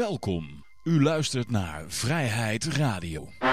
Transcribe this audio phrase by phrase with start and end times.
[0.00, 0.64] Welkom.
[0.84, 3.28] U luistert naar Vrijheid Radio.
[3.38, 3.48] Ja,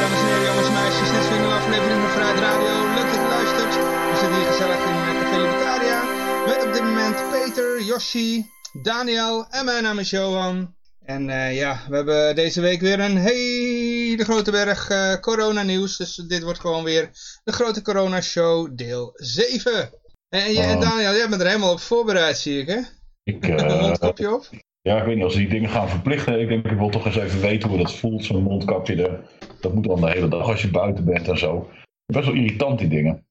[0.00, 2.94] dames en heren, jongens en meisjes, dit is weer een aflevering van Vrijheid Radio.
[2.94, 3.74] Leuk dat je luistert.
[4.10, 6.02] We zitten hier gezellig in eh, Café Libertaria.
[6.46, 10.74] Met op dit moment Peter, Yoshi, Daniel en mijn naam is Johan.
[11.04, 15.96] En eh, ja, we hebben deze week weer een hele grote berg eh corona nieuws.
[15.96, 17.10] Dus dit wordt gewoon weer
[17.44, 19.90] de grote corona show deel 7.
[20.28, 20.80] En, je, en Oh.
[20.80, 22.80] Daniel, jij bent er helemaal op voorbereid zie ik hè?
[23.22, 24.48] Ik, eh, mondkapje op.
[24.80, 27.06] ja, ik weet niet, als ze die dingen gaan verplichten, ik denk ik wil toch
[27.06, 29.20] eens even weten hoe dat voelt, zo'n mondkapje er.
[29.60, 31.68] Dat moet dan de hele dag als je buiten bent en zo.
[32.06, 33.26] Best wel irritant die dingen.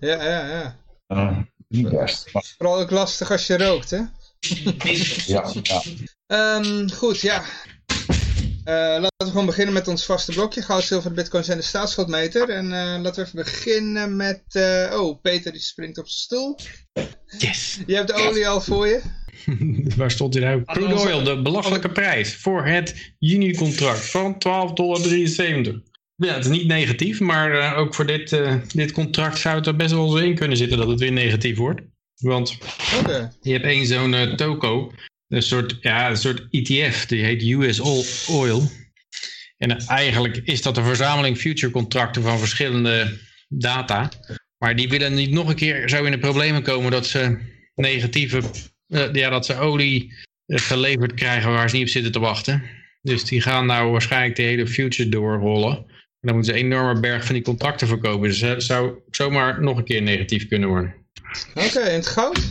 [0.00, 0.76] Ja, ja, ja.
[1.06, 2.32] Eh, niet best.
[2.32, 4.00] Maar Vooral ook lastig als je rookt hè.
[5.26, 5.82] Ja, ja.
[6.26, 7.44] Ehm, goed, ja.
[8.64, 10.62] Eh, laten we gewoon beginnen met ons vaste blokje.
[10.62, 12.48] Goud, zilver, bitcoins en de staatsschuldmeter.
[12.48, 14.42] En eh, laten we even beginnen met...
[14.48, 16.58] eh, oh, Peter die springt op zijn stoel.
[17.38, 17.78] Yes.
[17.86, 19.00] Je hebt de olie al voor je.
[19.96, 20.64] Waar stond hij nou?
[20.64, 24.38] Crude oil, de belachelijke prijs voor het juni-contract van 12,73
[24.74, 25.82] dollar.
[26.16, 29.66] Ja, het is niet negatief, maar eh, ook voor dit, eh, dit contract zou het
[29.66, 31.80] er best wel zo in kunnen zitten dat het weer negatief wordt.
[32.22, 32.58] Want
[33.40, 34.92] je hebt één zo'n eh, toko,
[35.28, 37.80] een soort, ja, een soort ETF, die heet US
[38.28, 38.70] Oil.
[39.56, 44.10] En eigenlijk is dat een verzameling future contracten van verschillende data.
[44.58, 47.38] Maar die willen niet nog een keer zo in de problemen komen dat ze
[47.74, 48.42] negatieve,
[48.86, 50.12] eh, ja, dat ze olie
[50.46, 52.62] eh, geleverd krijgen waar ze niet op zitten te wachten.
[53.00, 55.76] Dus die gaan nou waarschijnlijk de hele future doorrollen.
[55.76, 58.28] En dan moeten ze een enorme berg van die contracten verkopen.
[58.28, 61.01] Dus het zou zomaar nog een keer negatief kunnen worden.
[61.54, 62.50] Oké, en het goud?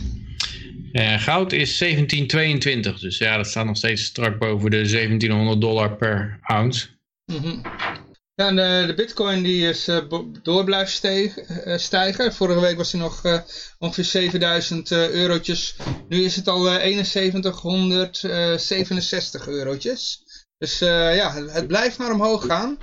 [0.92, 5.96] Eh, goud is 1722, dus ja, dat staat nog steeds strak boven de 1700 dollar
[5.96, 6.88] per ounce.
[7.26, 7.60] Mhm.
[8.34, 9.98] Ja, en de, de bitcoin die is eh,
[10.42, 11.32] door blijft eh,
[11.76, 12.32] stijgen.
[12.32, 13.38] Vorige week was hij nog eh,
[13.78, 15.76] ongeveer 7000 eh, eurotjes.
[16.08, 20.22] Nu is het al eh 7167 eurotjes.
[20.58, 22.78] Dus eh, ja, het, het blijft maar omhoog gaan.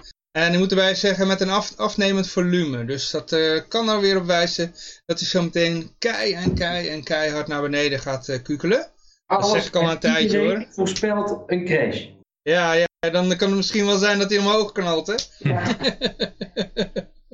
[0.46, 2.86] En nu moeten wij zeggen met een af, afnemend volume.
[2.86, 4.72] Dus dat eh, kan er weer op wijzen
[5.06, 8.92] dat hij zo meteen kei en kei en keihard naar beneden gaat eh, kukelen.
[9.28, 10.66] Dat zeg ik al en een tijdje, hoor.
[10.70, 12.06] voorspelt een crash.
[12.42, 15.16] Ja, ja, dan kan het misschien wel zijn dat hij omhoog knalt, hè?
[15.38, 15.64] Ja,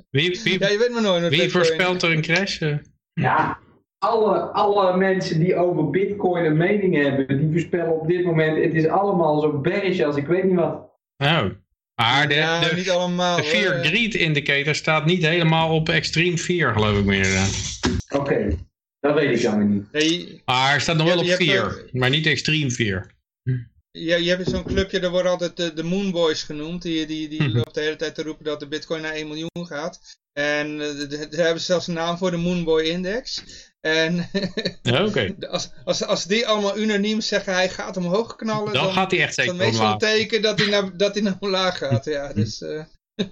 [0.10, 1.22] Wie, wie, Ja, je weet maar nooit.
[1.22, 1.50] wie Bitcoin.
[1.50, 2.62] voorspelt er een crash?
[2.62, 2.78] Eh,
[3.14, 3.58] ja.
[3.98, 8.74] Alle, alle mensen die over bitcoin een mening hebben, die voorspellen op dit moment, het
[8.74, 10.90] is allemaal zo bearish als ik weet niet wat.
[11.18, 11.46] Oh.
[11.96, 13.38] Maar de, Ja, de, niet allemaal.
[13.38, 13.44] de.
[13.44, 17.34] Fear Greed Indicator staat niet helemaal op extreem 4, geloof ik meer.
[17.36, 17.46] eh.
[18.10, 18.58] Oké,
[19.00, 19.92] dat weet ik dan weer niet.
[19.92, 23.12] Nee, Maar hij staat nog wel op hebt- je 4, hebt, maar niet extreem 4.
[23.92, 26.82] je, je hebt zo'n clubje, daar worden altijd de, de Moonboys genoemd.
[26.82, 27.52] Die, die, die Mhm.
[27.56, 30.00] loopt de hele tijd te roepen dat de bitcoin naar 1 miljoen gaat.
[30.34, 33.44] En eh, de- de- daar hebben ze zelfs een naam voor, de Moonboy Index.
[33.86, 34.30] En
[34.82, 35.10] Ja,
[35.50, 39.22] als, als, als die allemaal unaniem zeggen hij gaat omhoog knallen, dan dan, gaat hij
[39.22, 40.12] echt zeker dat meestal een omlaag.
[40.12, 42.06] teken dat hij naar, dat hij naar omlaag gaat.
[42.06, 42.62] Ja, dus...
[42.62, 42.84] eh.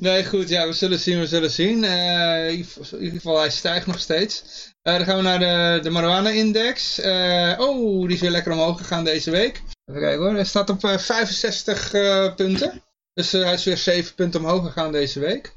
[0.00, 1.84] Nee, goed, ja, we zullen zien, we zullen zien.
[1.84, 4.42] Eh, in, ieder geval, hij stijgt nog steeds.
[4.82, 6.98] Eh, dan gaan we naar de, de marijuana-index.
[7.58, 9.62] Oh, die is weer lekker omhoog gegaan deze week.
[9.90, 12.82] Even kijken hoor, hij staat op eh, 65 eh, punten.
[13.12, 15.56] Dus hij is weer 7 punten omhoog gegaan deze week.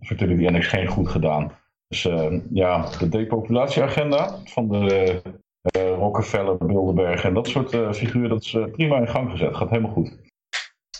[0.00, 1.52] fertility index geen goed gedaan.
[1.88, 5.22] Dus eh, ja, de depopulatieagenda van de
[5.60, 9.56] eh, Rockefeller, Bilderberg en dat soort figuren, dat is prima in gang gezet.
[9.56, 10.12] Gaat helemaal goed.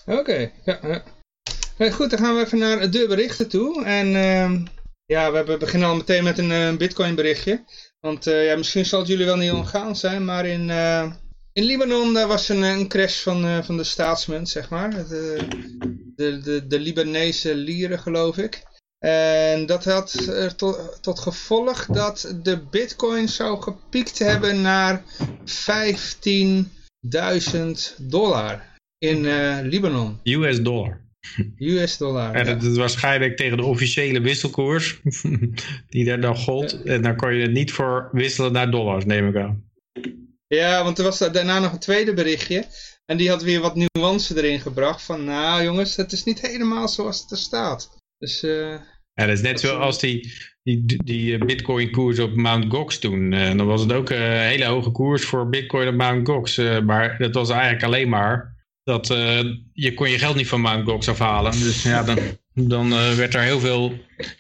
[0.06, 0.78] Oké, ja,
[1.78, 1.90] ja.
[1.90, 3.84] Goed, dan gaan we even naar de berichten toe.
[3.84, 4.64] En ehm,
[5.06, 7.64] ja, we beginnen al meteen met een bitcoin berichtje.
[8.00, 11.12] Want eh, ja, misschien zal het jullie wel niet ontgaan zijn, maar in, eh,
[11.52, 14.90] in Libanon daar was een, een crash van, eh, van de staatsmunt, zeg maar.
[14.90, 15.46] De,
[16.16, 18.66] de, de, Libanese lieren, geloof ik.
[18.98, 25.02] En dat had er tot, tot gevolg dat de bitcoin zou gepiekt hebben naar
[25.44, 30.20] 15.000 dollar in eh, Libanon.
[30.22, 31.00] US dollar.
[31.58, 32.34] US dollar.
[32.34, 35.00] En dat is waarschijnlijk tegen de officiële wisselkoers
[35.90, 36.82] die daar dan gold.
[36.82, 39.66] En dan kon je het niet voor wisselen naar dollars, neem ik aan.
[40.46, 42.64] Ja, want er was da- daarna nog een tweede berichtje.
[43.04, 45.02] En die had weer wat nuance erin gebracht.
[45.02, 47.90] Van nou jongens, het is niet helemaal zoals het er staat.
[48.19, 48.70] Dus eh,
[49.14, 50.32] Ja, dat is net zoals die,
[50.62, 53.32] die, die eh, bitcoin koers op Mount Gox toen.
[53.32, 56.56] Eh, dan was het ook een hele hoge koers voor bitcoin op Mount Gox.
[56.84, 58.56] Maar dat was eigenlijk alleen maar
[58.88, 59.40] dat eh,
[59.73, 61.52] je kon je geld niet van Gox afhalen.
[61.52, 62.19] Dus ja, dan,
[62.55, 63.93] dan eh, werd er heel veel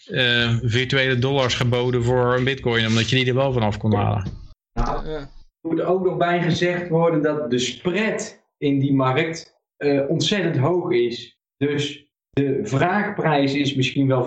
[0.06, 2.86] eh, virtuele dollars geboden voor een bitcoin.
[2.86, 4.26] Omdat je die er wel vanaf kon halen.
[4.72, 5.18] Nou, ja.
[5.18, 5.28] er
[5.60, 10.90] moet ook nog bij gezegd worden dat de spread in die markt eh, ontzettend hoog
[10.90, 11.38] is.
[11.56, 14.26] Dus de vraagprijs is misschien wel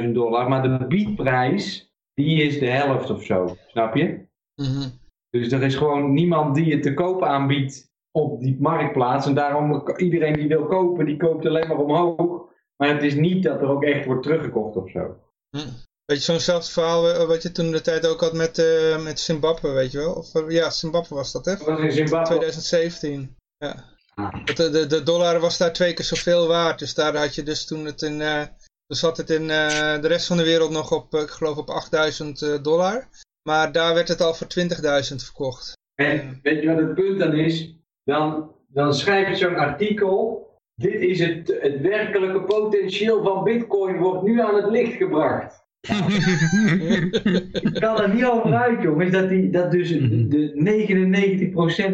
[0.00, 3.56] 15.000 dollar, maar de biedprijs die is de helft of zo.
[3.66, 4.28] Snap je?
[4.54, 4.88] mhm.
[5.30, 9.26] Dus er is gewoon niemand die het te koop aanbiedt op die marktplaats.
[9.26, 12.48] En daarom iedereen die wil kopen, die koopt alleen maar omhoog.
[12.76, 15.16] Maar het is niet dat er ook echt wordt teruggekocht of zo.
[15.50, 15.68] Hm.
[16.04, 19.20] Weet je, zo'nzelfde verhaal eh, wat je toen de tijd ook had met, eh, met
[19.20, 20.12] Zimbabwe, weet je wel?
[20.12, 21.56] Of, eh, ja, Zimbabwe was dat, hè?
[21.56, 22.26] Dat was in Zimbabwe.
[22.26, 23.36] 2017.
[23.56, 23.84] Ja.
[24.44, 26.78] Dat De, de, de dollar was daar twee keer zoveel waard.
[26.78, 28.18] Dus daar had je dus toen het in...
[28.86, 32.42] toen zat het in de rest van de wereld nog op, ik geloof op 8000
[32.42, 33.08] eh, dollar.
[33.42, 35.72] Maar daar werd het al voor 20.000 verkocht.
[35.94, 37.74] En weet je wat het punt dan is?
[38.04, 40.48] Dan, dan schrijf je zo'n artikel.
[40.74, 45.68] Dit is het, het werkelijke potentieel van bitcoin wordt nu aan het licht gebracht.
[47.62, 50.52] Ik kan er niet over uit, jongens, dat, die, dat dus de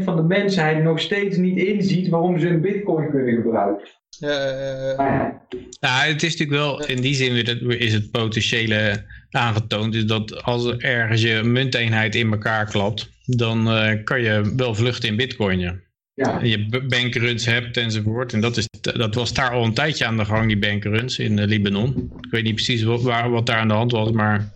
[0.01, 3.89] 99% van de mensheid nog steeds niet inziet waarom ze een bitcoin kunnen gebruiken.
[4.09, 5.43] Ja,
[5.81, 9.93] Nou, het is natuurlijk wel, in die zin weer dat- is het potentiële aangetoond.
[9.93, 14.75] Dus dat als er ergens je munteenheid in elkaar klapt, dan eh, kan je wel
[14.75, 15.59] vluchten in bitcoin.
[15.59, 15.75] Ja.
[16.17, 16.41] Ja.
[16.43, 18.33] Je bankruns hebt enzovoort.
[18.33, 21.39] En dat, is, dat was daar al een tijdje aan de gang, die bankruns in
[21.39, 22.13] eh, Libanon.
[22.21, 24.49] Ik weet niet precies wat, waar, wat daar aan de hand was, maar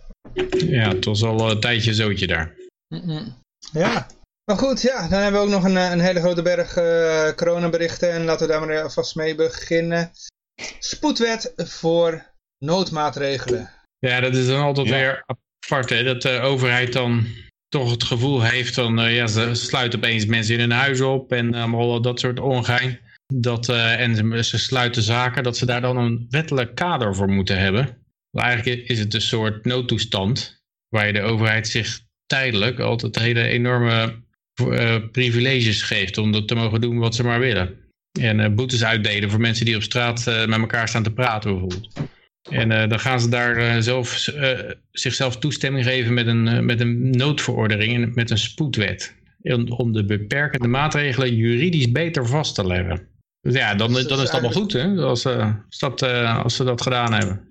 [0.57, 2.55] ja, het was al een tijdje zootje daar.
[3.73, 4.07] ja.
[4.43, 7.29] Maar goed, ja, dan hebben we ook nog een, eh, een hele grote berg eh,
[7.35, 8.11] coronaberichten.
[8.11, 10.11] En laten we daar maar alvast mee beginnen.
[10.79, 12.25] Spoedwet voor
[12.57, 13.69] noodmaatregelen.
[13.99, 14.93] Ja, dat is dan altijd Ja.
[14.95, 16.03] weer apart, hè?
[16.03, 17.25] dat de overheid dan
[17.71, 21.31] toch het gevoel heeft van, eh, ja, ze sluiten opeens mensen in hun huis op
[21.31, 22.99] en allemaal dat soort ongein.
[23.33, 27.59] Dat, eh, en ze, sluiten zaken, dat ze daar dan een wettelijk kader voor moeten
[27.59, 27.97] hebben.
[28.31, 33.47] Maar eigenlijk is het een soort noodtoestand, waar je de overheid zich tijdelijk altijd hele
[33.47, 34.21] enorme
[34.69, 37.77] eh, privileges geeft om dat te mogen doen wat ze maar willen.
[38.19, 41.51] En eh, boetes uitdelen voor mensen die op straat eh, met elkaar staan te praten
[41.51, 41.89] bijvoorbeeld.
[42.49, 44.59] En eh, dan gaan ze daar eh, zelf, eh,
[44.91, 49.15] zichzelf toestemming geven met een, met een noodverordening en met een spoedwet.
[49.41, 53.09] Om, om de beperkende maatregelen juridisch beter vast te leggen.
[53.41, 56.01] Dus ja, dan, Dus dat dan is het allemaal goed hè, als, eh, als, dat,
[56.01, 57.49] eh, als ze dat gedaan hebben.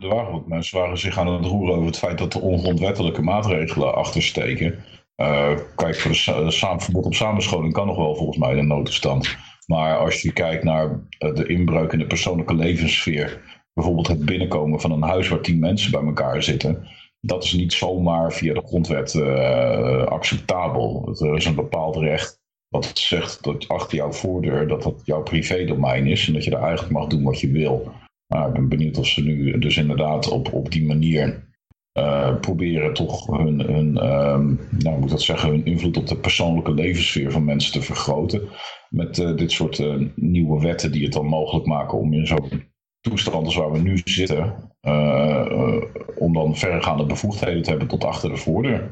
[0.00, 3.22] Er waren wat mensen waren zich aan het roeren over het feit dat er ongrondwettelijke
[3.22, 4.84] maatregelen achter steken.
[5.14, 9.36] Eh, kijk, voor de verbod op samenscholing kan nog wel volgens mij in een noodtoestand.
[9.66, 13.40] Maar als je kijkt naar de inbreuk in de persoonlijke levenssfeer,
[13.76, 16.88] bijvoorbeeld het binnenkomen van een huis waar tien mensen bij elkaar zitten,
[17.20, 21.16] dat is niet zomaar via de grondwet eh, acceptabel.
[21.18, 26.06] Er is een bepaald recht wat zegt dat achter jouw voordeur dat dat jouw privédomein
[26.06, 27.92] is en dat je daar eigenlijk mag doen wat je wil.
[28.26, 31.44] Maar ik ben benieuwd of ze nu dus inderdaad op, op die manier
[31.92, 36.74] eh, proberen toch hun, hun, ehm, nou, moet dat zeggen, hun invloed op de persoonlijke
[36.74, 38.48] levenssfeer van mensen te vergroten.
[38.90, 42.74] Met eh, dit soort eh, nieuwe wetten die het dan mogelijk maken om in zo'n
[43.08, 45.82] toestand als waar we nu zitten, eh,
[46.18, 48.90] om dan verregaande bevoegdheden te hebben tot achter de voordeur.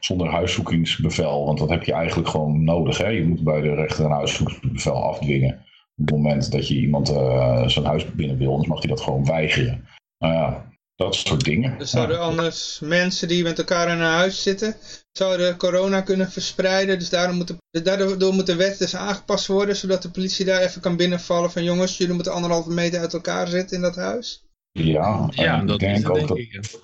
[0.00, 2.98] Zonder huiszoekingsbevel, want dat heb je eigenlijk gewoon nodig.
[2.98, 3.08] Hè?
[3.08, 5.54] Je moet bij de rechter een huiszoekingsbevel afdwingen.
[5.96, 9.00] Op het moment dat je iemand eh, zijn huis binnen wil, anders mag hij dat
[9.00, 9.84] gewoon weigeren.
[10.18, 10.66] Nou ja,
[11.04, 11.78] dat soort dingen.
[11.78, 12.22] Dus zouden Ja.
[12.22, 14.76] anders mensen die met elkaar in een huis zitten,
[15.12, 16.98] zouden corona kunnen verspreiden.
[16.98, 20.60] Dus daarom moet de, daardoor moet de wet dus aangepast worden, zodat de politie daar
[20.60, 24.44] even kan binnenvallen van jongens, jullie moeten anderhalve meter uit elkaar zitten in dat huis.
[24.72, 26.80] Ja, Ja, en dat ik is denk het, ook denk dat,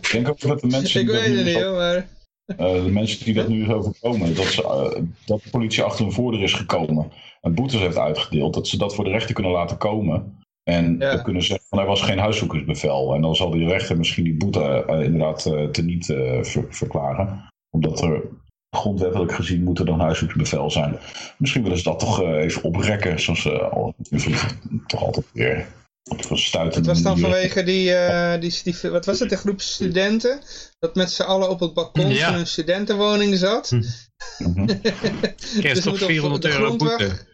[0.00, 0.10] ik.
[0.12, 2.08] denk ook dat de mensen Ik die dat weet nu het niet hoor, maar...
[2.48, 6.14] Eh, de mensen die dat nu overkomen, dat, ze, eh, dat de politie achter hun
[6.14, 9.76] voordeur is gekomen en boetes heeft uitgedeeld, dat ze dat voor de rechter kunnen laten
[9.76, 10.38] komen.
[10.68, 11.14] En Ja.
[11.14, 13.14] dan kunnen zeggen van er was geen huiszoekersbevel.
[13.14, 17.50] En dan zal die rechter misschien die boete eh, inderdaad eh, teniet eh, ver- verklaren.
[17.70, 18.22] Omdat er
[18.76, 20.98] grondwettelijk gezien moet er dan huiszoekersbevel zijn.
[21.38, 23.94] Misschien willen ze dat toch even oprekken, zoals ze al,
[24.86, 25.66] toch altijd weer
[26.08, 30.40] een Het was dan vanwege die, eh, die, die, wat was het, de groep studenten,
[30.78, 32.24] dat met z'n allen op het balkon Ja.
[32.26, 33.68] van hun studentenwoning zat.
[35.62, 37.27] Dus we toch moeten op 400 de euro boete.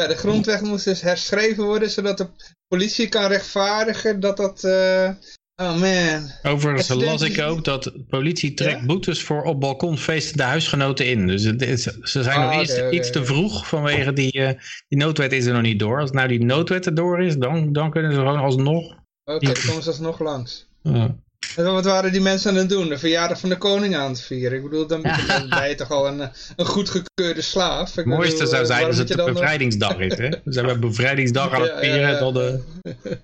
[0.00, 2.26] Ja, de grondwet moest dus herschreven worden, zodat de
[2.68, 4.64] politie kan rechtvaardigen dat dat...
[4.64, 5.08] eh,
[5.56, 6.30] oh man.
[6.42, 8.86] Overigens las ik ook dat de politie trekt Ja?
[8.86, 11.26] boetes voor op balkon feestende huisgenoten in.
[11.26, 14.32] Dus het is, ze zijn Ah, nog iets, oké, oké, iets te vroeg vanwege die,
[14.32, 16.00] eh, die noodwet is er nog niet door.
[16.00, 18.94] Als nou die noodwet er door is, dan, dan kunnen ze gewoon alsnog...
[19.24, 20.66] Oké, dan komen ze alsnog langs.
[20.82, 21.24] En
[21.64, 22.88] wat waren die mensen aan het doen?
[22.88, 24.56] De verjaardag van de koning aan het vieren.
[24.58, 25.02] Ik bedoel, dan,
[25.48, 26.20] ben je toch al een,
[26.56, 27.88] een goedgekeurde slaaf.
[27.88, 30.18] Ik Het mooiste bedoel, zou eh, zijn als het de bevrijdingsdag is.
[30.18, 30.28] Hè?
[30.28, 32.10] Dus we hebben bevrijdingsdag aan het Ja, ja, vieren.
[32.10, 32.18] ja.
[32.18, 32.60] Dan de,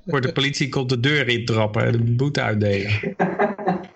[0.05, 2.91] wordt de politie komt de deur intrappen en de boete uitdelen.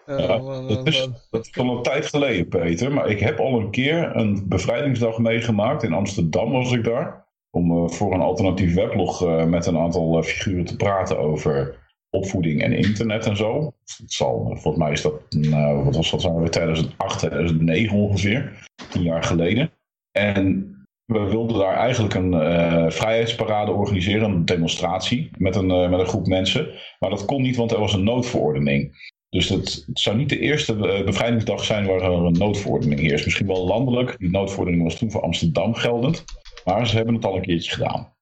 [0.06, 2.92] Oh, Ja, dat, is, dat is al een tijd geleden, Peter.
[2.92, 5.82] Maar ik heb al een keer een bevrijdingsdag meegemaakt.
[5.82, 7.24] In Amsterdam was ik daar.
[7.50, 11.84] Om eh, voor een alternatief weblog eh, met een aantal eh, figuren te praten over
[12.16, 13.72] opvoeding en internet en zo.
[13.84, 18.66] Het zal, volgens mij is dat, nou, wat was dat, zijn we 2008, 2009 ongeveer.
[18.90, 19.70] Tien jaar geleden.
[20.12, 20.70] En
[21.04, 26.06] we wilden daar eigenlijk een eh, vrijheidsparade organiseren, een demonstratie met een, eh, met een
[26.06, 26.70] groep mensen.
[26.98, 29.14] Maar dat kon niet, want er was een noodverordening.
[29.28, 33.24] Dus het, het zou niet de eerste eh, bevrijdingsdag zijn waar er een noodverordening heerst.
[33.24, 34.18] Misschien wel landelijk.
[34.18, 36.24] Die noodverordening was toen voor Amsterdam geldend.
[36.64, 38.15] Maar ze hebben het al een keertje gedaan.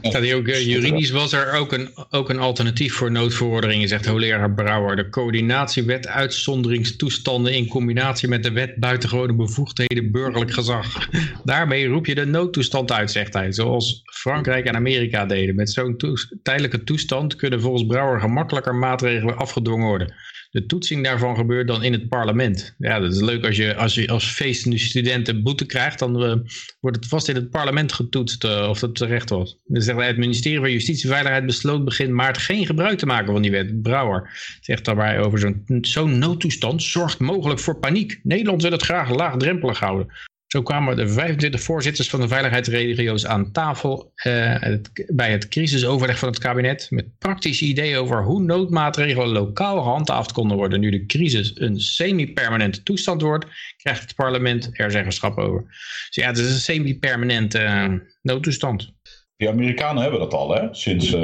[0.00, 4.96] Eh, juridisch was er ook een, ook een alternatief voor noodverordeningen, zegt hoogleraar Brouwer.
[4.96, 11.08] De coördinatiewet uitzonderingstoestanden in combinatie met de wet buitengewone bevoegdheden burgerlijk gezag.
[11.44, 13.52] Daarmee roep je de noodtoestand uit, zegt hij.
[13.52, 15.54] Zoals Frankrijk en Amerika deden.
[15.54, 15.96] Met zo'n
[16.42, 20.14] tijdelijke toestand kunnen volgens Brouwer gemakkelijker maatregelen afgedwongen worden.
[20.56, 22.74] De toetsing daarvan gebeurt dan in het parlement.
[22.78, 26.24] Ja, dat is leuk als je als, je als feestende student een boete krijgt, dan
[26.24, 26.34] eh,
[26.80, 29.58] wordt het vast in het parlement getoetst eh, of dat terecht was.
[29.64, 33.06] Dan zegt hij, het ministerie van Justitie en Veiligheid besloot begin maart geen gebruik te
[33.06, 33.82] maken van die wet.
[33.82, 38.20] Brouwer zegt daarbij over zo'n zo'n noodtoestand zorgt mogelijk voor paniek.
[38.22, 40.12] Nederland wil het graag laagdrempelig houden.
[40.56, 46.18] Zo kwamen de 25 voorzitters van de veiligheidsregio's aan tafel eh, het- bij het crisisoverleg
[46.18, 50.80] van het kabinet met praktische ideeën over hoe noodmaatregelen lokaal gehandhaafd konden worden.
[50.80, 53.46] Nu de crisis een semi-permanente toestand wordt,
[53.76, 55.62] krijgt het parlement er zeggenschap over.
[56.06, 58.92] Dus ja, het is een semi-permanente eh, noodtoestand.
[59.36, 60.68] Die Amerikanen hebben dat al, hè?
[60.70, 61.18] Sinds 9-11,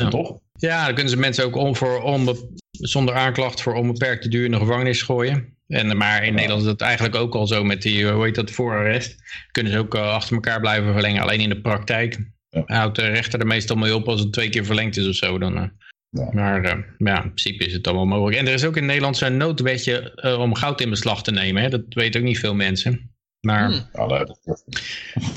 [0.00, 0.08] ja.
[0.08, 0.38] toch?
[0.58, 4.50] Ja, dan kunnen ze mensen ook om voor onbe- zonder aanklacht voor onbeperkte duur in
[4.50, 5.55] de gevangenis gooien.
[5.66, 8.50] En, maar in Nederland is dat eigenlijk ook al zo met die, hoe heet dat,
[8.50, 9.16] voorarrest.
[9.50, 11.22] Kunnen ze ook eh, achter elkaar blijven verlengen.
[11.22, 12.18] Alleen in de praktijk
[12.50, 12.62] Ja.
[12.66, 15.38] houdt de rechter er meestal mee op als het twee keer verlengd is of zo.
[15.38, 15.64] Dan, eh.
[16.10, 16.28] Ja.
[16.32, 18.36] Maar eh, ja, in principe is het allemaal mogelijk.
[18.38, 21.62] En er is ook in Nederland zo'n noodwetje eh, om goud in beslag te nemen.
[21.62, 21.68] Hè?
[21.68, 23.14] Dat weten ook niet veel mensen.
[23.40, 24.08] Maar Hmm.
[24.08, 24.38] Dat,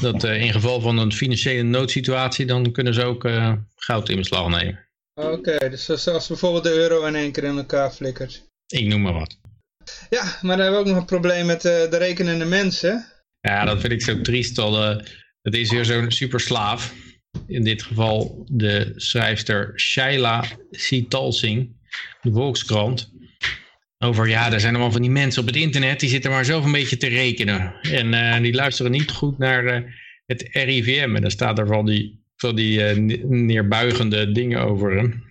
[0.02, 4.18] dat eh, in geval van een financiële noodsituatie, dan kunnen ze ook eh, goud in
[4.18, 4.88] beslag nemen.
[5.14, 8.48] Oké, dus zoals bijvoorbeeld de euro in één keer in elkaar flikkert.
[8.68, 9.40] Ik noem maar wat.
[10.10, 13.06] Ja, maar dan hebben we ook nog een probleem met eh, de rekenende mensen.
[13.42, 14.58] Ja, dat vind ik zo triest.
[14.58, 15.06] Al, eh,
[15.42, 16.94] het is weer zo'n superslaaf.
[17.48, 21.76] In dit geval de schrijfster Shaila Sitalsing,
[22.22, 23.12] de Volkskrant.
[23.98, 26.66] Over, ja, er zijn allemaal van die mensen op het internet, die zitten maar zelf
[26.66, 27.74] een beetje te rekenen.
[27.82, 29.94] En eh, die luisteren niet goed naar
[30.26, 31.16] het RIVM.
[31.16, 35.28] En daar staat er van die, van die ne- neerbuigende dingen over hem.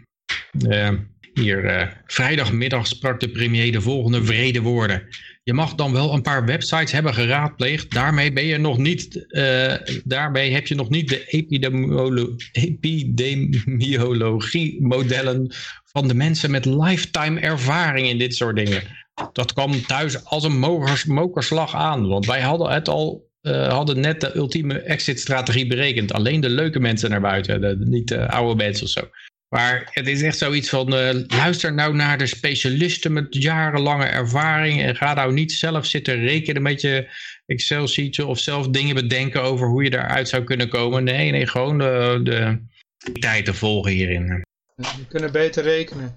[1.40, 5.02] Hier, eh, vrijdagmiddag sprak de premier de volgende vrede woorden.
[5.42, 7.92] Je mag dan wel een paar websites hebben geraadpleegd.
[7.92, 9.26] Daarmee ben je nog niet.
[9.32, 15.52] eh, daarmee heb je nog niet de epidemiolo- epidemiologie-modellen
[15.84, 18.82] van de mensen met lifetime ervaring in dit soort dingen.
[19.32, 22.08] Dat kwam thuis als een mogers- mokerslag aan.
[22.08, 23.26] Want wij hadden het al.
[23.40, 26.12] eh, hadden net de ultieme exit-strategie berekend.
[26.12, 29.00] Alleen de leuke mensen naar buiten, niet de oude mensen of zo.
[29.48, 34.82] Maar het is echt zoiets van, eh, luister nou naar de specialisten met jarenlange ervaring
[34.82, 37.08] en ga nou niet zelf zitten rekenen met je
[37.46, 41.04] Excel-sheetje of zelf dingen bedenken over hoe je daaruit zou kunnen komen.
[41.04, 42.58] Nee, nee, gewoon de, de
[43.12, 44.44] tijden volgen hierin.
[44.76, 46.16] Die kunnen beter rekenen.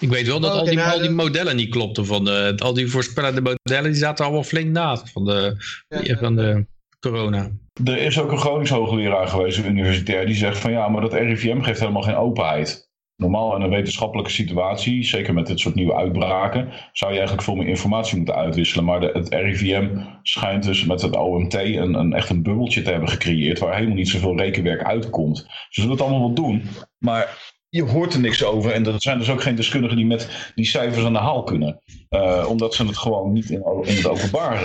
[0.00, 2.06] Ik weet wel dat al, die, nou, al die de- modellen niet klopten.
[2.06, 5.56] Van de, al die voorspellende modellen die zaten allemaal flink naast van de,
[6.02, 6.66] Ja, van de
[7.10, 7.50] corona.
[7.84, 11.12] Er is ook een Gronings hoogleraar geweest, een universitair, die zegt van ja, maar dat
[11.12, 12.84] RIVM geeft helemaal geen openheid.
[13.16, 17.56] Normaal in een wetenschappelijke situatie, zeker met dit soort nieuwe uitbraken, zou je eigenlijk veel
[17.56, 18.84] meer informatie moeten uitwisselen.
[18.84, 23.08] Maar het RIVM schijnt dus met het OMT een, een, echt een bubbeltje te hebben
[23.08, 25.38] gecreëerd waar helemaal niet zoveel rekenwerk uitkomt.
[25.38, 26.62] Ze zullen het allemaal wel doen,
[26.98, 28.72] maar je hoort er niks over.
[28.72, 31.82] En er zijn dus ook geen deskundigen die met die cijfers aan de haal kunnen.
[32.08, 34.58] Eh, omdat ze het gewoon niet in, het openbaar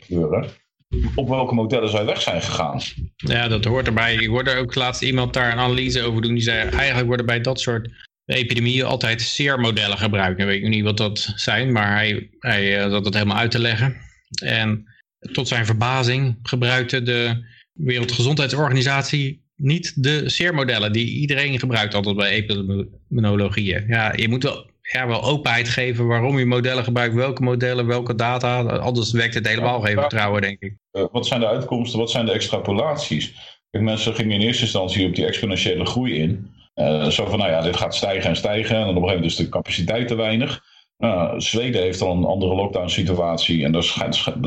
[0.00, 0.46] kleuren.
[1.14, 2.80] Op welke modellen zij weg zijn gegaan.
[3.16, 4.14] Ja, dat hoort erbij.
[4.14, 6.34] Ik hoorde ook laatst iemand daar een analyse over doen.
[6.34, 7.90] Die zei, eigenlijk worden bij dat soort
[8.24, 10.40] epidemieën altijd SEER-modellen gebruikt.
[10.40, 13.58] Ik weet niet wat dat zijn, maar hij, hij eh, zat het helemaal uit te
[13.58, 13.96] leggen.
[14.42, 14.84] En
[15.32, 23.84] tot zijn verbazing gebruikte de Wereldgezondheidsorganisatie niet de SEER-modellen die iedereen gebruikt altijd bij epidemiologieën.
[23.88, 28.14] Ja, je moet wel, ja, wel openheid geven waarom je modellen gebruikt, welke modellen, welke
[28.14, 28.62] data.
[28.62, 30.76] Anders werkt het helemaal geen vertrouwen, denk ik.
[30.92, 33.34] Uh, wat zijn de uitkomsten, wat zijn de extrapolaties?
[33.70, 36.52] Mensen gingen in eerste instantie op die exponentiële groei in.
[36.74, 38.76] Uh, zo van, nou ja, dit gaat stijgen en stijgen.
[38.76, 40.62] En dan op een gegeven moment is de capaciteit te weinig.
[40.98, 43.64] Uh, Zweden heeft al een andere lockdown situatie.
[43.64, 43.82] En dan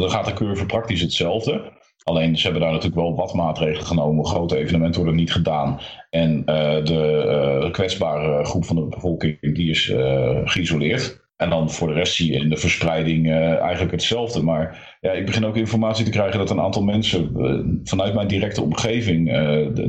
[0.10, 1.77] gaat de curve praktisch hetzelfde.
[2.08, 4.26] Alleen ze hebben daar natuurlijk wel wat maatregelen genomen.
[4.26, 5.80] Grote evenementen worden niet gedaan.
[6.10, 6.46] En uh,
[6.86, 11.26] de uh, kwetsbare groep van de bevolking die is uh, geïsoleerd.
[11.36, 14.44] En dan voor de rest zie je in de verspreiding eigenlijk hetzelfde.
[14.44, 17.32] Maar ja, ik begin ook informatie te krijgen dat een aantal mensen
[17.84, 19.32] vanuit mijn directe omgeving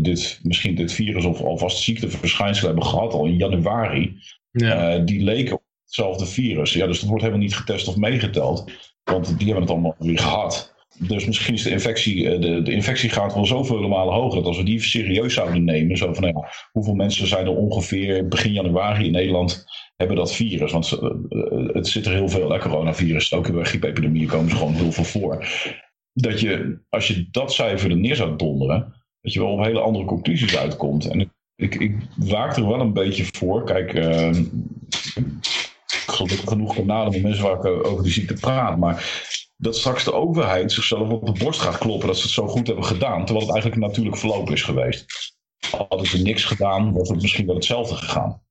[0.02, 4.16] dit, misschien dit virus of alvast ziekteverschijnselen hebben gehad al in januari.
[4.50, 4.98] Ja.
[4.98, 6.72] die leken op hetzelfde virus.
[6.72, 8.72] Ja, dus dat wordt helemaal niet getest of meegeteld.
[9.04, 10.76] Want die hebben het allemaal weer gehad.
[10.96, 14.56] Dus misschien is de infectie, eh, de, de infectiegraad wel zoveel malen hoger dat als
[14.56, 18.52] we die serieus zouden nemen, zo van nou ja, hoeveel mensen zijn er ongeveer begin
[18.52, 19.64] januari in Nederland
[19.96, 20.72] hebben dat virus?
[20.72, 23.34] Want uh, het zit er heel veel, hè, coronavirus.
[23.34, 25.46] Ook bij griepepidemieën komen ze gewoon heel veel voor.
[26.12, 29.80] Dat je, als je dat cijfer er neer zou donderen, dat je wel op hele
[29.80, 31.06] andere conclusies uitkomt.
[31.06, 33.64] En ik, ik waak er wel een beetje voor.
[33.64, 34.34] Kijk, uh,
[35.86, 38.78] ik geloof genoeg kanalen met mensen waar ik over die ziekte praat.
[38.78, 39.26] Maar
[39.60, 42.66] dat straks de overheid zichzelf op de borst gaat kloppen dat ze het zo goed
[42.66, 45.04] hebben gedaan, terwijl het eigenlijk een natuurlijk verloop is geweest.
[45.70, 48.42] Hadden ze niks gedaan, was het misschien wel hetzelfde gegaan.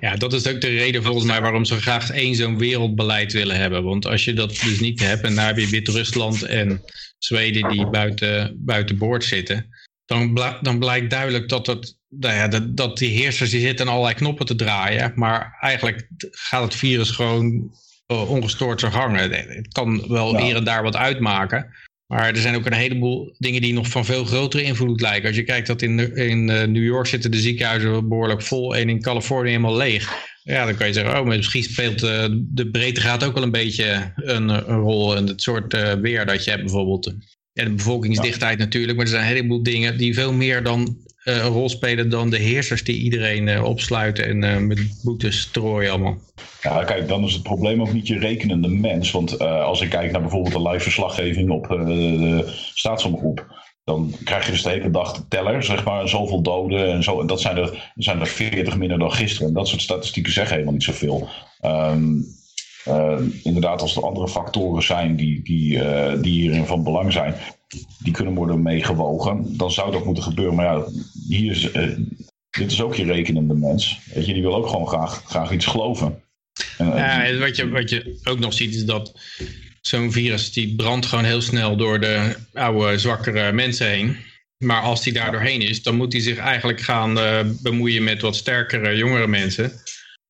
[0.00, 3.56] Ja, dat is ook de reden volgens mij waarom ze graag één zo'n wereldbeleid willen
[3.56, 3.84] hebben.
[3.84, 6.82] Want als je dat dus niet hebt, en daar heb je Wit-Rusland en
[7.18, 9.68] Zweden die buiten, buiten boord zitten,
[10.04, 14.14] dan, dan blijkt duidelijk dat, het, nou ja, dat, dat die heersers die zitten allerlei
[14.14, 15.12] knoppen te draaien.
[15.14, 17.70] Maar eigenlijk gaat het virus gewoon
[18.06, 19.30] ongestoord zijn hangen.
[19.32, 20.42] Het kan wel ja.
[20.42, 21.66] hier en daar wat uitmaken.
[22.06, 25.28] Maar er zijn ook een heleboel dingen die nog van veel grotere invloed lijken.
[25.28, 28.88] Als je kijkt dat in, in uh, New York zitten de ziekenhuizen behoorlijk vol en
[28.88, 30.12] in Californië helemaal leeg.
[30.42, 34.12] Ja, dan kan je zeggen, oh, misschien speelt uh, de breedtegraad ook wel een beetje
[34.16, 37.06] een, een rol in het soort uh, weer dat je hebt bijvoorbeeld.
[37.52, 38.64] En de bevolkingsdichtheid ja.
[38.64, 42.30] natuurlijk, maar er zijn een heleboel dingen die veel meer dan een rol spelen dan
[42.30, 46.18] de heersers die iedereen uh, opsluiten en uh, met boetes strooien allemaal.
[46.62, 49.10] Ja, kijk, dan is het probleem ook niet je rekenende mens.
[49.10, 52.42] Want als ik kijk naar bijvoorbeeld de live verslaggeving op de
[52.74, 53.46] staatsomroep,
[53.84, 57.20] dan krijg je dus de hele dag de teller, zeg maar, zoveel doden en zo.
[57.20, 59.48] En dat zijn er, zijn er 40 minder dan gisteren.
[59.48, 61.28] En dat soort statistieken zeggen helemaal niet zoveel.
[61.64, 65.80] Uh, inderdaad, als er andere factoren zijn die, die,
[66.20, 67.34] die hierin van belang zijn,
[67.98, 70.54] die kunnen worden meegewogen, dan zou dat moeten gebeuren.
[70.54, 70.84] Maar ja,
[71.28, 71.96] hier is, uh,
[72.50, 74.00] dit is ook je rekenende mens.
[74.14, 76.22] Weet je, die wil ook gewoon graag, graag iets geloven.
[76.78, 79.20] En, ja, wat, je, wat je ook nog ziet is dat
[79.80, 84.16] zo'n virus die brandt gewoon heel snel door de oude, zwakkere mensen heen.
[84.64, 87.14] Maar als die daar doorheen is, dan moet hij zich eigenlijk gaan
[87.62, 89.72] bemoeien met wat sterkere, jongere mensen.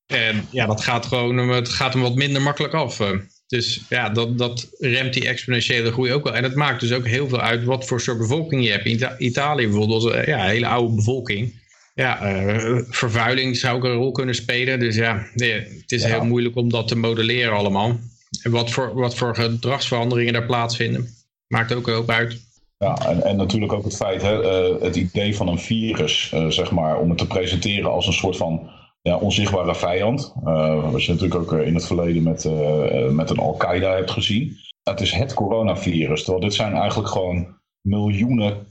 [0.07, 2.99] En ja, dat gaat gewoon het gaat hem wat minder makkelijk af.
[2.99, 3.11] Eh.
[3.47, 6.35] Dus ja, dat, dat remt die exponentiële groei ook wel.
[6.35, 8.85] En het maakt dus ook heel veel uit wat voor soort bevolking je hebt.
[8.85, 11.65] In Italië bijvoorbeeld, eh, ja, een hele oude bevolking.
[11.95, 14.79] Ja, uh, vervuiling zou ook een rol kunnen spelen.
[14.79, 16.07] Dus ja, nee, het is ja.
[16.07, 17.99] heel moeilijk om dat te modelleren allemaal.
[18.41, 21.07] En wat voor, wat voor gedragsveranderingen daar plaatsvinden.
[21.47, 22.45] Maakt ook heel uit.
[22.77, 26.71] Ja, en, en natuurlijk ook het feit, hè, uh, het idee van een virus, zeg
[26.71, 28.69] maar, om het te presenteren als een soort van
[29.01, 30.33] ja, onzichtbare vijand.
[30.45, 34.11] Uh, wat je natuurlijk ook eh, in het verleden met, uh, met een Al-Qaeda hebt
[34.11, 34.57] gezien.
[34.83, 36.23] Het is het coronavirus.
[36.23, 37.47] Terwijl dit zijn eigenlijk gewoon
[37.81, 38.67] miljoenen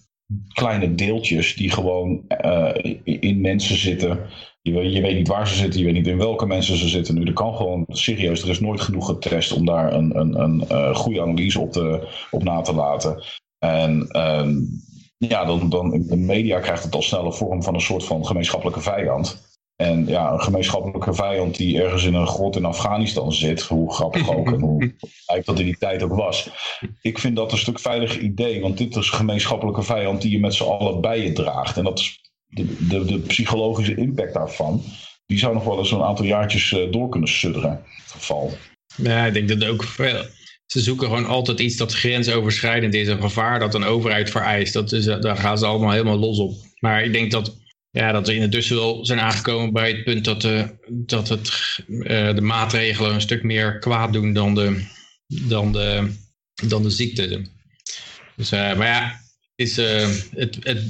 [0.52, 2.24] kleine deeltjes die gewoon
[3.04, 4.18] in mensen zitten.
[4.62, 7.14] Je, je, weet niet waar ze zitten, je weet niet in welke mensen ze zitten
[7.14, 7.24] nu.
[7.24, 10.40] Er kan gewoon serieus, er is nooit genoeg getest om daar een, een,
[10.74, 13.22] een goede analyse op, te, op na te laten.
[13.58, 14.48] En uh,
[15.18, 18.26] ja, dan, dan de media krijgt het al snel een vorm van een soort van
[18.26, 19.55] gemeenschappelijke vijand.
[19.76, 24.30] En ja, een gemeenschappelijke vijand die ergens in een grot in Afghanistan zit, hoe grappig
[24.30, 24.94] ook en hoe
[25.26, 26.50] lijkt dat in die tijd ook was.
[27.00, 30.40] Ik vind dat een stuk veiliger idee, want dit is een gemeenschappelijke vijand die je
[30.40, 31.76] met z'n allen bij je draagt.
[31.76, 34.82] En dat is de, de, de psychologische impact daarvan,
[35.26, 38.50] die zou nog wel eens een aantal jaartjes uh, door kunnen sudderen, het geval.
[38.96, 40.24] Ja, ik denk dat ook veel.
[40.66, 44.72] Ze zoeken gewoon altijd iets dat grensoverschrijdend is, een gevaar dat een overheid vereist.
[44.72, 46.52] Dat is, daar gaan ze allemaal helemaal los op.
[46.78, 47.56] Maar ik denk dat
[47.96, 52.34] ja, dat we intussen wel zijn aangekomen bij het punt dat, de, dat het, uh,
[52.34, 54.84] de maatregelen een stuk meer kwaad doen dan de,
[55.26, 56.12] dan de,
[56.66, 57.46] dan de ziekte.
[58.36, 59.20] Dus, uh, maar ja,
[59.54, 60.82] is, uh, het, het,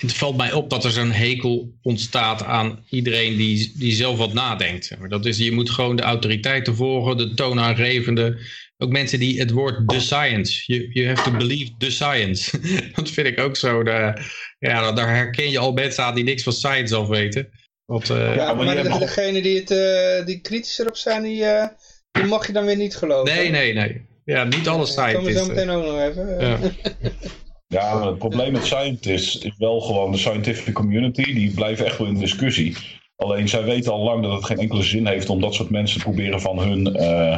[0.00, 4.32] het valt mij op dat er zo'n hekel ontstaat aan iedereen die, die zelf wat
[4.32, 4.96] nadenkt.
[5.08, 8.38] Dat is, je moet gewoon de autoriteiten volgen, de toonaangevende.
[8.78, 10.62] Ook mensen die het woord the science.
[10.72, 12.60] You, you have to believe the science.
[12.94, 13.82] dat vind ik ook zo.
[13.82, 14.22] De,
[14.58, 17.48] ja, daar herken je al mensen aan die niks van science af weten.
[17.84, 21.68] Want, eh, Ja, maar degene die, het, eh, die kritisch erop zijn, die, eh,
[22.12, 23.34] die mag je dan weer niet geloven.
[23.34, 24.08] nee, nee, nee.
[24.24, 26.40] Ja, niet alle Daar komen we zo meteen ook nog even.
[26.40, 26.58] Ja.
[27.70, 31.22] Ja, maar het probleem met scientists is wel gewoon de scientific community.
[31.34, 32.76] Die blijven echt wel in discussie.
[33.16, 35.98] Alleen zij weten al lang dat het geen enkele zin heeft om dat soort mensen
[35.98, 37.32] te proberen van hun eh,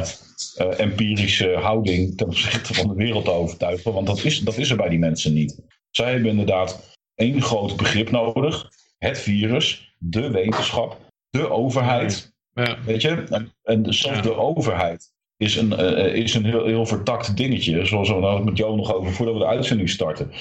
[0.55, 3.93] eh, empirische houding ten opzichte van de wereld te overtuigen.
[3.93, 5.59] Want dat is, dat is er bij die mensen niet.
[5.91, 8.69] Zij hebben inderdaad één groot begrip nodig.
[8.97, 10.97] Het virus, de wetenschap,
[11.29, 12.33] de overheid.
[12.53, 12.77] Ja.
[12.85, 13.09] Weet je?
[13.29, 14.21] En, en zelfs Ja.
[14.21, 15.12] de overheid
[15.43, 17.85] is een, eh, is een heel, heel vertakt dingetje.
[17.85, 20.31] Zoals we nou met Jo nog over voordat we de uitzending starten.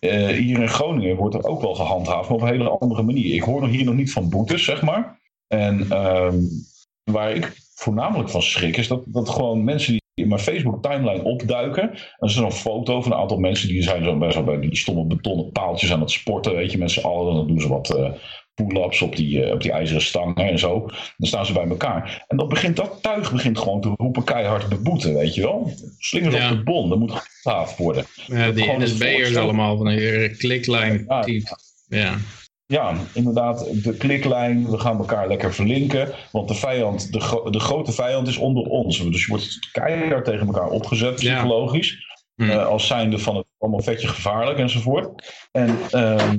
[0.00, 3.34] Eh, hier in Groningen wordt er ook wel gehandhaafd, maar op een hele andere manier.
[3.34, 5.20] Ik hoor hier nog niet van boetes, zeg maar.
[5.46, 6.38] En ehm,
[7.04, 11.24] waar ik voornamelijk van schrik, is dat, dat gewoon mensen die in mijn Facebook timeline
[11.24, 11.90] opduiken.
[11.90, 14.76] En is een foto van een aantal mensen die zijn zo best wel bij die
[14.76, 16.54] stomme betonnen paaltjes aan het sporten.
[16.54, 17.34] Weet je, met z'n allen.
[17.34, 18.10] Dan doen ze wat eh
[18.66, 20.86] pull-ups op die, eh, op die ijzeren stangen en zo.
[21.16, 22.24] Dan staan ze bij elkaar.
[22.28, 25.72] En dat, begint, dat tuig begint gewoon te roepen keihard de boete, weet je wel.
[25.98, 26.50] Slingers Ja.
[26.50, 28.04] op de bon, dat moet gehandhaafd worden.
[28.26, 31.04] Ja, die een NSB'ers allemaal van die kliklijn.
[31.08, 31.56] Ja, type.
[31.88, 32.16] Ja.
[32.66, 36.12] Ja, inderdaad, de kliklijn, we gaan elkaar lekker verlinken.
[36.32, 38.98] Want de vijand, de, gro- de grote vijand is onder ons.
[38.98, 41.32] Dus je wordt keihard tegen elkaar opgezet, Ja.
[41.32, 42.08] psychologisch.
[42.34, 42.50] Hm.
[42.50, 45.32] Eh, als zijnde van het allemaal vetje gevaarlijk enzovoort.
[45.52, 46.36] En, ehm,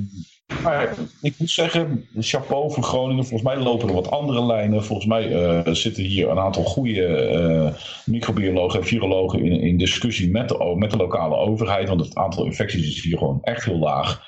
[0.62, 3.26] maar ik moet zeggen, chapeau voor Groningen.
[3.26, 4.84] Volgens mij lopen er wat andere lijnen.
[4.84, 10.30] Volgens mij eh, zitten hier een aantal goede eh, microbiologen en virologen in, in discussie
[10.30, 11.88] met de, met de lokale overheid.
[11.88, 14.22] Want het aantal infecties is hier gewoon echt heel laag.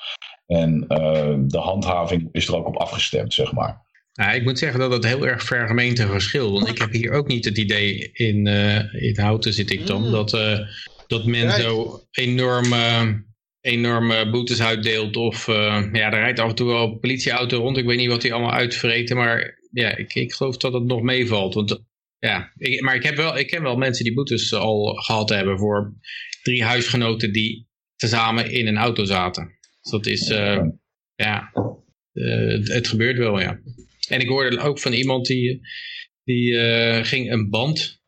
[0.47, 3.83] En eh, de handhaving is er ook op afgestemd, zeg maar.
[4.13, 6.53] Ja, ik moet zeggen dat het heel erg ver gemeente verschilt.
[6.53, 10.03] Want ik heb hier ook niet het idee, in, eh, in Houten zit ik dan,
[10.03, 10.11] Mm.
[10.11, 10.59] dat, eh,
[11.07, 13.25] dat men zo enorme,
[13.65, 15.17] enorme boetes uitdeelt.
[15.17, 17.77] Of eh, ja, er rijdt af en toe wel een politieauto rond.
[17.77, 19.17] Ik weet niet wat die allemaal uitvreten.
[19.17, 21.55] Maar ja, ik, ik geloof dat het nog meevalt.
[21.55, 21.83] Want
[22.19, 25.59] ja, ik, maar ik, heb wel, ik ken wel mensen die boetes al gehad hebben
[25.59, 25.95] voor
[26.43, 29.59] drie huisgenoten die tezamen in een auto zaten.
[29.81, 30.65] Dus dat is, eh,
[31.15, 31.53] ja,
[32.13, 33.61] eh, het, gebeurt wel, ja.
[34.09, 35.61] En ik hoorde ook van iemand die,
[36.25, 36.55] die
[37.05, 38.03] ging een band,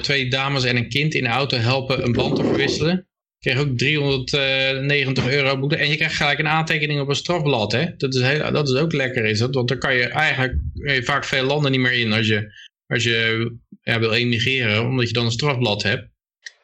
[0.00, 3.08] twee dames en een kind in de auto helpen een band te verwisselen.
[3.44, 5.76] Kreeg ook 390 euro boete.
[5.76, 7.72] En je krijgt gelijk een aantekening op een strafblad.
[7.72, 7.96] Hè?
[7.96, 9.54] Dat, is heel, dat is ook lekker, is dat?
[9.54, 12.52] Want dan kan je eigenlijk je vaak veel landen niet meer in als je,
[12.86, 13.50] als je
[13.82, 16.08] ja, wil emigreren, omdat je dan een strafblad hebt.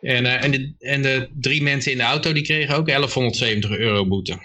[0.00, 3.70] En, eh, en, de, en de drie mensen in de auto die kregen ook 1170
[3.78, 4.38] euro boete.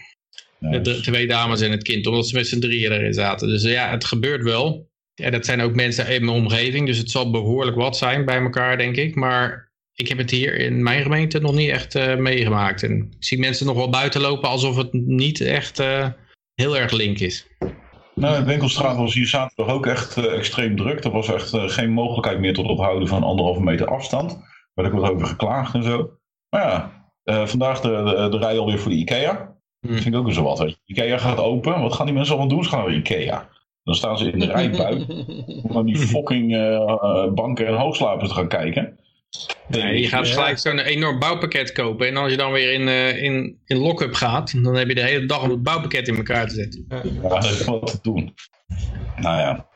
[0.59, 3.47] De, twee dames en het kind, omdat ze met z'n drieën erin zaten.
[3.47, 4.89] Dus eh, ja, het gebeurt wel.
[5.13, 8.39] Ja, dat zijn ook mensen in mijn omgeving, dus het zal behoorlijk wat zijn bij
[8.39, 9.15] elkaar, denk ik.
[9.15, 9.64] Maar
[9.95, 12.83] ik heb het hier in mijn gemeente nog niet echt eh, meegemaakt.
[12.83, 16.07] En ik zie mensen nog wel buiten lopen alsof het niet echt eh,
[16.53, 17.47] heel erg link is.
[18.15, 21.03] Nou, de winkelstraat was hier zaterdag ook echt eh, extreem druk.
[21.03, 24.29] Er was echt eh, geen mogelijkheid meer tot ophouden van anderhalve meter afstand.
[24.29, 24.41] Daar
[24.73, 26.09] werd ook wat over geklaagd en zo.
[26.49, 26.91] Maar ja,
[27.23, 29.55] eh, vandaag de, de, de rij alweer voor de IKEA.
[29.79, 29.87] Hm.
[29.87, 30.59] Dat vind ik ook zo wat.
[30.59, 30.93] Weet je.
[30.93, 31.81] IKEA gaat open.
[31.81, 32.63] Wat gaan die mensen allemaal doen?
[32.63, 33.49] Ze gaan naar IKEA.
[33.83, 35.25] Dan staan ze in de rij buiten
[35.63, 36.51] om naar die fucking
[37.33, 38.99] banken en hoogslapers te gaan kijken.
[39.67, 42.07] Nee, je gaat gelijk zo'n enorm bouwpakket kopen.
[42.07, 45.01] En als je dan weer in, eh, in, in lock-up gaat, dan heb je de
[45.03, 46.85] hele dag om het bouwpakket in elkaar te zetten.
[46.89, 48.33] Ja, dat is wat te doen.
[49.15, 49.67] Nou ja.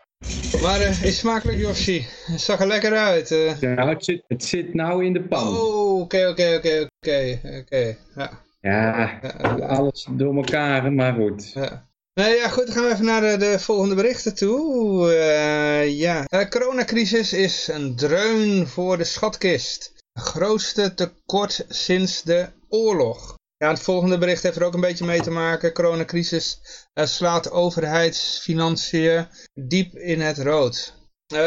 [0.62, 2.06] Maar eh, is smakelijk, Yoshi.
[2.26, 3.32] Het zag er lekker uit.
[3.32, 3.60] eh.
[3.62, 5.48] Ja, het zit, het zit nou in de pan.
[5.48, 7.96] Oh, oké, oké, oké, oké, oké.
[8.16, 8.30] Ja,
[8.62, 9.66] Ja, ja, ja.
[9.66, 11.52] alles door elkaar, maar goed.
[11.54, 11.88] Ja.
[12.20, 15.14] Nee, ja, goed, dan gaan we even naar de, de volgende berichten toe.
[15.14, 19.94] Eh, ja, de coronacrisis is een dreun voor de schatkist.
[20.14, 23.36] Grootste tekort sinds de oorlog.
[23.58, 25.74] Ja, het volgende bericht heeft er ook een beetje mee te maken.
[25.74, 26.60] Coronacrisis
[26.94, 30.94] eh, slaat overheidsfinanciën diep in het rood.
[31.34, 31.38] Eh,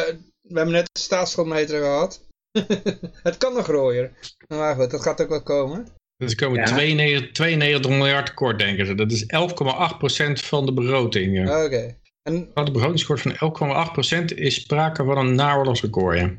[0.41, 2.21] we hebben net de staatsschuldmeter gehad.
[3.29, 4.13] het kan nog rooier.
[4.49, 5.89] Maar goed, dat gaat ook wel komen.
[6.23, 6.65] Dus er komen Ja.
[6.65, 8.95] 92, 92 miljard tekort, denken ze.
[8.95, 11.37] Dat is 11,8% van de begroting.
[11.37, 11.65] Ja.
[11.65, 11.97] Oké.
[12.23, 16.19] En Van de begrotingskort van 11,8% is sprake van een naoorlogsrecord.
[16.19, 16.35] Ja.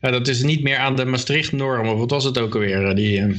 [0.00, 2.88] Ja, dat is niet meer aan de Maastricht-norm, of wat was het ook alweer?
[2.88, 3.34] eh, Die, eh,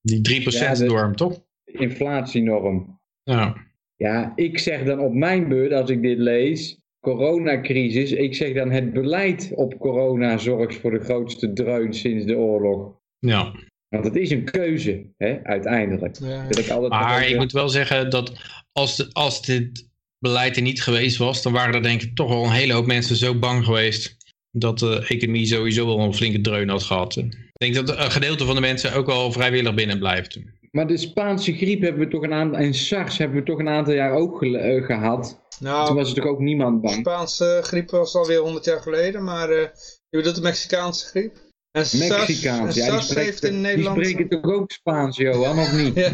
[0.00, 1.40] die 3%-norm, toch?
[1.64, 3.00] Inflatienorm.
[3.22, 3.56] Ja.
[3.96, 8.70] Ja, ik zeg dan op mijn beurt, als ik dit lees, coronacrisis, ik zeg dan
[8.70, 12.92] het beleid op corona zorgt voor de grootste dreun sinds de oorlog.
[13.18, 13.52] ja.
[13.94, 16.16] Want het is een keuze, hè, uiteindelijk.
[16.20, 16.46] Ja.
[16.48, 18.32] Ik altijd Maar ik moet wel zeggen dat
[18.72, 22.28] als, de, als dit beleid er niet geweest was, dan waren er denk ik toch
[22.28, 24.16] wel een hele hoop mensen zo bang geweest
[24.50, 27.16] dat de economie sowieso wel een flinke dreun had gehad.
[27.16, 30.40] Ik denk dat een gedeelte van de mensen ook wel vrijwillig binnen blijft.
[30.70, 33.68] Maar de Spaanse griep hebben we toch een aantal, en SARS hebben we toch een
[33.68, 35.42] aantal jaar ook eh, gehad.
[35.58, 36.94] Toen Nou, was er toch ook niemand bang.
[36.94, 39.68] Spaanse griep was alweer 100 jaar geleden, maar eh,
[40.08, 41.36] je bedoelt de Mexicaanse griep?
[41.74, 44.06] En Mexicaans, ja, die, SARS heeft in die Nederland...
[44.06, 45.94] spreken toch ook Spaans, Johan, of niet?
[46.00, 46.10] Ja,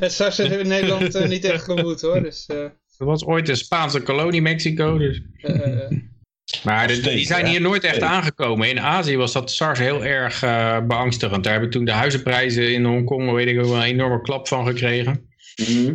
[0.00, 2.46] en SARS heeft in Nederland eh, niet echt gemoed hoor, dus...
[2.46, 2.56] eh,
[2.98, 4.98] Er was ooit een Spaanse kolonie Mexico.
[4.98, 5.22] Dus.
[5.42, 5.90] eh,
[6.64, 8.10] Maar de- Steeds, die zijn hier nooit echt Steeds.
[8.10, 8.68] aangekomen.
[8.68, 10.40] In Azië was dat SARS heel erg
[10.86, 11.44] beangstigend.
[11.44, 14.66] Daar hebben toen de huizenprijzen in Hongkong, weet ik ook wel, een enorme klap van
[14.66, 15.28] gekregen.
[15.68, 15.94] Mhm.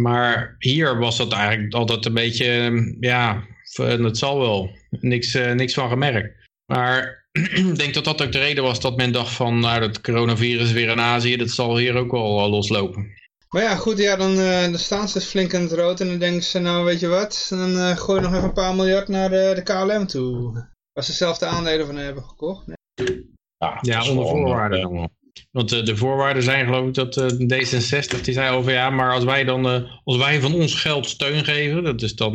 [0.00, 3.42] Maar hier was dat eigenlijk altijd een beetje, ja,
[3.76, 4.70] dat zal wel.
[4.90, 6.48] Niks, niks van gemerkt.
[6.66, 10.00] Maar ik denk dat dat ook de reden was dat men dacht van, nou, dat
[10.00, 13.22] coronavirus weer in Azië, dat zal hier ook wel eh, loslopen.
[13.48, 16.18] Maar ja, goed, ja, dan, eh, dan staan ze flink in het rood en dan
[16.18, 19.08] denken ze, nou weet je wat, dan eh gooi je nog even een paar miljard
[19.08, 20.52] naar de, de KLM toe.
[20.92, 22.66] Waar ze zelf de aandelen van hebben gekocht.
[22.66, 23.32] Nee.
[23.58, 25.10] Ja, Ja, onder voorwaarden eh, dan wel.
[25.50, 29.12] Want eh, de voorwaarden zijn geloof ik dat eh, D66, die zei over ja, maar
[29.12, 32.34] als wij dan, eh, als wij van ons geld steun geven, dat is dan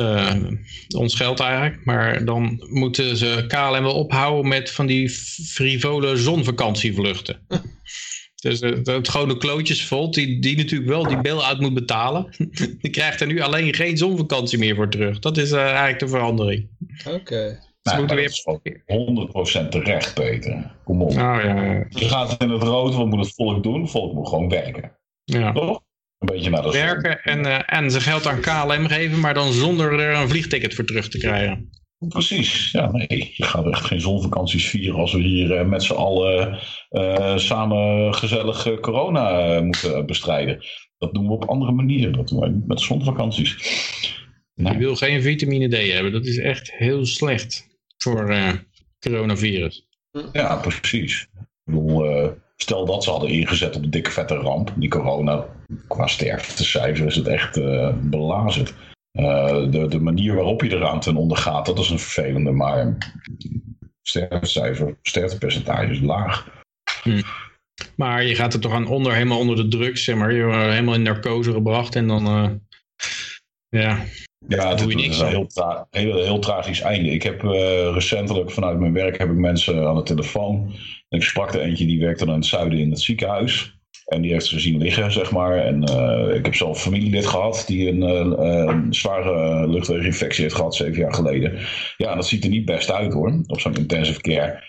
[0.00, 0.52] eh, eh,
[0.96, 7.40] ons geld eigenlijk, maar dan moeten ze KLM wel ophouden met van die frivole zonvakantievluchten.
[8.40, 12.34] Dus eh, het gewone klootjesvolk, die, die natuurlijk wel die bail-out moet betalen,
[12.80, 15.18] die krijgt er nu alleen geen zonvakantie meer voor terug.
[15.18, 16.68] Dat is eh, eigenlijk de verandering.
[17.08, 17.58] Oké.
[17.82, 18.74] Ze nou, moeten dat weer...
[18.74, 20.76] is gewoon 100% terecht, Peter.
[20.84, 21.10] Kom op.
[21.10, 23.80] Oh, ja, Je gaat in het rood, wat moet het volk doen?
[23.80, 24.96] Het volk moet gewoon werken.
[25.24, 25.52] ja.
[25.52, 25.82] Toch?
[26.20, 26.80] Een beetje naar de zon.
[26.80, 30.74] werken en, eh, en zijn geld aan KLM geven, maar dan zonder er een vliegticket
[30.74, 31.70] voor terug te krijgen.
[32.08, 35.92] Precies, ja nee, je gaat echt geen zonvakanties vieren als we hier eh, met z'n
[35.92, 40.64] allen eh, samen gezellig eh, corona eh, moeten bestrijden.
[40.98, 43.50] Dat doen we op andere manieren, dat doen we niet met zonvakanties.
[44.54, 48.52] Je Nou, wil geen vitamine D hebben, dat is echt heel slecht voor eh,
[48.98, 49.86] coronavirus.
[50.32, 51.20] ja, precies.
[51.32, 52.28] Ik bedoel, eh,
[52.62, 55.46] stel dat ze hadden ingezet op de dikke vette ramp, die corona,
[55.88, 58.74] qua sterftecijfer is het echt eh belazerd.
[59.12, 62.96] Eh, de, de manier waarop je eraan ten onder gaat, dat is een vervelende, maar
[64.02, 66.64] sterftecijfer, sterftepercentage is laag.
[67.96, 70.32] Maar je gaat er toch aan onder, helemaal onder de drugs, zeg maar.
[70.32, 72.50] Je wordt helemaal in narcose gebracht en dan, eh,
[73.68, 74.04] ja,
[74.48, 77.10] Ja, het Doe is je niks een heel, tra heel, heel tragisch einde.
[77.10, 80.72] Ik heb eh, recentelijk vanuit mijn werk heb ik mensen aan de telefoon.
[81.08, 83.78] En ik sprak er eentje die werkte dan in het zuiden in het ziekenhuis.
[84.06, 85.58] En die heeft ze gezien liggen, zeg maar.
[85.58, 90.74] En eh, ik heb zelf een familielid gehad die een, eh, zware luchtweginfectie heeft gehad
[90.74, 91.58] zeven jaar geleden.
[91.96, 94.68] Ja, dat ziet er niet best uit hoor, op zo'n intensive care.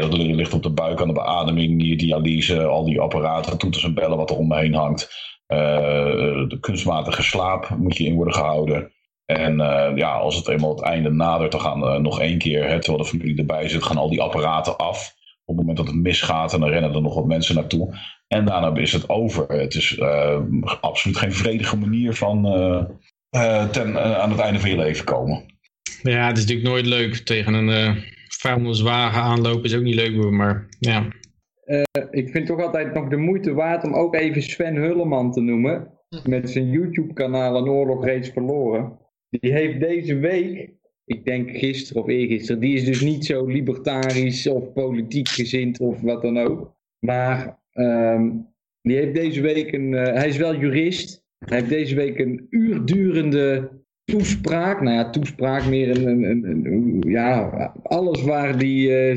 [0.00, 4.16] Dat ligt op de buik aan de beademing, dialyse, al die apparaten, toeters en bellen
[4.16, 5.10] wat er omheen hangt.
[5.50, 8.92] Eh, de kunstmatige slaap moet je in worden gehouden.
[9.26, 12.68] En eh, ja, als het eenmaal het einde nadert, dan gaan eh, nog één keer,
[12.68, 15.14] hè, terwijl de familie erbij zit, gaan al die apparaten af.
[15.44, 17.98] Op het moment dat het misgaat, en dan rennen er nog wat mensen naartoe.
[18.28, 19.46] En daarna is het over.
[19.48, 20.00] Het is
[20.80, 22.42] absoluut geen vredige manier van
[23.70, 25.44] ten, aan het einde van je leven komen.
[26.02, 27.14] ja, het is natuurlijk nooit leuk.
[27.14, 28.02] Tegen een eh
[28.40, 31.08] vuilniswagen aanlopen is ook niet leuk, maar ja.
[32.10, 35.90] Ik vind toch altijd nog de moeite waard om ook even Sven Hulleman te noemen.
[36.24, 38.98] Met zijn YouTube-kanaal Een Oorlog Reeds Verloren.
[39.28, 40.70] Die heeft deze week,
[41.04, 46.00] ik denk gisteren of eergisteren, die is dus niet zo libertarisch of politiek gezind of
[46.00, 46.76] wat dan ook.
[46.98, 48.30] Maar ehm,
[48.82, 51.24] die heeft deze week een, eh, hij is wel jurist.
[51.38, 53.70] Hij heeft deze week een uur durende
[54.04, 54.80] toespraak.
[54.80, 59.16] Nou ja, toespraak meer een, een, ja, alles waar hij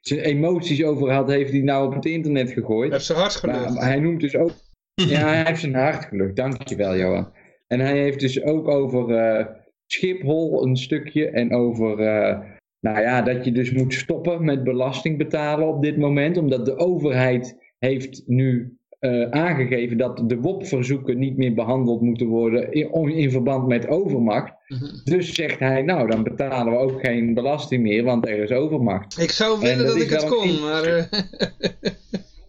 [0.00, 2.92] zijn emoties over had, heeft hij nou op het internet Hij gegooid.
[2.92, 3.80] heeft zijn hart Maar gelucht.
[3.80, 4.50] hij noemt dus ook.
[4.94, 6.36] Ja, hij heeft zijn hart gelukt.
[6.36, 7.32] Dankjewel, Johan.
[7.66, 9.46] En hij heeft dus ook over eh,
[9.86, 11.30] Schiphol een stukje.
[11.30, 11.98] En over.
[12.00, 12.38] eh,
[12.80, 16.36] nou ja, dat je dus moet stoppen met belasting betalen op dit moment.
[16.36, 22.72] Omdat de overheid heeft nu eh, aangegeven dat de WOP-verzoeken niet meer behandeld moeten worden
[22.72, 24.52] in, in verband met overmacht.
[24.68, 24.84] Mhm.
[25.04, 29.18] Dus zegt hij, nou dan betalen we ook geen belasting meer, want er is overmacht.
[29.18, 30.82] Ik zou En willen dat ik het een kon, maar...
[30.84, 31.04] eh,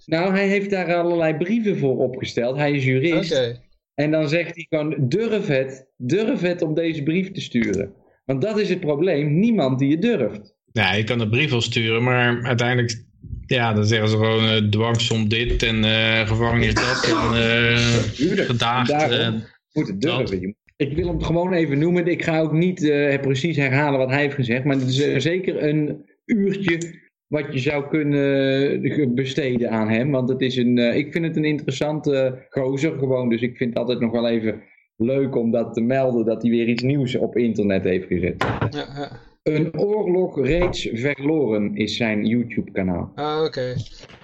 [0.06, 2.56] Nou, hij heeft daar allerlei brieven voor opgesteld.
[2.56, 3.32] Hij is jurist.
[3.32, 3.60] Oké.
[3.96, 7.94] En dan zegt hij gewoon, durf het, durf het om deze brief te sturen.
[8.26, 10.56] Want dat is het probleem, niemand die het durft.
[10.72, 13.06] Ja, je kan een brief wel sturen, maar uiteindelijk,
[13.54, 18.92] ja, dan zeggen ze gewoon eh, dwangsom dit en eh, gevangenis dat en eh gedaagd.
[18.92, 19.30] Eh,
[19.74, 20.56] moet het durven.
[20.76, 22.08] Ik wil hem gewoon even noemen.
[22.08, 24.64] Ik ga ook niet eh, precies herhalen wat hij heeft gezegd.
[24.64, 30.12] Maar het is zeker een uurtje wat je zou kunnen besteden aan hem.
[30.12, 33.30] Want het is een, eh, ik vind het een interessante gozer gewoon.
[33.30, 34.62] Dus ik vind het altijd nog wel even
[34.96, 38.44] leuk om dat te melden dat hij weer iets nieuws op internet heeft gezet.
[38.70, 39.31] Ja, ja.
[39.44, 43.12] Een oorlog reeds verloren is zijn YouTube kanaal.
[43.16, 43.76] Ah, oké.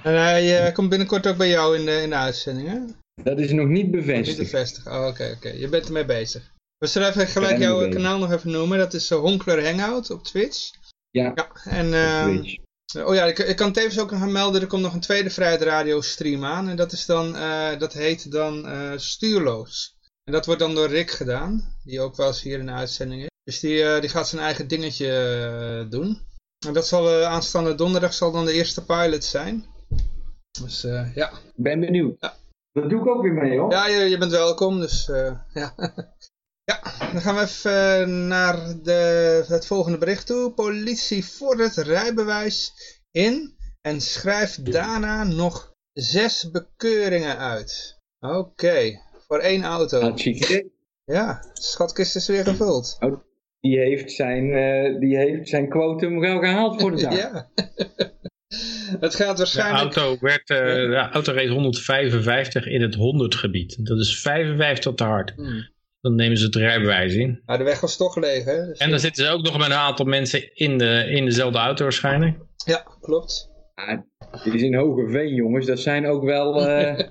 [0.03, 2.79] En hij eh, komt binnenkort ook bij jou in de, in de uitzending, hè?
[3.23, 4.37] Dat is nog niet Niet bevestigd.
[4.37, 4.87] bevestigd.
[4.87, 5.49] Oh, oké, oké.
[5.49, 6.51] Je bent ermee bezig.
[6.77, 8.77] We zullen even gelijk jouw kanaal nog even noemen.
[8.77, 10.71] Dat is uh, Honkler Hangout op Twitch.
[11.09, 11.87] Ja, Ja, en...
[11.87, 12.65] op ehm, Twitch.
[12.95, 15.29] Oh ja, ik, ik kan tevens ook nog gaan melden, er komt nog een tweede
[15.29, 16.69] Vrijheid Radio stream aan.
[16.69, 19.95] En dat, is dan, eh, dat heet dan eh, Stuurloos.
[20.23, 23.21] En dat wordt dan door Rick gedaan, die ook wel eens hier in de uitzending
[23.21, 23.27] is.
[23.47, 26.19] Dus die, eh, die gaat zijn eigen dingetje eh, doen.
[26.65, 29.65] En dat zal eh, aanstaande donderdag zal dan de eerste pilot zijn.
[30.63, 30.81] Dus
[31.13, 31.31] ja.
[31.55, 32.15] Ben benieuwd.
[32.19, 32.35] Ja.
[32.71, 33.71] Dat doe ik ook weer mee hoor.
[33.71, 35.45] Ja, je, je bent welkom, dus ja.
[36.71, 36.81] ja,
[37.11, 40.51] dan gaan we even naar de, het volgende bericht toe.
[40.51, 42.73] Politie vordert rijbewijs
[43.11, 47.99] in en schrijft daarna nog zes bekeuringen uit.
[48.19, 50.13] Oké, voor één auto.
[50.15, 50.75] Idee.
[51.03, 52.97] Ja, de schatkist is weer gevuld.
[53.59, 57.17] Die heeft zijn, eh, die heeft zijn quotum wel gehaald voor de dag.
[57.17, 57.49] Ja.
[58.99, 59.95] het gaat De waarschijnlijk...
[59.95, 63.85] auto, werd, eh, de auto reed 155 in het 100 gebied.
[63.85, 65.33] Dat is 55 te hard.
[65.35, 65.69] Hmm.
[66.01, 67.41] Dan nemen ze het rijbewijs in.
[67.45, 68.65] Maar de weg was toch leeg, hè?
[68.65, 71.57] Dus- En dan zitten ze ook nog met een aantal mensen in, de, in dezelfde
[71.57, 72.37] auto waarschijnlijk.
[72.65, 73.49] Ja, klopt.
[73.75, 74.05] Ja,
[74.43, 76.97] dit is in Hoge Veen jongens, dat zijn ook wel eh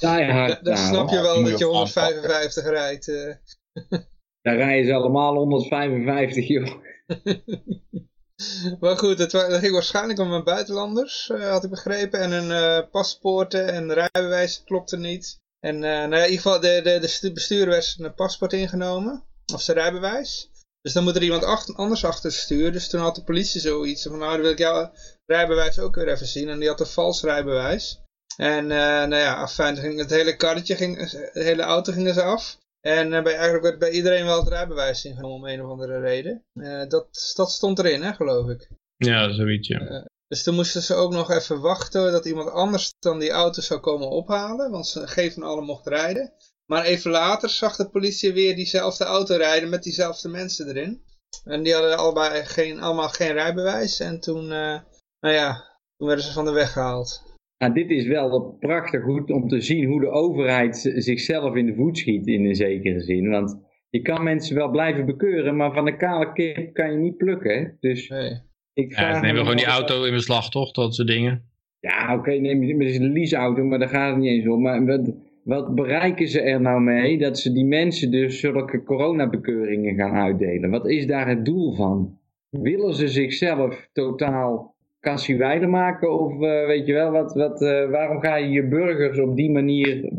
[0.00, 3.06] Dan daar, snap je wel dat je je ook 155 rijdt.
[4.42, 6.68] Daar rijden ze allemaal 155 joh.
[8.80, 12.20] Maar goed, het, ging waarschijnlijk om een buitenlanders, eh, had ik begrepen.
[12.20, 15.40] En hun eh, paspoorten en rijbewijs klopte niet.
[15.60, 18.52] En eh, nou ja, in ieder geval, de, de, de stu- bestuurder werd zijn paspoort
[18.52, 19.24] ingenomen.
[19.54, 20.50] Of zijn rijbewijs.
[20.80, 22.72] Dus dan moet er iemand anders achter sturen.
[22.72, 24.92] Dus toen had de politie zoiets van, nou dan wil ik jouw
[25.26, 26.48] rijbewijs ook weer even zien.
[26.48, 28.00] En die had een vals rijbewijs.
[28.36, 32.58] En nou ja, afijn, ging het hele karretje, ging, de hele auto gingen ze af.
[32.82, 36.00] En eh, bij, eigenlijk werd bij iedereen wel het rijbewijs ingenomen om een of andere
[36.00, 36.44] reden.
[36.54, 38.68] Eh, dat, dat stond erin, hè, geloof ik.
[38.96, 39.68] Ja, zoiets.
[39.68, 40.08] Ja.
[40.28, 43.80] Dus toen moesten ze ook nog even wachten dat iemand anders dan die auto zou
[43.80, 44.70] komen ophalen.
[44.70, 46.32] Want ze geen van allen mocht rijden.
[46.66, 51.04] Maar even later zag de politie weer diezelfde auto rijden met diezelfde mensen erin.
[51.44, 54.00] En die hadden allebei geen, allemaal geen rijbewijs.
[54.00, 54.80] En toen, eh,
[55.20, 57.31] nou ja, toen werden ze van de weg gehaald.
[57.62, 61.74] Nou, dit is wel prachtig goed om te zien hoe de overheid zichzelf in de
[61.74, 63.28] voet schiet in een zekere zin.
[63.30, 63.58] Want
[63.90, 67.58] je kan mensen wel blijven bekeuren, maar van de kale kip kan je niet plukken.
[67.58, 67.64] hè.
[67.80, 68.30] Dus Nee.
[68.72, 70.72] ik Ja, vraag ze nemen me gewoon die auto in beslag, toch?
[70.72, 71.42] Dat soort dingen.
[71.80, 74.62] Ja, oké, neem je- het is een leaseauto, maar daar gaat het niet eens om.
[74.62, 79.94] Maar wat, wat bereiken ze er nou mee dat ze die mensen dus zulke coronabekeuringen
[79.94, 80.70] gaan uitdelen?
[80.70, 82.18] Wat is daar het doel van?
[82.50, 84.71] Willen ze zichzelf totaal
[85.02, 86.20] kassiewijder maken?
[86.20, 89.50] Of eh, weet je wel, wat, wat, eh, waarom ga je je burgers op die
[89.50, 90.12] manier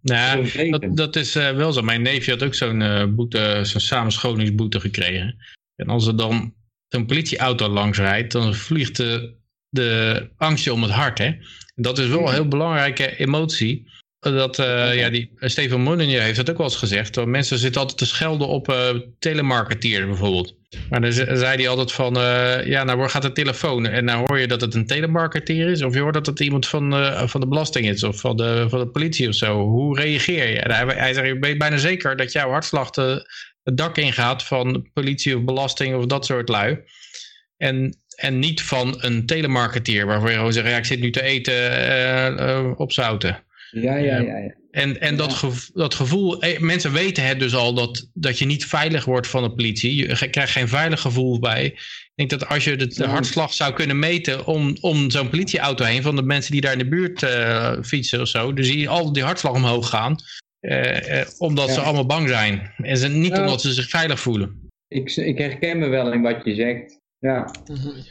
[0.00, 0.80] Nou, vervelen?
[0.80, 1.82] dat, dat is eh, wel zo.
[1.82, 5.36] Mijn neefje had ook zo'n boete, zo'n samenscholingsboete gekregen.
[5.76, 6.54] En als er dan
[6.88, 9.34] zo'n politieauto langs rijdt, dan vliegt de,
[9.68, 11.18] de angstje om het hart.
[11.18, 11.32] Hè?
[11.74, 13.90] Dat is wel een heel belangrijke emotie.
[14.18, 14.56] Dat,
[14.94, 17.24] ja, die, Steven Molyneux heeft dat ook wel eens gezegd.
[17.24, 18.74] Mensen zitten altijd te schelden op
[19.18, 20.56] telemarketeer bijvoorbeeld.
[20.90, 23.86] Maar dan ze- zei hij altijd van, eh, ja, nou gaat de telefoon.
[23.86, 25.82] En nou hoor je dat het een telemarketeer is.
[25.82, 28.02] Of je hoort dat het iemand van, eh, van de belasting is.
[28.02, 29.60] Of van de, van de politie of zo.
[29.60, 30.58] Hoe reageer je?
[30.58, 33.30] Hij, hij zegt, je weet bijna zeker dat jouw hartslag de-
[33.62, 36.78] het dak ingaat van politie of belasting of dat soort lui.
[37.56, 41.22] En, en niet van een telemarketeer waarvoor je gewoon zegt, ja, ik zit nu te
[41.22, 41.70] eten
[42.38, 43.44] eh, op zouten.
[43.72, 44.38] Ja, ja, ja.
[44.38, 44.54] ja.
[44.70, 48.66] En, en dat, dat gevoel, eh, mensen weten het dus al dat, dat je niet
[48.66, 49.94] veilig wordt van de politie.
[49.94, 51.64] Je krijgt geen veilig gevoel bij.
[51.64, 56.02] Ik denk dat als je de, hartslag zou kunnen meten om, om zo'n politieauto heen,
[56.02, 58.88] van de mensen die daar in de buurt eh, fietsen of zo, dan zie je
[58.88, 60.16] al die hartslag omhoog gaan.
[60.60, 62.72] eh, eh, omdat ze allemaal bang zijn.
[62.76, 64.68] En ze, niet omdat ze zich veilig voelen.
[64.88, 67.00] Ik, ik herken me wel in wat je zegt.
[67.22, 67.50] Ja.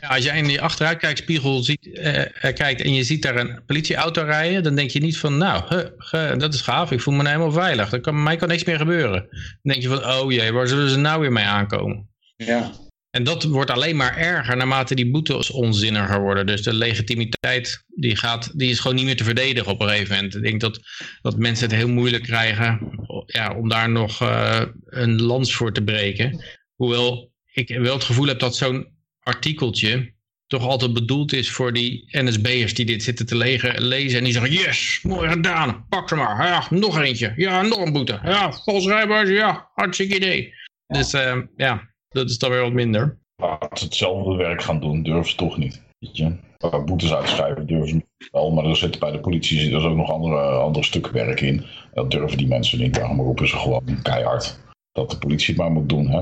[0.02, 3.66] Ja, als jij in die achteruitkijkspiegel ziet, eh, eh, kijkt en je ziet daar een
[3.66, 5.64] politieauto rijden, dan denk je niet van, nou,
[6.12, 7.92] huh, dat is gaaf, ik voel me nou helemaal veilig.
[7.92, 9.28] Er kan, mij kan niks meer gebeuren.
[9.30, 12.10] Dan denk je van, oh jee, waar zullen ze nou weer mee aankomen?
[12.36, 12.72] ja.
[13.10, 16.46] En dat wordt alleen maar erger naarmate die boetes onzinniger worden.
[16.46, 20.16] Dus de legitimiteit die gaat, die is gewoon niet meer te verdedigen op een gegeven
[20.16, 20.36] moment.
[20.36, 20.80] Ik denk dat,
[21.22, 22.80] dat mensen het heel moeilijk krijgen
[23.26, 26.44] ja, om daar nog eh, een lans voor te breken.
[26.76, 28.91] Hoewel ik wel het gevoel heb dat zo'n
[29.24, 30.14] artikeltje
[30.48, 34.18] toch altijd bedoeld is voor die NSB'ers die dit zitten te lege- lezen.
[34.18, 36.48] En die zeggen, yes, mooi gedaan, pak ze maar.
[36.48, 37.34] Ja, nog eentje.
[37.36, 38.20] Ja, nog een boete.
[38.24, 40.54] Ja, vals rijbewijs, ja, hartstikke idee.
[40.88, 43.20] Dus eh, ja, dat is dan weer wat minder.
[43.36, 45.82] laat ze hetzelfde werk gaan doen, durven ze toch niet.
[46.00, 46.36] Weet je?
[46.66, 50.12] Uh, boetes uitschrijven durven ze wel, maar er zit bij de politie er ook nog
[50.12, 51.66] andere, andere stukken werk in.
[51.94, 54.60] Dat durven die mensen niet, daarom roepen ze gewoon keihard
[54.92, 56.10] dat de politie het maar moet doen.
[56.10, 56.18] Hè?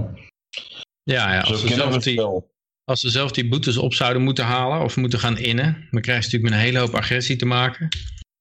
[1.04, 2.52] Ja, ja ze kennen zelf het die, wel.
[2.90, 6.24] Als ze zelf die boetes op zouden moeten halen of moeten gaan innen, dan krijgen
[6.24, 7.88] ze natuurlijk met een hele hoop agressie te maken.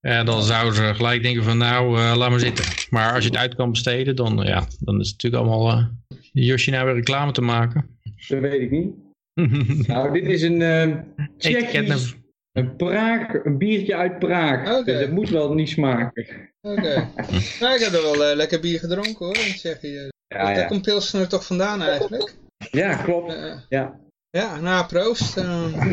[0.01, 2.65] Ja, dan zouden ze gelijk denken van nou, eh, laat maar zitten.
[2.91, 5.71] Maar als je het uit kan besteden, dan, ja, dan is het natuurlijk allemaal...
[5.71, 5.85] eh
[6.33, 7.99] Josje nou weer reclame te maken.
[8.29, 8.91] Dat weet ik niet.
[9.87, 10.97] Nou, dit is een uh,
[11.39, 12.15] Tsjechisch,
[12.53, 14.73] een, Praag, een biertje uit Praag.
[14.73, 14.85] Oké.
[14.85, 16.27] Dus dat moet wel niet smaken.
[16.61, 17.11] Oké.
[17.61, 20.11] nou, ik heb er wel lekker bier gedronken hoor, in Tsjechië.
[20.27, 20.65] Ja, Daar ja.
[20.67, 22.35] komt Pilsner toch vandaan eigenlijk?
[22.71, 23.37] ja klopt.
[23.69, 24.01] Ja.
[24.31, 25.37] Ja, nou, proost.
[25.37, 25.93] eh,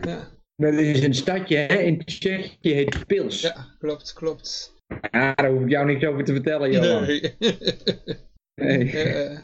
[0.00, 3.40] ja, Dat is een stadje hè, in Tsjechië, heet Pils.
[3.40, 3.52] Ja.
[3.56, 4.74] ja, klopt, klopt.
[5.10, 7.02] daar hoef ik jou niks over te vertellen, Johan.
[7.06, 7.36] Nee.
[8.54, 8.90] Nee.
[8.96, 9.38] Eh,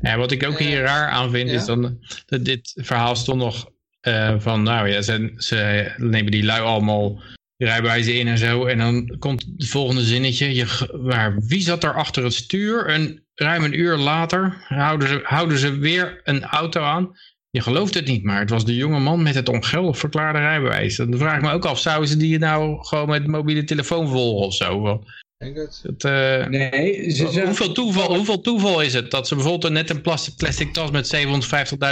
[0.00, 1.56] Ja, wat ik ook hier raar aan vind, Ja?
[1.56, 3.70] is dan dat dit verhaal stond nog
[4.00, 7.22] eh, van, nou ja, ze, ze nemen die lui allemaal
[7.56, 8.64] rijbewijzen in en zo.
[8.66, 12.86] En dan komt het volgende zinnetje, je, maar wie zat er achter het stuur?
[12.86, 17.16] En ruim een uur later houden ze, houden ze weer een auto aan.
[17.50, 20.96] Je gelooft het niet, maar het was de jonge man met het ongeldig verklaarde rijbewijs.
[20.96, 24.46] Dan vraag ik me ook af, zouden ze die nou gewoon met mobiele telefoon volgen
[24.46, 25.00] of zo?
[25.38, 27.46] Het, eh, Nee, ze zijn...
[27.46, 31.06] Hoeveel toeval, hoeveel toeval is het dat ze bijvoorbeeld net een plas- plastic tas met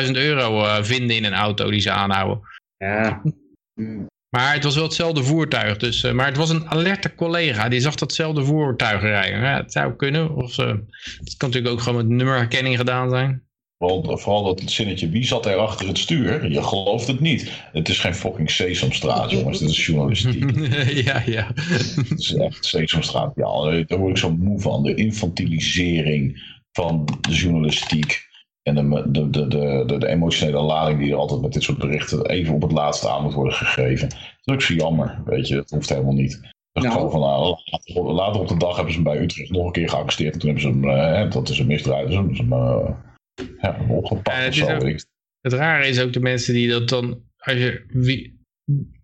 [0.07, 2.41] 750.000 euro eh, vinden in een auto die ze aanhouden?
[2.77, 3.23] Ja.
[4.29, 5.77] Maar het was wel hetzelfde voertuig.
[5.77, 7.69] Dus, eh, maar het was een alerte collega.
[7.69, 9.41] Die zag datzelfde voertuig rijden.
[9.41, 10.35] Ja, het zou kunnen.
[10.35, 13.46] Of, het kan natuurlijk ook gewoon met nummerherkenning gedaan zijn.
[13.79, 16.51] Vooral, vooral dat zinnetje, wie zat er achter het stuur?
[16.51, 17.63] Je gelooft het niet.
[17.73, 19.59] Het is geen fucking Sesamstraat, jongens.
[19.59, 20.51] Dit is journalistiek.
[21.07, 21.51] ja, ja.
[21.55, 23.33] Het is echt Sesamstraat.
[23.35, 24.83] Ja, daar word ik zo moe van.
[24.83, 28.25] De infantilisering van de journalistiek.
[28.63, 31.79] En de, de, de, de, de, de emotionele lading die er altijd met dit soort
[31.79, 34.09] berichten even op het laatste aan moet worden gegeven.
[34.09, 35.55] Dat is ook zo jammer, weet je.
[35.55, 36.41] Dat hoeft helemaal niet.
[36.73, 37.11] Nou.
[37.11, 39.89] Van, nou, later, later op de dag hebben ze hem bij Utrecht nog een keer
[39.89, 40.33] gearresteerd.
[40.33, 42.53] En toen hebben ze hem, eh, hè, dat is een misdrijf, dus hebben ze hem
[42.53, 42.89] eh,
[43.61, 44.67] ja, opgepakt Eh, het zo.
[44.67, 45.05] ook-.
[45.41, 47.21] Het rare is ook de mensen die dat dan...
[47.39, 48.41] Als je, wie,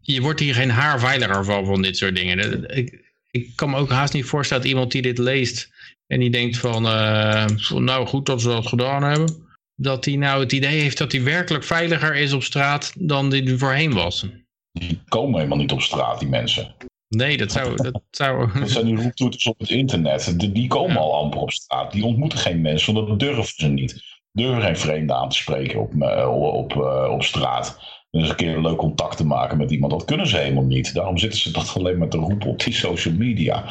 [0.00, 2.50] je wordt hier geen haar veiliger van, van dit soort dingen.
[2.62, 5.70] Dat- Ik, ik kan me ook haast niet voorstellen dat iemand die dit leest...
[6.06, 6.86] en die denkt van...
[6.86, 9.46] eh, nou, goed dat ze dat gedaan hebben...
[9.74, 12.92] dat hij nou het idee heeft dat hij werkelijk veiliger is op straat...
[12.98, 14.26] dan die voorheen was.
[14.72, 16.74] Die komen helemaal niet op straat, die mensen.
[17.08, 17.76] Nee, dat zou...
[17.76, 20.34] Dat zou Dat zijn die roeptoeters op het internet.
[20.40, 21.92] Die, die komen al amper op straat.
[21.92, 24.02] Die ontmoeten geen mensen, want dat durven ze niet.
[24.32, 27.78] Durven geen vreemden aan te spreken op, eh, op, eh, op straat.
[28.10, 29.92] En eens een keer een leuk contact te maken met iemand.
[29.92, 30.94] Dat kunnen ze helemaal niet.
[30.94, 33.64] Daarom zitten ze dat alleen maar te roepen op die social media.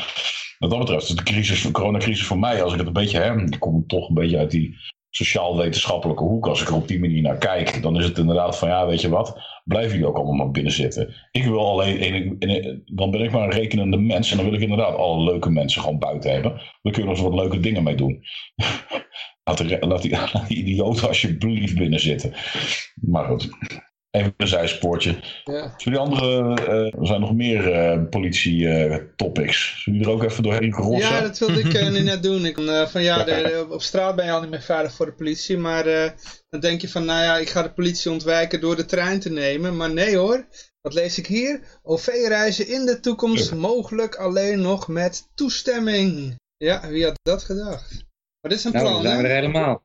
[0.59, 3.19] Wat dat betreft is de crisis, de coronacrisis voor mij, als ik het een beetje
[3.19, 4.77] heb, ik kom toch een beetje uit die
[5.09, 6.47] sociaal-wetenschappelijke hoek.
[6.47, 9.01] Als ik er op die manier naar kijk, dan is het inderdaad van ja, weet
[9.01, 11.13] je wat, blijven jullie ook allemaal binnen zitten.
[11.31, 12.39] Ik wil alleen,
[12.85, 15.81] dan ben ik maar een rekenende mens en dan wil ik inderdaad alle leuke mensen
[15.81, 16.61] gewoon buiten hebben.
[16.81, 18.23] Dan kunnen we er wat leuke dingen mee doen.
[19.59, 22.33] laat, die, laat die idioten alsjeblieft binnen zitten.
[23.01, 23.49] Maar goed,
[24.11, 25.15] even een zijspoortje.
[25.43, 25.73] Ja.
[25.77, 29.81] Zullen die andere, eh, er zijn nog meer eh politie-topics.
[29.83, 31.13] Zullen die er ook even doorheen gerossen?
[31.15, 32.45] Ja, dat wilde ik eh, nu net doen.
[32.45, 35.13] Ik, eh, van, ja, de- op straat ben je al niet meer veilig voor de
[35.13, 35.57] politie.
[35.57, 36.11] Maar eh,
[36.49, 39.29] dan denk je van, nou ja, ik ga de politie ontwijken door de trein te
[39.31, 39.75] nemen.
[39.77, 40.47] Maar nee hoor,
[40.81, 41.79] wat lees ik hier?
[41.83, 43.55] OV-reizen in de toekomst Ja.
[43.55, 46.35] mogelijk alleen nog met toestemming.
[46.57, 48.05] Ja, wie had dat gedacht?
[48.41, 49.83] Maar dit is een Nou, dan plan, zijn we er helemaal.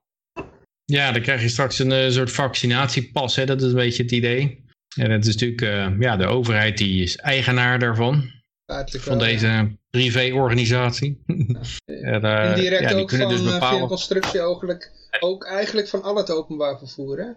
[0.85, 3.37] Ja, dan krijg je straks een eh, soort vaccinatiepas.
[3.37, 3.47] Hè?
[3.47, 4.65] Dat is een beetje het idee.
[4.97, 8.35] En het is natuurlijk, eh, ja, de overheid die is eigenaar daarvan.
[8.67, 9.33] Van wel, ja.
[9.33, 11.23] deze privéorganisatie.
[11.85, 13.89] En, eh, Indirect ja, die ook kunnen van, dus eh, via bepalen.
[13.89, 14.89] constructie ook,
[15.21, 17.31] ook eigenlijk van al het openbaar vervoer, hè?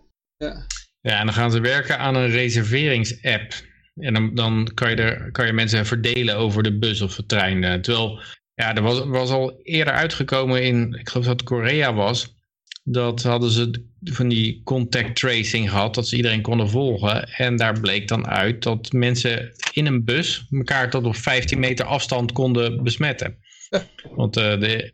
[0.46, 0.66] Ja.
[1.02, 3.54] Ja, en dan gaan ze werken aan een reserveringsapp.
[3.96, 7.26] En dan, dan kan, je er, kan je mensen verdelen over de bus of de
[7.26, 7.64] trein.
[7.64, 8.20] eh, Terwijl,
[8.60, 12.36] ja, er was, was al eerder uitgekomen in, ik geloof dat het Korea was.
[12.84, 17.30] Dat hadden ze van die contact tracing gehad, dat ze iedereen konden volgen.
[17.30, 21.86] En daar bleek dan uit dat mensen in een bus elkaar tot op 15 meter
[21.86, 23.38] afstand konden besmetten.
[24.16, 24.94] Want eh, de,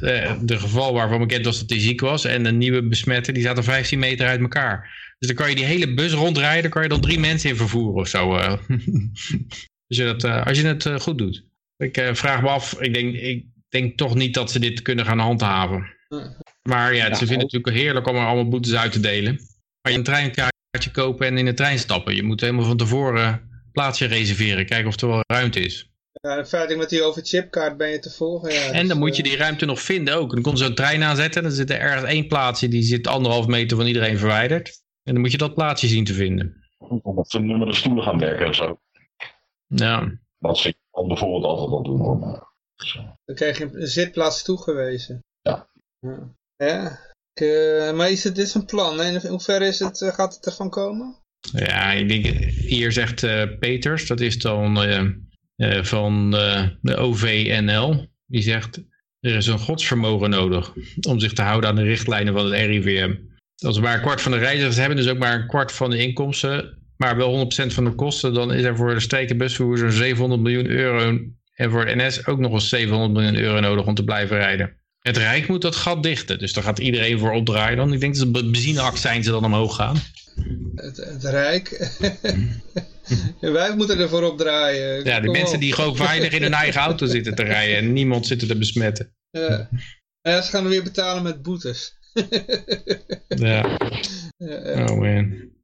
[0.00, 3.42] eh, de geval waarvan bekend was dat hij ziek was en de nieuwe besmetten, die
[3.42, 5.04] zaten 15 meter uit elkaar.
[5.18, 8.00] Dus dan kan je die hele bus rondrijden, kan je dan drie mensen in vervoeren
[8.00, 8.36] of zo.
[8.36, 8.52] eh.
[9.88, 11.45] als, je dat, als je het goed doet.
[11.76, 15.04] Ik eh, vraag me af, ik denk, ik denk toch niet dat ze dit kunnen
[15.04, 15.94] gaan handhaven.
[16.62, 19.40] Maar ja, ze vinden het natuurlijk heerlijk om er allemaal boetes uit te delen.
[19.80, 22.14] Maar je een treinkaartje kopen en in de trein stappen.
[22.14, 25.90] Je moet helemaal van tevoren een plaatsje reserveren, kijken of er wel ruimte is.
[26.12, 28.52] Ja, feitelijk met die overchipkaart ben je te volgen.
[28.52, 30.32] Ja, En dus, dan moet je eh, die ruimte nog vinden ook.
[30.32, 31.42] Dan kon zo'n trein aanzetten.
[31.42, 32.68] Dan zit er ergens één plaatsje.
[32.68, 34.68] Die zit anderhalf meter van iedereen verwijderd.
[35.02, 36.64] En dan moet je dat plaatsje zien te vinden.
[36.78, 38.80] Omdat ze nu met de stoelen gaan werken en zo.
[39.66, 40.18] Ja.
[40.38, 41.98] Dat ze dan bijvoorbeeld altijd al doen.
[42.00, 42.54] hoor.
[43.24, 45.24] Dan krijg je een zitplaats toegewezen.
[45.42, 45.68] Ja.
[46.56, 46.98] Ja.
[47.32, 48.98] Ik, eh, maar is het, dit is een plan.
[48.98, 49.04] hè?
[49.10, 51.16] In hoeverre is het, eh, gaat het ervan komen?
[51.52, 55.04] Ja, ik denk, hier zegt eh, Peters, dat is dan eh,
[55.56, 58.76] eh, van eh, de OVNL, die zegt,
[59.20, 60.72] er is een godsvermogen nodig
[61.08, 63.14] om zich te houden aan de richtlijnen van het RIVM.
[63.64, 65.90] Als we maar een kwart van de reizigers hebben, dus ook maar een kwart van
[65.90, 69.38] de inkomsten, maar wel 100% van de kosten, dan is er voor de streek- en
[69.38, 71.18] busvervoer zo'n 700 miljoen euro
[71.54, 74.76] en voor de NS ook nog eens 700 miljoen euro nodig om te blijven rijden.
[75.00, 77.92] Het Rijk moet dat gat dichten, dus daar gaat iedereen voor opdraaien dan.
[77.92, 79.96] Ik denk dat de benzineaccijnzen dan omhoog gaan.
[80.74, 81.68] Het, het Rijk.
[83.40, 85.04] En Wij moeten ervoor opdraaien.
[85.04, 85.60] Ja, de mensen op.
[85.60, 89.14] die gewoon veilig in hun eigen auto zitten te rijden en niemand zitten te besmetten.
[89.30, 89.68] Ja.
[90.22, 91.98] Ja, ze gaan er weer betalen met boetes.
[93.28, 93.78] Ja.
[94.88, 95.54] oh man.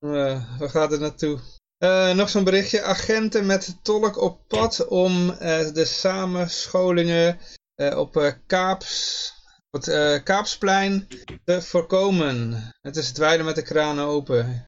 [0.00, 1.38] Uh, waar gaat het naartoe?
[1.78, 2.82] Eh, nog zo'n berichtje.
[2.82, 7.38] Agenten met tolk op pad om eh, de samenscholingen
[7.96, 9.32] op Kaaps,
[9.70, 11.06] het Kaapsplein
[11.44, 12.54] te voorkomen.
[12.80, 14.66] Het is het weiden met de kraan open.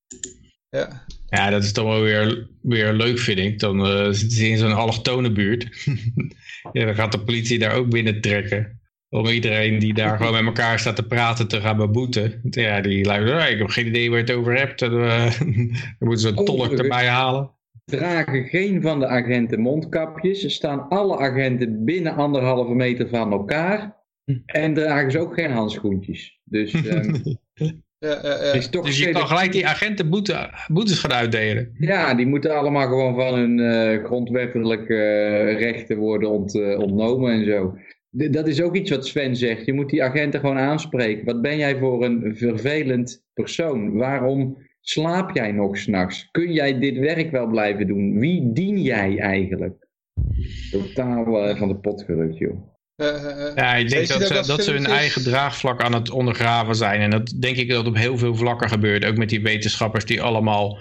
[0.69, 1.05] Ja.
[1.27, 3.59] Ja, dat is toch wel weer, weer leuk, vind ik.
[3.59, 5.87] Dan zitten ze in zo'n allochtone buurt.
[6.73, 8.82] ja, dan gaat de politie daar ook binnen trekken.
[9.15, 12.41] Om iedereen die daar gewoon met elkaar staat te praten te gaan beboeten.
[12.51, 14.83] Ja, die luistert, "Ah, ik heb geen idee waar je het over hebt.
[14.83, 17.51] En, eh, dan moeten ze een tolk erbij halen.
[17.85, 20.45] Dragen geen van de agenten mondkapjes.
[20.45, 23.97] Er staan alle agenten binnen anderhalve meter van elkaar.
[24.47, 26.41] En dragen ze ook geen handschoentjes.
[26.45, 27.15] Dus ehm,
[27.55, 28.45] Ja, ja, ja.
[28.45, 31.75] het is toch Dus je kan gelijk die agenten boete, boetes gaan uitdelen.
[31.79, 37.33] Ja, die moeten allemaal gewoon van hun eh, grondwettelijke eh, rechten worden ont, eh, ontnomen
[37.33, 37.77] en zo.
[38.15, 39.67] Dat is ook iets wat Sven zegt.
[39.67, 41.25] Je moet die agenten gewoon aanspreken.
[41.25, 43.93] Wat ben jij voor een vervelend persoon?
[43.93, 46.29] Waarom slaap jij nog s'nachts?
[46.31, 48.19] Kun jij dit werk wel blijven doen?
[48.19, 49.89] Wie dien jij eigenlijk?
[50.71, 52.71] Totaal eh, van de pot gerukt, joh.
[52.97, 53.57] Eh, eh.
[53.57, 56.75] Ja, ik denk dat, dat ze, dat dat ze hun eigen draagvlak aan het ondergraven
[56.75, 57.01] zijn.
[57.01, 59.05] En dat denk ik dat op heel veel vlakken gebeurt.
[59.05, 60.79] Ook met die wetenschappers die allemaal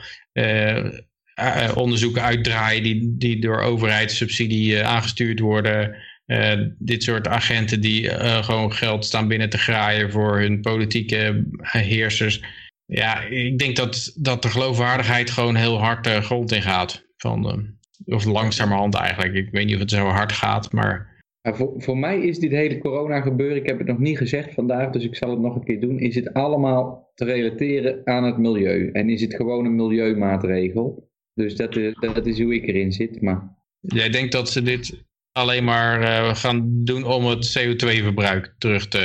[1.75, 5.95] onderzoeken uitdraaien die, die door overheidssubsidie eh, aangestuurd worden.
[6.25, 11.45] Eh, dit soort agenten die eh, gewoon geld staan binnen te graaien voor hun politieke
[11.61, 12.43] heersers.
[12.85, 17.05] Ja, ik denk dat, dat de geloofwaardigheid gewoon heel hard de grond in gaat.
[17.17, 19.33] Van, eh, of langzamerhand eigenlijk.
[19.33, 21.09] Ik weet niet of het zo hard gaat, maar...
[21.41, 24.53] Maar voor, voor mij is dit hele corona gebeuren, ik heb het nog niet gezegd
[24.53, 28.23] vandaag, dus ik zal het nog een keer doen, is het allemaal te relateren aan
[28.23, 28.89] het milieu.
[28.91, 31.09] En is het gewoon een milieumaatregel.
[31.33, 33.21] Dus dat, is- dat is hoe ik erin zit.
[33.21, 38.87] Maar Jij denkt dat ze dit alleen maar eh, gaan doen om het CO2-verbruik terug
[38.87, 38.99] te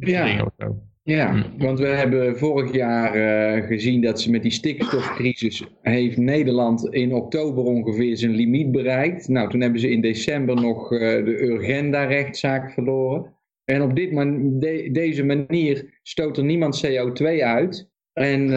[0.00, 0.22] Ja.
[0.22, 0.82] brengen zo?
[1.02, 1.62] ja, Hm.
[1.64, 7.14] want we hebben vorig jaar eh, gezien dat ze met die stikstofcrisis heeft Nederland in
[7.14, 9.28] oktober ongeveer zijn limiet bereikt.
[9.28, 13.36] Nou, toen hebben ze in december nog eh, de Urgenda-rechtszaak verloren.
[13.64, 17.90] En op dit man de- deze manier stoot er niemand CO2 uit.
[18.12, 18.48] En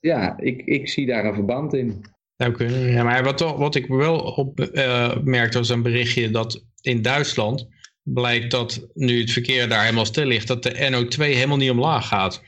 [0.00, 2.00] ja, ik, ik zie daar een verband in.
[2.36, 2.90] Nou kunnen.
[2.90, 7.68] Ja, maar wat, wat ik wel opmerkte was een berichtje dat in Duitsland
[8.02, 12.08] blijkt dat nu het verkeer daar helemaal stil ligt, dat de NO2 helemaal niet omlaag
[12.08, 12.42] gaat.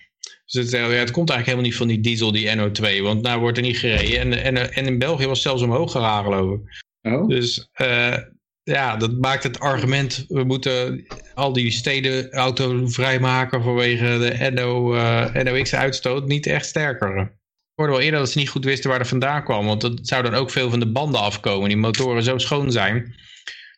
[0.44, 3.22] Dus het, eh, ja, het komt eigenlijk helemaal niet van die diesel, die NO2, want
[3.22, 4.20] nou wordt er niet gereden.
[4.20, 6.84] En, en, en in België was het zelfs omhoog gegaan, geloof ik.
[7.02, 7.28] Oh?
[7.28, 8.16] Dus eh,
[8.62, 14.94] ja, dat maakt het argument, we moeten al die steden autovrij maken vanwege de NO,
[14.94, 17.37] eh, NOx-uitstoot niet echt sterker.
[17.78, 20.22] Hoorde wel eerder dat ze niet goed wisten waar dat vandaan kwam, want dat zou
[20.22, 21.68] dan ook veel van de banden afkomen.
[21.68, 23.14] Die motoren zo schoon zijn,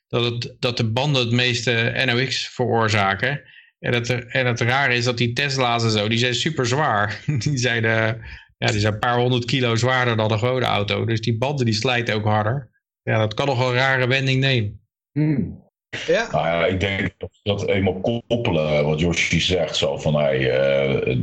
[0.08, 3.42] dat, het, dat de banden het meeste NOx veroorzaken.
[3.78, 7.22] En het, en het rare is dat die Tesla's en zo, die zijn super zwaar.
[7.38, 8.12] Die zijn, eh,
[8.58, 11.04] ja, die zijn een paar honderd kilo zwaarder dan een gewone auto.
[11.04, 12.70] Dus die banden die slijten ook harder.
[13.02, 14.80] Ja, dat kan nog wel een rare wending nemen.
[15.12, 15.69] Hmm.
[16.06, 16.28] Ja.
[16.32, 21.16] Ja, ik denk dat eenmaal koppelen, wat Yoshi zegt, zo van hey, eh,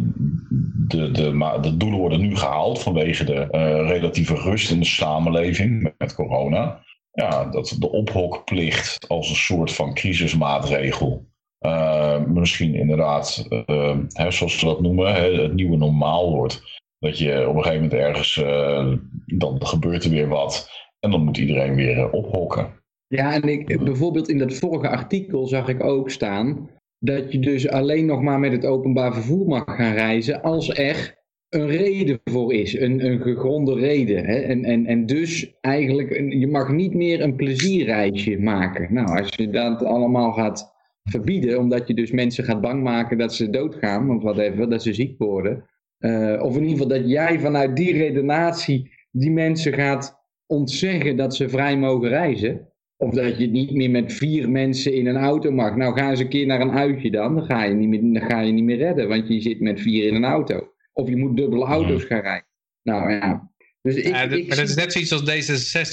[0.87, 5.93] de, de, de doelen worden nu gehaald vanwege de eh, relatieve rust in de samenleving
[5.97, 6.85] met corona.
[7.11, 11.25] Ja, dat de ophokplicht als een soort van crisismaatregel
[11.57, 16.81] eh, misschien inderdaad, eh, hè, zoals ze dat noemen, hè, het nieuwe normaal wordt.
[16.99, 18.93] Dat je op een gegeven moment ergens, eh,
[19.25, 22.83] dan gebeurt er weer wat en dan moet iedereen weer eh, ophokken.
[23.07, 27.69] Ja, en ik, bijvoorbeeld in dat vorige artikel zag ik ook staan dat je dus
[27.69, 31.15] alleen nog maar met het openbaar vervoer mag gaan reizen als er
[31.49, 34.25] een reden voor is, een, een gegronde reden.
[34.25, 34.35] Hè?
[34.35, 38.93] En, en, en dus eigenlijk, je mag niet meer een plezierreisje maken.
[38.93, 43.33] Nou, als je dat allemaal gaat verbieden, omdat je dus mensen gaat bang maken dat
[43.33, 45.65] ze doodgaan, of whatever, dat ze ziek worden.
[45.97, 51.35] eh, of in ieder geval dat jij vanuit die redenatie die mensen gaat ontzeggen dat
[51.35, 52.67] ze vrij mogen reizen.
[52.97, 55.75] Of dat je niet meer met vier mensen in een auto mag.
[55.75, 57.35] Nou, ga eens een keer naar een uitje dan.
[57.35, 59.79] Dan ga je niet meer, dan ga je niet meer redden, want je zit met
[59.81, 60.71] vier in een auto.
[60.93, 62.47] Of je moet dubbele auto's gaan rijden.
[62.83, 63.51] Nou ja.
[63.81, 65.21] Dus ik, Ja, ik maar dat is net zoiets als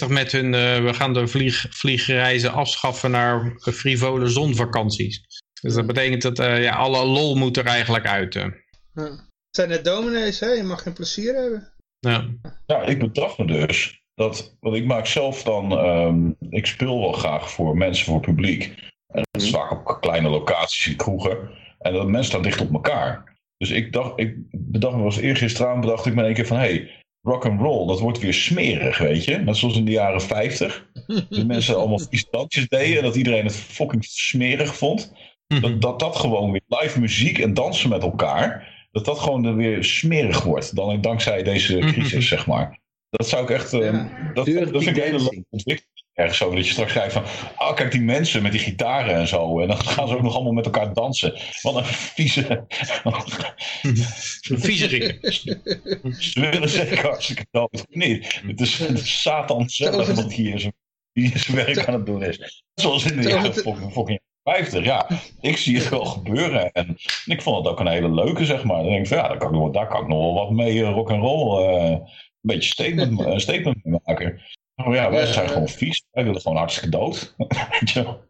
[0.08, 5.22] D66 met hun, eh, we gaan de vlieg, vliegreizen afschaffen naar frivole zonvakanties.
[5.60, 8.36] Dus dat betekent dat eh, ja, alle lol moet er eigenlijk uit.
[8.36, 8.46] eh.
[8.94, 9.02] Ja.
[9.02, 10.46] Het zijn net dominees, hè?
[10.48, 11.72] Je mag geen plezier hebben.
[11.98, 12.28] Ja.
[12.66, 17.12] Ja, ik betrap me dus dat, want ik maak zelf dan, ehm, ik speel wel
[17.12, 18.74] graag voor mensen, voor publiek.
[19.06, 21.50] En dat is vaak op kleine locaties in kroegen.
[21.78, 23.38] En dat mensen staan dicht op elkaar.
[23.56, 26.56] Dus ik dacht, ik bedacht me was eergisteravond bedacht ik me in één keer van,
[26.56, 26.90] hé, hey,
[27.20, 29.36] rock and roll, dat wordt weer smerig, weet je.
[29.36, 30.86] Net zoals in de jaren 50.
[31.28, 35.12] Dat mensen allemaal vieze dansjes deden en dat iedereen het fucking smerig vond.
[35.46, 39.56] Dat, dat dat gewoon weer live muziek en dansen met elkaar, dat dat gewoon er
[39.56, 40.76] weer smerig wordt.
[40.76, 42.82] Dan dankzij deze crisis, zeg maar.
[43.16, 44.30] Dat zou ik echt, eh, Ja.
[44.34, 44.46] dat, dat
[44.84, 45.92] vind ik een hele ontwikkeling.
[46.14, 47.22] Ergens zo, dat je straks kijkt van,
[47.56, 49.60] oh kijk die mensen met die gitaren en zo.
[49.60, 51.38] En dan gaan ze ook nog allemaal met elkaar dansen.
[51.62, 52.64] Wat een vieze...
[54.40, 55.18] Viezerik.
[56.18, 57.86] Ze willen zeker hartstikke dood.
[57.90, 60.74] Nee, het is, het is Satan zelf wat hier zijn,
[61.12, 62.64] die zijn werk aan het doen is.
[62.74, 64.84] Zoals in de jaren fucking, fucking 50.
[64.84, 65.08] Ja,
[65.40, 66.72] ik zie het wel gebeuren.
[66.72, 68.76] En ik vond het ook een hele leuke, zeg maar.
[68.82, 70.50] Dan denk ik van, ja, daar kan ik nog, daar kan ik nog wel wat
[70.50, 71.64] mee uh, rock and roll.
[71.66, 71.96] eh,
[72.46, 74.40] beetje statement, statement maken.
[74.74, 76.04] Maar ja, wij zijn gewoon vies.
[76.10, 77.34] Wij willen gewoon hartstikke dood.
[77.80, 78.26] Ik heb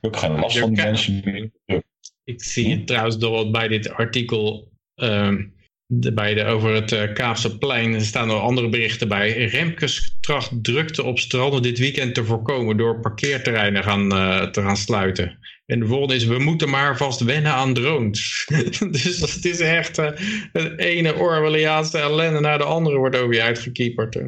[0.00, 1.82] ook geen last van die mensen meer.
[2.24, 5.46] Ik zie het trouwens wat bij dit artikel ehm,
[5.86, 7.94] de, bij de, over het eh Kaapse plein.
[7.94, 9.46] Er staan nog andere berichten bij.
[9.46, 14.76] Remkes tracht drukte op stranden dit weekend te voorkomen door parkeerterreinen gaan, eh, te gaan
[14.76, 15.38] sluiten.
[15.70, 18.46] En de volgende is, we moeten maar vast wennen aan drones.
[18.90, 20.10] dus het is echt eh
[20.52, 24.20] het ene Orwelliaanse ellende naar de andere wordt over je uitgekieperd.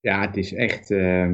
[0.00, 0.90] Ja, het is echt...
[0.90, 1.30] eh,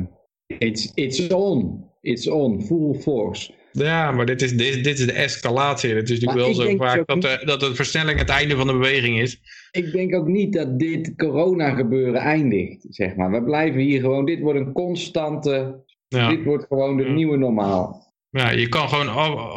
[0.47, 1.85] it's, it's on.
[2.01, 2.63] It's on.
[2.65, 3.53] Full force.
[3.73, 5.95] Ja, maar dit is, dit, dit is de escalatie.
[5.95, 8.57] Het is natuurlijk Maar wel zo vaak ook dat, de, dat de versnelling het einde
[8.57, 9.41] van de beweging is.
[9.71, 13.31] Ik denk ook niet dat dit corona gebeuren eindigt, zeg maar.
[13.31, 14.25] We blijven hier gewoon...
[14.25, 15.83] Dit wordt een constante...
[16.09, 16.29] Ja.
[16.29, 17.13] Dit wordt gewoon de Ja.
[17.13, 18.04] nieuwe normaal.
[18.37, 19.09] Ja, je kan gewoon,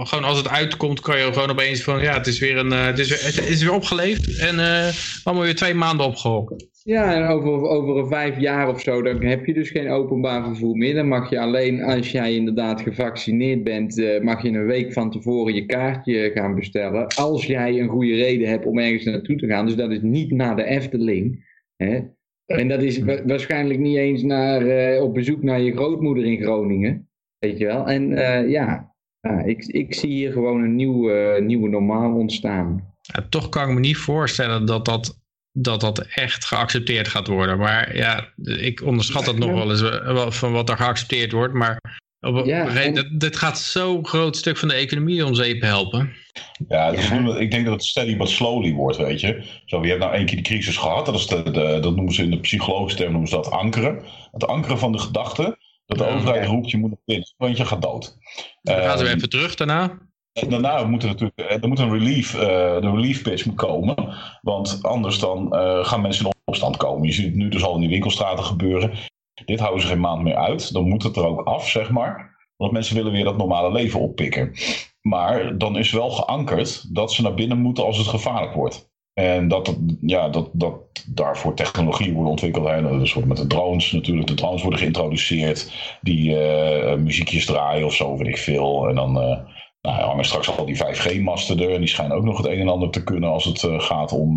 [0.07, 2.85] gewoon als het uitkomt, kan je gewoon opeens van, ja, het is weer, een, eh,
[2.85, 4.87] het is weer, het is weer opgeleefd en eh
[5.23, 6.57] allemaal weer twee maanden opgehokken.
[6.83, 10.75] Ja, en over, over vijf jaar of zo, dan heb je dus geen openbaar vervoer
[10.77, 10.93] meer.
[10.95, 15.11] Dan mag je alleen, als jij inderdaad gevaccineerd bent, eh, mag je een week van
[15.11, 17.07] tevoren je kaartje gaan bestellen.
[17.07, 19.65] Als jij een goede reden hebt om ergens naartoe te gaan.
[19.65, 21.45] Dus dat is niet naar de Efteling.
[21.75, 21.99] Hè?
[22.45, 26.41] En dat is wa- waarschijnlijk niet eens naar, eh, op bezoek naar je grootmoeder in
[26.41, 27.09] Groningen.
[27.39, 27.85] Weet je wel?
[27.87, 32.93] En eh, ja, ja ik, ik zie hier gewoon een nieuw, eh, nieuwe normaal ontstaan.
[33.01, 35.19] Ja, toch kan ik me niet voorstellen dat dat,
[35.51, 37.57] dat dat echt geaccepteerd gaat worden.
[37.57, 41.53] Maar ja, ik onderschat het nog wel eens eh, wel van wat er geaccepteerd wordt.
[41.53, 41.79] Maar
[42.19, 46.13] op, Ja, en- dit, dit gaat zo'n groot stuk van de economie om zeep helpen.
[46.67, 47.15] Ja, dus Ja.
[47.15, 49.43] doen het- ik denk dat het steady but slowly wordt, weet je.
[49.65, 52.13] Zo, je hebt nou één keer die crisis gehad, dat, is de, de- dat noemen
[52.13, 54.03] ze in de psychologische term noemen ze dat ankeren.
[54.31, 55.57] Het ankeren van de gedachte,
[55.87, 58.17] dat de overheid roept je moet naar binnen, want je gaat dood.
[58.61, 59.97] Dan gaan ze weer Ehm, even terug daarna.
[60.33, 62.39] en daarna moet er natuurlijk eh, er moet een relief, eh,
[62.81, 63.95] de relief pitch moet komen.
[64.41, 67.07] Want anders dan eh, gaan mensen in opstand komen.
[67.07, 68.91] Je ziet het nu dus al in die winkelstraten gebeuren.
[69.45, 70.73] Dit houden ze geen maand meer uit.
[70.73, 72.35] Dan moet het er ook af, zeg maar.
[72.55, 74.53] Want mensen willen weer dat normale leven oppikken.
[75.01, 78.89] Maar dan is wel geankerd dat ze naar binnen moeten als het gevaarlijk wordt.
[79.17, 80.73] En dat, ja, dat, dat
[81.07, 82.67] daarvoor technologie wordt ontwikkeld.
[82.67, 82.99] Hè.
[82.99, 84.27] Dus met de drones natuurlijk.
[84.27, 85.71] De drones worden geïntroduceerd.
[86.01, 88.87] Die eh, muziekjes draaien of zo, weet ik veel.
[88.89, 89.21] En dan...
[89.21, 89.37] eh,
[89.81, 91.73] nou, hangen straks al die 5G-masten er.
[91.73, 94.11] En die schijnen ook nog het een en ander te kunnen als het eh, gaat
[94.11, 94.33] om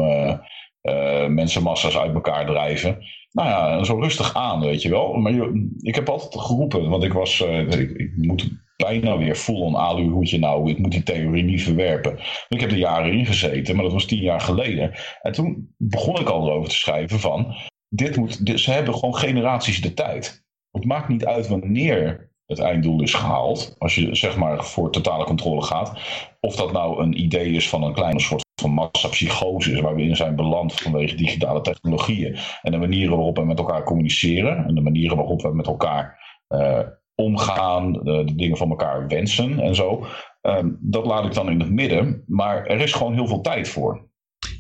[1.29, 2.99] mensenmassa's uit elkaar drijven.
[3.33, 5.13] Nou ja, zo rustig aan, weet je wel.
[5.13, 8.51] Maar je- ik heb altijd geroepen, want ik was, ik, ik moet
[8.81, 10.71] bijna weer full-on aluhoedje nou.
[10.71, 12.19] Ik moet die theorie niet verwerpen.
[12.49, 14.93] Ik heb er jaren in gezeten, maar dat was tien jaar geleden.
[15.23, 17.55] En toen begon ik al erover te schrijven van,
[17.89, 20.45] dit moet, ze hebben gewoon generaties de tijd.
[20.71, 23.75] Het maakt niet uit wanneer het einddoel is gehaald.
[23.79, 26.01] Als je zeg maar voor totale controle gaat.
[26.41, 30.17] Of dat nou een idee is van een kleine soort van massapsychose waar we in
[30.17, 32.37] zijn beland vanwege digitale technologieën.
[32.63, 34.67] En de manieren waarop we met elkaar communiceren.
[34.67, 36.19] En de manieren waarop we met elkaar
[36.49, 36.81] eh,
[37.21, 37.93] omgaan.
[37.93, 40.07] De, de dingen van elkaar wensen en zo.
[40.41, 42.25] Ehm, dat laat ik dan in het midden.
[42.27, 44.09] Maar er is gewoon heel veel tijd voor.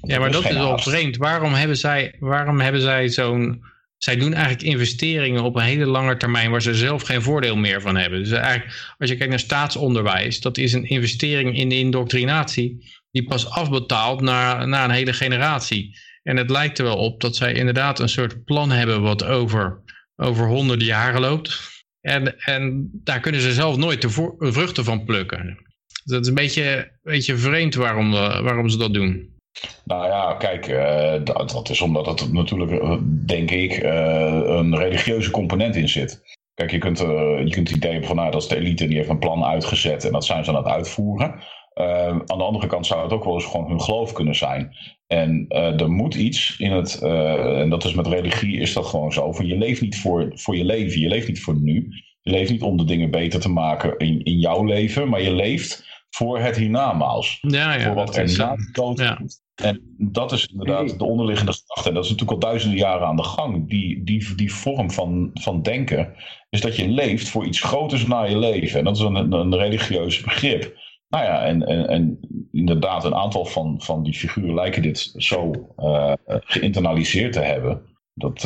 [0.02, 1.16] Ja, maar is dat is wel vreemd.
[1.16, 3.68] Waarom hebben zij, waarom hebben zij zo'n...
[3.96, 7.80] Zij doen eigenlijk investeringen op een hele lange termijn waar ze zelf geen voordeel meer
[7.80, 8.18] van hebben.
[8.18, 13.24] Dus eigenlijk, als je kijkt naar staatsonderwijs, dat is een investering in de indoctrinatie die
[13.24, 15.98] pas afbetaalt na, na een hele generatie.
[16.22, 19.82] En het lijkt er wel op dat zij inderdaad een soort plan hebben wat over,
[20.16, 21.79] over honderden jaren loopt.
[22.00, 25.58] En, en daar kunnen ze zelf nooit de vruchten van plukken.
[26.04, 29.38] Dat is een beetje, beetje vreemd waarom, eh, waarom ze dat doen.
[29.84, 32.96] Nou ja, kijk, eh, dat, is omdat het natuurlijk, eh,
[33.26, 36.22] denk ik, een religieuze component in zit.
[36.54, 38.88] Kijk, je kunt, je kunt het idee hebben van, nou, dat is de elite en
[38.88, 41.42] die heeft een plan uitgezet en dat zijn ze aan het uitvoeren.
[41.80, 44.76] Eh, aan de andere kant zou het ook wel eens gewoon hun geloof kunnen zijn.
[45.06, 48.86] En eh, er moet iets in het, eh, en dat is met religie, is dat
[48.86, 49.32] gewoon zo.
[49.32, 51.88] Van je leeft niet voor, voor je leven, je leeft niet voor nu.
[52.22, 55.32] Je leeft niet om de dingen beter te maken in, in jouw leven, maar je
[55.32, 57.38] leeft voor het hiernamaals.
[57.40, 57.80] Ja, ja.
[57.80, 59.14] voor wat er na de dood ja.
[59.14, 59.42] komt.
[59.54, 61.88] En dat is inderdaad de onderliggende gedachte.
[61.88, 63.68] En dat is natuurlijk al duizenden jaren aan de gang.
[63.68, 66.14] Die, die, die vorm van, van denken
[66.50, 68.78] is dat je leeft voor iets groters na je leven.
[68.78, 70.78] En dat is een, een religieus begrip.
[71.10, 72.20] Nou ja, en, en, en
[72.52, 77.82] inderdaad, een aantal van, van die figuren lijken dit zo eh, geïnternaliseerd te hebben.
[78.14, 78.42] Dat,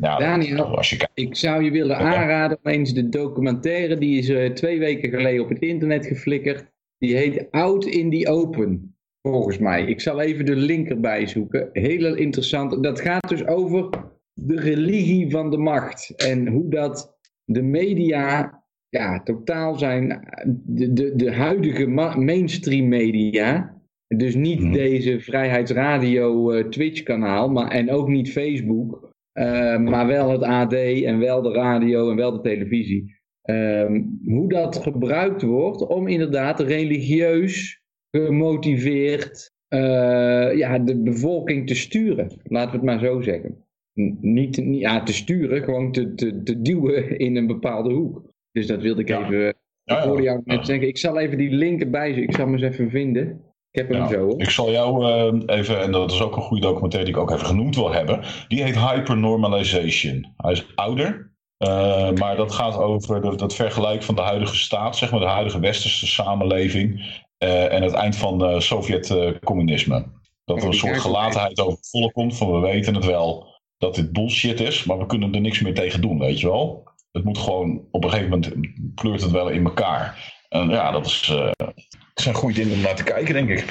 [0.00, 0.76] ja, Daniel.
[0.76, 1.12] als je kijkt.
[1.14, 5.42] Ik zou je willen aanraden om eens de documentaire, die is eh, twee weken geleden
[5.42, 6.66] op het internet geflikkerd.
[6.98, 9.84] Die heet Out in the Open, volgens mij.
[9.84, 11.68] Ik zal even de link erbij zoeken.
[11.72, 12.82] Heel interessant.
[12.82, 13.88] Dat gaat dus over
[14.32, 16.14] de religie van de macht.
[16.16, 18.59] En hoe dat de media
[18.90, 23.78] ja, totaal zijn, de, de, de huidige ma- mainstream media,
[24.16, 24.72] dus niet Mhm.
[24.72, 30.72] deze Vrijheidsradio eh, Twitch kanaal, maar, en ook niet Facebook, eh, maar wel het AD
[30.72, 33.18] en wel de radio en wel de televisie.
[33.42, 37.82] Ehm, hoe dat gebruikt wordt om inderdaad religieus
[38.16, 42.30] gemotiveerd eh, ja, de bevolking te sturen.
[42.42, 43.64] Laten we het maar zo zeggen.
[44.00, 48.28] N- Niet, niet ja, te sturen, gewoon te, te, te duwen in een bepaalde hoek.
[48.52, 49.20] Dus dat wilde ik Ja.
[49.24, 49.48] even.
[49.48, 50.30] Ik Ja, hoorde ja.
[50.30, 50.88] jou net zeggen.
[50.88, 52.28] Ik zal even die link erbij zoeken.
[52.28, 53.44] Ik zal hem eens even vinden.
[53.70, 54.18] Ik heb hem zo.
[54.20, 54.40] Hoor.
[54.40, 55.04] Ik zal jou
[55.46, 57.92] eh, even, en dat is ook een goede documentaire die ik ook even genoemd wil
[57.92, 58.20] hebben.
[58.48, 60.32] Die heet Hypernormalization.
[60.36, 64.96] Hij is ouder, eh, maar dat gaat over dat, dat vergelijk van de huidige staat,
[64.96, 67.02] zeg maar de huidige westerse samenleving
[67.38, 70.04] eh, en het eind van eh Sovjet-communisme.
[70.44, 73.46] dat er een soort gelatenheid over volk komt van we weten het wel
[73.78, 76.88] dat dit bullshit is, maar we kunnen er niks meer tegen doen, weet je wel.
[77.12, 78.54] Het moet gewoon, op een gegeven moment
[78.94, 80.34] kleurt het wel in elkaar.
[80.48, 81.74] En ja, dat is, eh, dat
[82.14, 83.64] zijn goede dingen om naar te kijken, denk ik.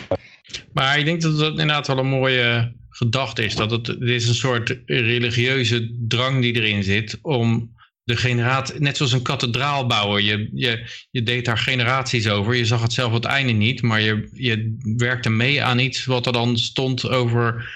[0.74, 3.56] Maar ik denk dat dat inderdaad wel een mooie gedachte is.
[3.56, 8.98] Dat het, het is een soort religieuze drang die erin zit om de generatie, net
[8.98, 10.24] zoals een kathedraal bouwen.
[10.24, 12.56] Je, je, je deed daar generaties over.
[12.56, 16.26] Je zag het zelf het einde niet, maar je, je werkte mee aan iets wat
[16.26, 17.70] er dan stond over,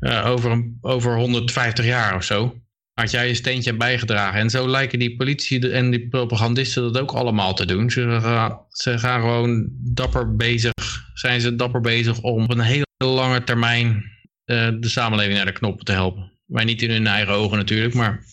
[0.00, 2.54] eh, over, een- over 150 jaar of zo.
[3.00, 4.40] Had jij je steentje bijgedragen.
[4.40, 7.90] En zo lijken die politie en die propagandisten dat ook allemaal te doen.
[7.90, 10.72] Ze gaan, ze gaan gewoon dapper bezig,
[11.14, 14.04] zijn ze dapper bezig om op een hele lange termijn
[14.44, 16.32] eh, de samenleving naar de knoppen te helpen.
[16.46, 18.24] Maar niet in hun eigen ogen natuurlijk, maar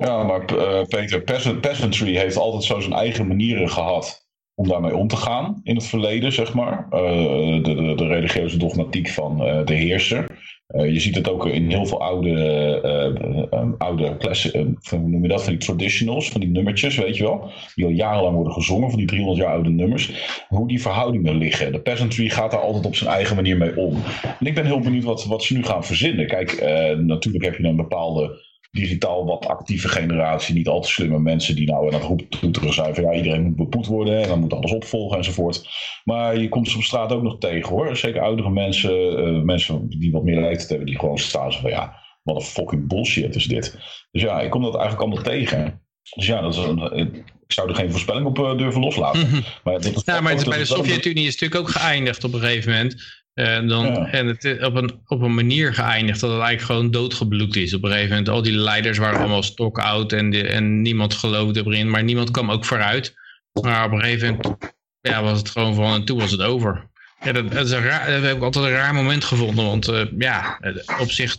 [0.00, 4.96] Ja, maar eh, Peter, peasant, peasantry heeft altijd zo zijn eigen manieren gehad om daarmee
[4.96, 6.86] om te gaan in het verleden, zeg maar.
[6.90, 10.26] Eh, de, de, de religieuze dogmatiek van de heerser.
[10.66, 12.30] Eh, je ziet het ook in heel veel oude,
[12.82, 13.06] eh,
[13.52, 17.16] eh, oude classic, van- hoe noem je dat, van die traditionals, van die nummertjes, weet
[17.16, 17.50] je wel.
[17.74, 20.10] Die al jarenlang worden gezongen, van die 300 jaar oude nummers.
[20.48, 21.72] Hoe die verhoudingen liggen.
[21.72, 23.94] De peasantry gaat daar altijd op zijn eigen manier mee om.
[24.40, 26.26] En ik ben heel benieuwd wat, wat ze nu gaan verzinnen.
[26.26, 26.60] Kijk,
[26.96, 28.44] natuurlijk heb je een bepaalde
[28.76, 32.94] digitaal wat actieve generatie, niet al te slimme mensen die nou aan het roeptoeteren zijn
[32.94, 35.68] van ja, iedereen moet bepoet worden en dan moet alles opvolgen enzovoort.
[36.04, 37.96] Maar je komt ze op straat ook nog tegen hoor.
[37.96, 41.96] Zeker oudere mensen, eh, mensen die wat meer leeftijd hebben, die gewoon staan van ja,
[42.22, 43.78] wat een fucking bullshit is dit.
[44.10, 45.80] Dus ja, ik kom dat eigenlijk allemaal tegen.
[46.14, 49.30] Dus ja, dat is een, ik zou er geen voorspelling op eh, durven loslaten.
[49.64, 52.24] Maar, dat Ja, maar het is dat bij de Sovjet-Unie is het natuurlijk ook geëindigd
[52.24, 53.15] op een gegeven moment.
[53.36, 54.10] Eh, dan, Ja.
[54.10, 57.74] En het is op een, op een manier geëindigd dat het eigenlijk gewoon doodgebloed is.
[57.74, 61.62] Op een gegeven moment, al die leiders waren allemaal stock-out en, de- en niemand geloofde
[61.66, 61.90] erin.
[61.90, 63.14] Maar niemand kwam ook vooruit.
[63.62, 66.88] Maar op een gegeven moment ja, was het gewoon van en toen was het over.
[67.22, 69.64] Ja, dat, is een raar, heb ik altijd een raar moment gevonden.
[69.64, 71.36] Want eh, ja, eh, op zich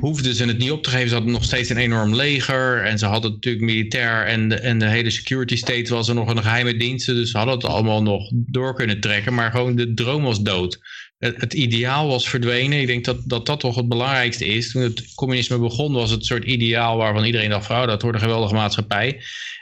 [0.00, 1.08] hoefden ze het niet op te geven.
[1.08, 2.84] Ze hadden nog steeds een enorm leger.
[2.84, 4.26] En ze hadden natuurlijk militair.
[4.26, 7.14] En de, en de hele security state was er nog een geheime diensten.
[7.14, 9.34] Dus ze hadden het allemaal nog door kunnen trekken.
[9.34, 10.78] Maar gewoon de droom was dood.
[11.18, 12.80] Het, ideaal was verdwenen.
[12.80, 14.70] Ik denk dat, dat dat toch het belangrijkste is.
[14.70, 17.66] Toen het communisme begon was het soort ideaal waarvan iedereen dacht...
[17.66, 19.14] Van, oh, dat wordt een geweldige maatschappij.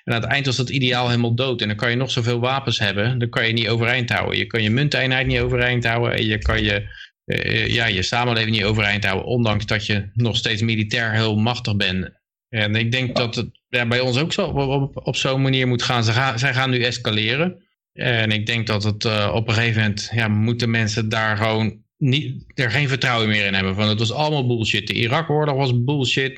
[0.05, 1.61] En aan het eind was dat ideaal helemaal dood.
[1.61, 3.19] En dan kan je nog zoveel wapens hebben.
[3.19, 4.39] Dan kan je niet overeind houden.
[4.39, 6.17] Je kan je munteenheid niet overeind houden.
[6.17, 6.89] En je kan je
[7.27, 11.77] eh, ja, je samenleving niet overeind houden, ondanks dat je nog steeds militair heel machtig
[11.77, 12.11] bent.
[12.49, 15.69] En ik denk dat het ja, bij ons ook zo op, op, op zo'n manier
[15.69, 16.05] moet gaan.
[16.05, 16.39] Ze gaan.
[16.39, 17.66] Zij gaan nu escaleren.
[17.97, 21.85] En ik denk dat het uh, op een gegeven moment, ja, moeten mensen daar gewoon
[21.99, 23.75] niet, er geen vertrouwen meer in hebben.
[23.75, 24.87] Van het was allemaal bullshit.
[24.87, 26.31] De Irak-oorlog was bullshit,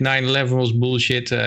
[0.47, 1.31] 9-11 was bullshit.
[1.31, 1.47] Uh,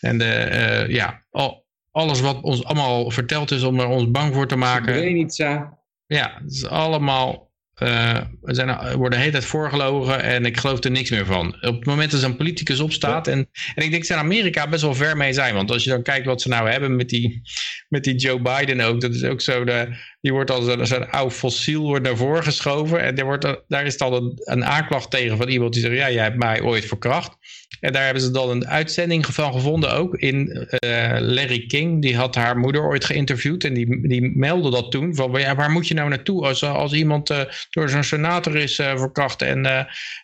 [0.00, 4.34] en de, uh, ja, al, alles wat ons allemaal verteld is om er ons bang
[4.34, 4.94] voor te maken.
[4.94, 5.78] Srebrenica.
[6.06, 7.51] Ja, het is allemaal
[7.82, 11.46] uh, we zijn, worden de hele tijd voorgelogen en ik geloof er niks meer van.
[11.46, 13.38] Op het moment dat een politicus opstaat, en,
[13.74, 15.54] en ik denk dat ze in Amerika best wel ver mee zijn.
[15.54, 17.42] Want als je dan kijkt wat ze nou hebben met die,
[17.88, 19.88] met die Joe Biden ook, dat is ook zo, de,
[20.20, 23.02] die wordt als een, een oud fossiel wordt naar voren geschoven.
[23.02, 26.10] En daar, wordt, daar is dan een, een aanklacht tegen van iemand die zegt, ja,
[26.10, 27.36] jij hebt mij ooit verkracht.
[27.80, 32.02] En daar hebben ze dan een uitzending van gevonden ook in uh, Larry King.
[32.02, 35.14] Die had haar moeder ooit geïnterviewd en die, die meldde dat toen.
[35.14, 38.78] Van ja, waar moet je nou naartoe als, als iemand uh, door zo'n senator is
[38.78, 39.42] uh, verkracht.
[39.42, 39.66] En,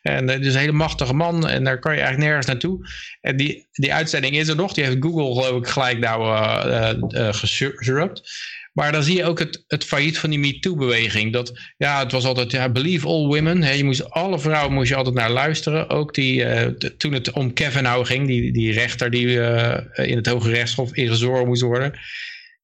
[0.02, 2.88] en is een hele machtige man en daar kan je eigenlijk nergens naartoe.
[3.20, 4.72] En die, die uitzending is er nog.
[4.72, 8.30] Die heeft Google geloof ik gelijk nou gesurpt.
[8.72, 11.32] Maar dan zie je ook het, het failliet van die MeToo-beweging.
[11.32, 13.62] Dat, ja, het was altijd, ja, believe all women.
[13.62, 13.72] Hè.
[13.72, 15.88] Je moest, alle vrouwen moest je altijd naar luisteren.
[15.88, 16.66] Ook die, uh,
[16.96, 21.46] toen het om Kavanaugh ging, die, die rechter die uh, in het Hoge Rechtshof ingezoren
[21.46, 21.98] moest worden.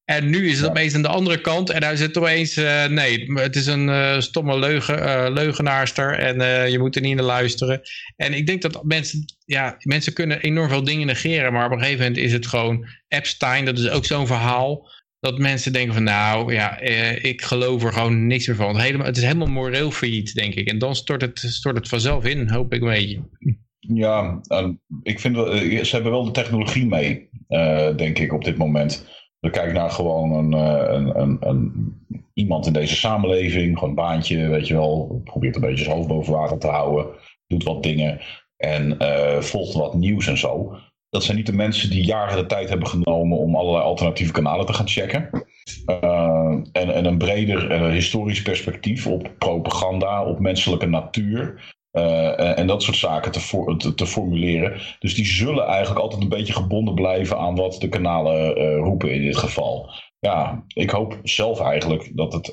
[0.04, 1.70] En nu is het opeens aan de andere kant.
[1.70, 6.18] En hij zit opeens, uh, nee, het is een stomme leugen, leugenaarster.
[6.18, 7.80] En je moet er niet naar luisteren.
[8.16, 11.52] En ik denk dat mensen, ja, mensen kunnen enorm veel dingen negeren.
[11.52, 13.64] Maar op een gegeven moment is het gewoon Epstein.
[13.64, 14.88] Dat is ook zo'n verhaal
[15.24, 18.80] dat mensen denken van nou ja, eh, ik geloof er gewoon niks meer van.
[18.80, 20.68] Helemaal, het is helemaal moreel failliet, denk ik.
[20.68, 23.22] En dan stort het, stort het vanzelf in, hoop ik een beetje.
[23.78, 24.40] Ja,
[25.02, 29.06] ik vind wel, ze hebben wel de technologie mee, uh, denk ik, op dit moment.
[29.40, 30.52] We kijken naar gewoon een,
[30.94, 31.94] een, een, een,
[32.34, 36.08] iemand in deze samenleving, gewoon een baantje, weet je wel, probeert een beetje zijn hoofd
[36.08, 37.06] boven water te houden,
[37.46, 38.20] doet wat dingen
[38.56, 38.96] en
[39.42, 40.76] volgt wat nieuws en zo
[41.14, 44.66] dat zijn niet de mensen die jaren de tijd hebben genomen om allerlei alternatieve kanalen
[44.66, 45.28] te gaan checken.
[45.86, 51.72] Uh, en, en, een breder uh, historisch perspectief op propaganda, op menselijke natuur.
[51.90, 54.80] En, en, dat soort zaken te, te, te, formuleren.
[54.98, 59.22] Dus die zullen eigenlijk altijd een beetje gebonden blijven aan wat de kanalen roepen in
[59.22, 59.90] dit geval.
[60.18, 62.52] Ja, ik hoop zelf eigenlijk dat het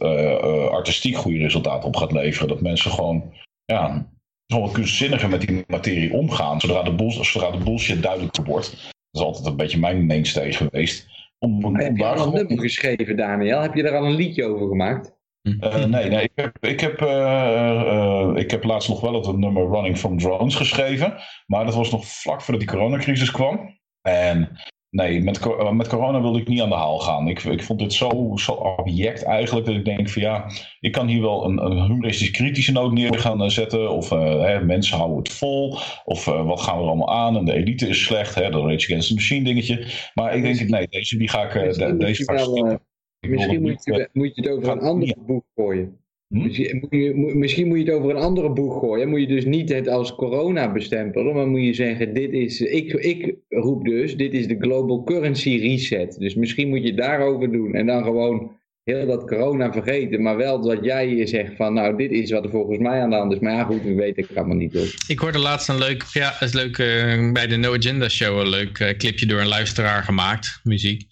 [0.69, 2.47] artistiek goede resultaten op gaat leveren.
[2.47, 3.33] Dat mensen gewoon
[3.65, 4.07] ja,
[4.51, 6.59] gewoon wat kunstzinniger met die materie omgaan.
[6.59, 8.71] Zodra de, bull, zodra de bullshit duidelijk wordt.
[8.71, 11.07] Dat is altijd een beetje mijn mainstay geweest.
[11.39, 13.61] Om, om heb je al een nummer geschreven, Daniel?
[13.61, 15.19] Heb je er al een liedje over gemaakt?
[15.41, 19.37] Uh, nee, nee, ik heb, ik, heb, uh, uh, ik heb laatst nog wel het
[19.37, 21.13] nummer Running from Drones geschreven.
[21.45, 23.79] Maar dat was nog vlak voordat die coronacrisis kwam.
[24.01, 24.49] En
[24.91, 27.27] Nee, met, eh, met corona wilde ik niet aan de haal gaan.
[27.27, 31.07] Ik, ik vond dit zo, zo object eigenlijk dat ik denk van ja, ik kan
[31.07, 33.91] hier wel een, een humoristisch kritische noot neer gaan eh, zetten.
[33.91, 35.77] Of uh, hè, mensen houden het vol.
[36.05, 37.37] Of uh, wat gaan we er allemaal aan?
[37.37, 39.85] En de elite is slecht, hè, dat Rage Against the Machine dingetje.
[40.13, 44.35] Maar ik denk, nee, deze die ga ik, de, deze ik Misschien moet je, moet
[44.35, 46.00] je het over een ander boek gooien.
[46.31, 46.43] Hm?
[46.43, 49.09] Misschien, moet je, misschien moet je het over een andere boeg gooien.
[49.09, 52.93] Moet je dus niet het als corona bestempelen, maar moet je zeggen: dit is, ik,
[52.93, 56.15] ik roep dus, dit is de global currency reset.
[56.19, 58.51] Dus misschien moet je het daarover doen en dan gewoon
[58.83, 62.49] heel dat corona vergeten, maar wel dat jij zegt van nou dit is wat er
[62.49, 63.39] volgens mij aan de hand is.
[63.39, 64.71] Maar ja goed, we weten ik allemaal niet.
[64.71, 65.07] Dus.
[65.07, 68.49] Ik hoorde laatst een leuk, ja is leuk uh, bij de No Agenda Show een
[68.49, 71.03] leuk uh, clipje door een luisteraar gemaakt, muziek.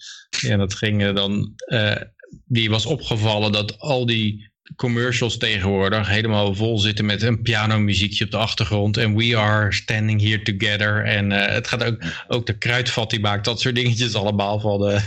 [0.48, 1.54] En dat ging uh, dan,
[2.46, 8.32] die was opgevallen dat al die commercials tegenwoordig helemaal vol zitten met een pianomuziekje op
[8.32, 8.98] de achtergrond.
[8.98, 11.06] En we are standing here together.
[11.06, 14.80] En uh, het gaat ook, ook de kruidvat die maakt dat soort dingetjes allemaal van
[14.80, 15.02] de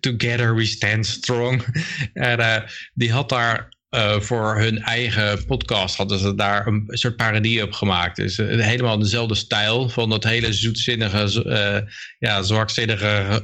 [0.00, 1.64] together we stand strong.
[2.12, 2.56] En uh,
[2.94, 3.74] die had daar
[4.18, 8.16] voor hun eigen podcast hadden ze daar een soort parodie op gemaakt.
[8.16, 11.88] Dus helemaal dezelfde stijl van dat hele zoetzinnige,
[12.18, 13.42] ja, zwakzinnige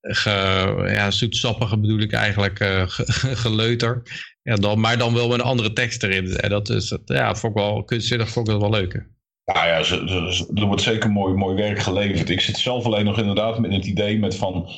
[0.00, 2.58] ge, ja, zoetsappige bedoel ik eigenlijk,
[3.44, 4.02] geleuter.
[4.42, 6.36] Ja, dan, maar dan wel met een andere tekst erin.
[6.36, 9.08] En dat is, ja, vond ik wel kunstzinnig, vond ik dat wel leuk.
[9.44, 9.78] Nou ja,
[10.54, 12.30] er wordt zeker mooi, mooi werk geleverd.
[12.30, 14.68] Ik zit zelf alleen nog inderdaad met het idee met van,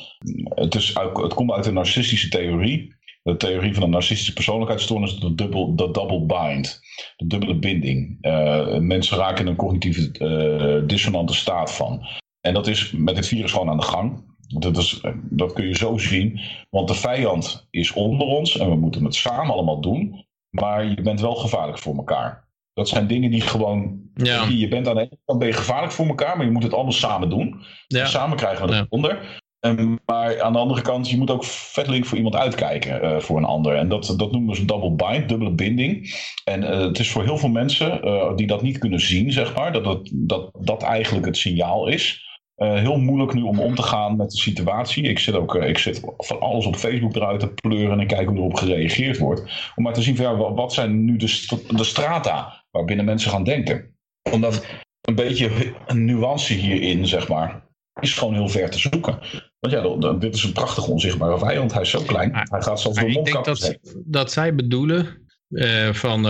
[0.43, 2.95] het, is, het komt uit een narcistische theorie.
[3.23, 6.79] De theorie van een narcistische persoonlijkheidsstoornis, de double, de double bind.
[7.15, 8.17] De dubbele binding.
[8.21, 12.07] Uh, mensen raken in een cognitieve uh, dissonante staat van.
[12.41, 14.32] En dat is met het virus gewoon aan de gang.
[14.59, 16.39] Dat, is, dat kun je zo zien.
[16.69, 20.25] Want de vijand is onder ons en we moeten het samen allemaal doen.
[20.49, 22.47] Maar je bent wel gevaarlijk voor elkaar.
[22.73, 24.01] Dat zijn dingen die gewoon.
[24.13, 24.45] Ja.
[24.49, 26.73] Je bent aan de ene kant ben je gevaarlijk voor elkaar, maar je moet het
[26.73, 27.61] allemaal samen doen.
[27.87, 28.05] Ja.
[28.05, 28.97] Samen krijgen we het ja.
[28.97, 29.41] onder.
[29.65, 33.37] Um, maar aan de andere kant, je moet ook vettelink voor iemand uitkijken, uh, voor
[33.37, 33.75] een ander.
[33.75, 36.15] En dat, dat noemen ze double bind, dubbele binding.
[36.43, 39.55] En uh, het is voor heel veel mensen uh, die dat niet kunnen zien, zeg
[39.55, 42.21] maar, dat dat, dat, dat eigenlijk het signaal is.
[42.55, 45.03] Heel moeilijk nu om om te gaan met de situatie.
[45.03, 48.37] Ik zit ook ik zit van alles op Facebook eruit te pleuren en kijken hoe
[48.37, 49.71] erop gereageerd wordt.
[49.75, 53.43] Om maar te zien van, ja, wat zijn nu de, de strata waarbinnen mensen gaan
[53.43, 53.95] denken.
[54.31, 54.65] Omdat
[55.01, 57.63] een beetje een nuance hierin, zeg maar,
[57.99, 59.19] is gewoon heel ver te zoeken.
[59.59, 61.73] Want ja, dit is een prachtig onzichtbare vijand.
[61.73, 62.31] Hij is zo klein.
[62.33, 66.25] hij gaat zelfs door Ik denk dat, dat zij bedoelen uh, van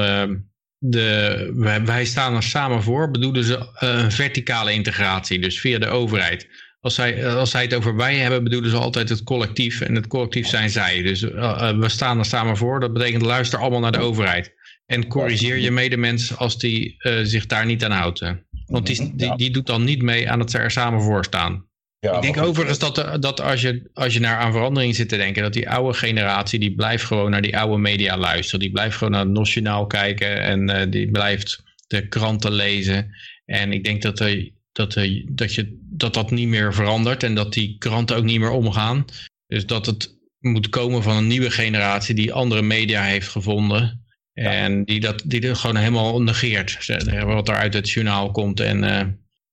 [0.85, 5.87] de, wij, staan er samen voor, bedoelen ze uh, een verticale integratie, dus via de
[5.87, 6.47] overheid.
[6.79, 9.81] Als zij, als zij het over wij hebben, bedoelen ze altijd het collectief.
[9.81, 11.01] En het collectief zijn zij.
[11.01, 12.79] Dus we staan er samen voor.
[12.79, 14.53] Dat betekent luister allemaal naar de overheid.
[14.85, 18.21] En corrigeer je medemens als die zich daar niet aan houdt.
[18.65, 21.65] Want die, die, doet dan niet mee aan dat ze er samen voor staan.
[22.03, 25.17] Ja, ik denk overigens dat, dat als, je, als je naar aan verandering zit te
[25.17, 28.59] denken, dat die oude generatie, die blijft gewoon naar die oude media luisteren.
[28.59, 33.15] Die blijft gewoon naar het nationaal kijken en uh, die blijft de kranten lezen.
[33.45, 37.35] En ik denk dat, er, dat, er, dat, je, dat dat niet meer verandert en
[37.35, 39.05] dat die kranten ook niet meer omgaan.
[39.47, 44.05] Dus dat het moet komen van een nieuwe generatie die andere media heeft gevonden.
[44.33, 46.87] En die dat die gewoon helemaal negeert.
[47.25, 48.99] Wat er uit het journaal komt en, uh,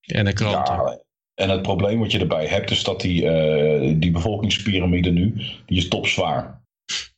[0.01, 0.73] en de kranten.
[0.73, 1.09] Ja,
[1.41, 5.33] en het probleem wat je erbij hebt is dat die, uh, die bevolkingspyramide nu,
[5.65, 6.61] die is topzwaar.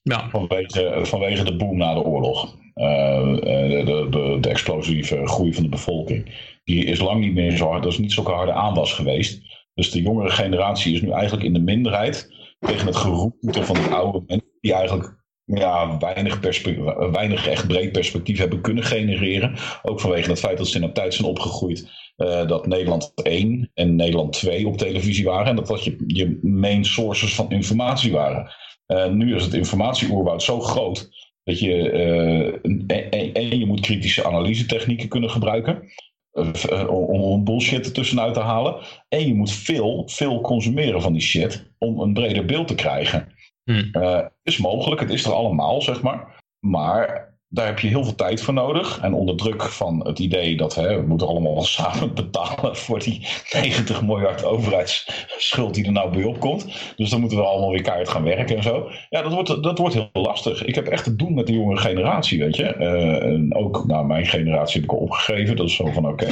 [0.02, 0.30] Ja.
[0.30, 2.56] Vanwege, vanwege de boom na de oorlog.
[2.76, 6.52] Uh, de, de, de, explosieve groei van de bevolking.
[6.64, 9.42] Die is lang niet meer zo hard, dat is niet zo'n harde aanwas geweest.
[9.74, 13.90] Dus de jongere generatie is nu eigenlijk in de minderheid tegen het geroepen van de
[13.90, 16.40] oude mensen die eigenlijk ja, weinig,
[17.12, 19.56] weinig echt breed perspectief hebben kunnen genereren.
[19.84, 23.72] Ook vanwege het feit dat ze in een tijd zijn opgegroeid uh, dat Nederland 1
[23.74, 25.48] en Nederland 2 op televisie waren.
[25.48, 28.52] En dat dat je, je main sources van informatie waren.
[28.88, 31.10] Uh, nu is het informatieoerwoud zo groot
[31.44, 35.92] dat je, uh, en, je moet kritische analyse technieken kunnen gebruiken.
[36.90, 38.76] om bullshit ertussenuit te halen.
[39.10, 43.32] En je moet veel, veel consumeren van die shit om een breder beeld te krijgen.
[43.64, 43.92] Hmm.
[44.44, 46.42] is mogelijk, het is er allemaal, zeg maar.
[46.60, 49.00] Maar daar heb je heel veel tijd voor nodig.
[49.02, 53.28] En onder druk van het idee dat hè, we moeten allemaal samen betalen voor die
[53.52, 56.94] 90 miljard overheidsschuld die er nou bij opkomt.
[56.96, 58.90] Dus dan moeten we allemaal weer keihard gaan werken en zo.
[59.10, 60.66] Ja, dat wordt, dat wordt heel lastig.
[60.66, 62.76] Ik heb echt te doen met de jonge generatie, weet je.
[62.80, 65.56] Uh, en ook nou, mijn generatie heb ik al opgegeven.
[65.56, 66.28] Dat is zo van oké.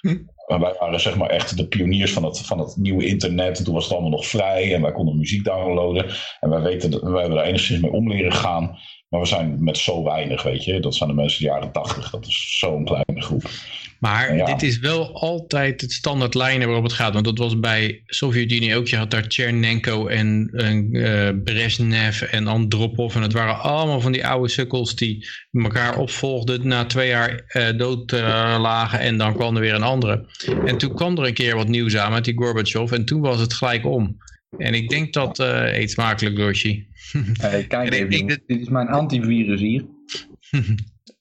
[0.46, 3.58] Maar wij waren zeg maar echt de pioniers van het, van het nieuwe internet.
[3.58, 6.06] En toen was het allemaal nog vrij en wij konden muziek downloaden.
[6.40, 8.78] En wij weten, wij hebben er enigszins mee om leren gaan.
[9.14, 10.80] Maar we zijn met zo weinig, weet je.
[10.80, 12.10] Dat zijn de mensen de jaren tachtig.
[12.10, 13.50] Dat is zo'n kleine groep.
[13.98, 17.12] Maar dit is wel altijd het standaard lijnen waarop het gaat.
[17.12, 18.86] Want dat was bij Sovjet-Unie ook.
[18.86, 23.14] Je had daar Chernenko en, en uh, Brezhnev en Andropov.
[23.14, 26.68] En het waren allemaal van die oude sukkels die elkaar opvolgden.
[26.68, 28.20] Na twee jaar uh, dood uh,
[28.60, 30.26] lagen en dan kwam er weer een andere.
[30.64, 32.92] En toen kwam er een keer wat nieuws aan met die Gorbachev.
[32.92, 34.16] En toen was het gelijk om.
[34.58, 36.86] En ik denk dat, uh, eet smakelijk Doshi.
[37.40, 39.84] Hey, kijk even, dit is mijn antivirus hier.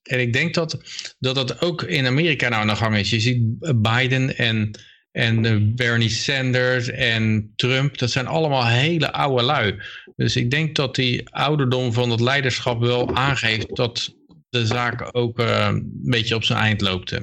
[0.04, 0.80] en ik denk dat,
[1.20, 3.10] dat dat ook in Amerika nou aan de gang is.
[3.10, 3.42] Je ziet
[3.82, 4.72] Biden en,
[5.12, 9.76] en Bernie Sanders en Trump, dat zijn allemaal hele oude lui.
[10.16, 14.16] Dus ik denk dat die ouderdom van het leiderschap wel aangeeft dat
[14.50, 17.20] de zaak ook uh, een beetje op zijn eind loopt.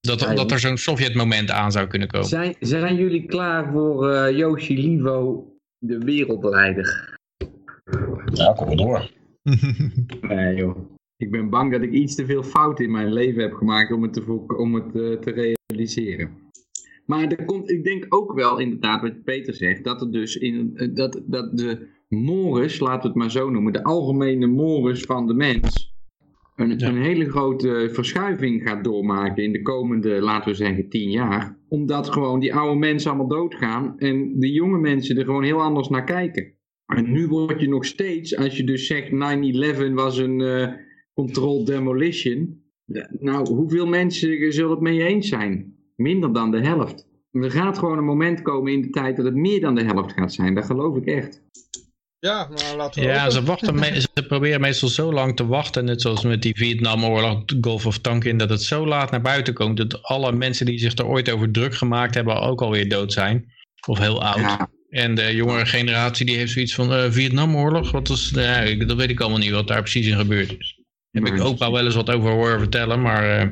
[0.00, 2.28] Dat, dat er zo'n Sovjet-moment aan zou kunnen komen.
[2.28, 5.53] Zijn, zijn jullie klaar voor uh, Yoshi Livo
[5.86, 7.18] de wereldleider.
[8.32, 9.10] Ja, kom maar door.
[10.28, 10.76] nee joh.
[11.16, 14.02] Ik ben bang dat ik iets te veel fouten in mijn leven heb gemaakt om
[14.02, 16.30] het te, om het, uh, te realiseren.
[17.06, 20.72] Maar er komt, ik denk ook wel inderdaad wat Peter zegt, dat er dus in,
[20.74, 25.26] eh, dat, dat de mores, laten we het maar zo noemen, de algemene mores van
[25.26, 25.93] de mens,
[26.56, 31.58] een, een, hele grote verschuiving gaat doormaken in de komende, laten we zeggen, tien jaar.
[31.68, 35.88] Omdat gewoon die oude mensen allemaal doodgaan en de jonge mensen er gewoon heel anders
[35.88, 36.52] naar kijken.
[36.86, 40.68] En nu word je nog steeds, als je dus zegt 9-11 was een uh,
[41.14, 42.62] controlled demolition.
[43.18, 45.76] Nou, hoeveel mensen zullen het mee eens zijn?
[45.96, 47.08] Minder dan de helft.
[47.30, 50.12] Er gaat gewoon een moment komen in de tijd dat het meer dan de helft
[50.12, 50.54] gaat zijn.
[50.54, 51.42] Dat geloof ik echt.
[52.24, 56.00] Ja, maar laten we Ja, ze, wachten ze proberen meestal zo lang te wachten, net
[56.00, 60.02] zoals met die Vietnamoorlog, Gulf of Tonkin, dat het zo laat naar buiten komt dat
[60.02, 63.52] alle mensen die zich er ooit over druk gemaakt hebben ook alweer dood zijn.
[63.86, 64.68] Of heel oud.
[64.90, 69.10] En de jongere generatie die heeft zoiets van uh, Vietnamoorlog, wat is, uh, dat weet
[69.10, 70.80] ik allemaal niet wat daar precies in gebeurd is.
[71.10, 73.42] Daar heb ik ook wel eens wat over horen vertellen, maar...
[73.42, 73.48] Uh,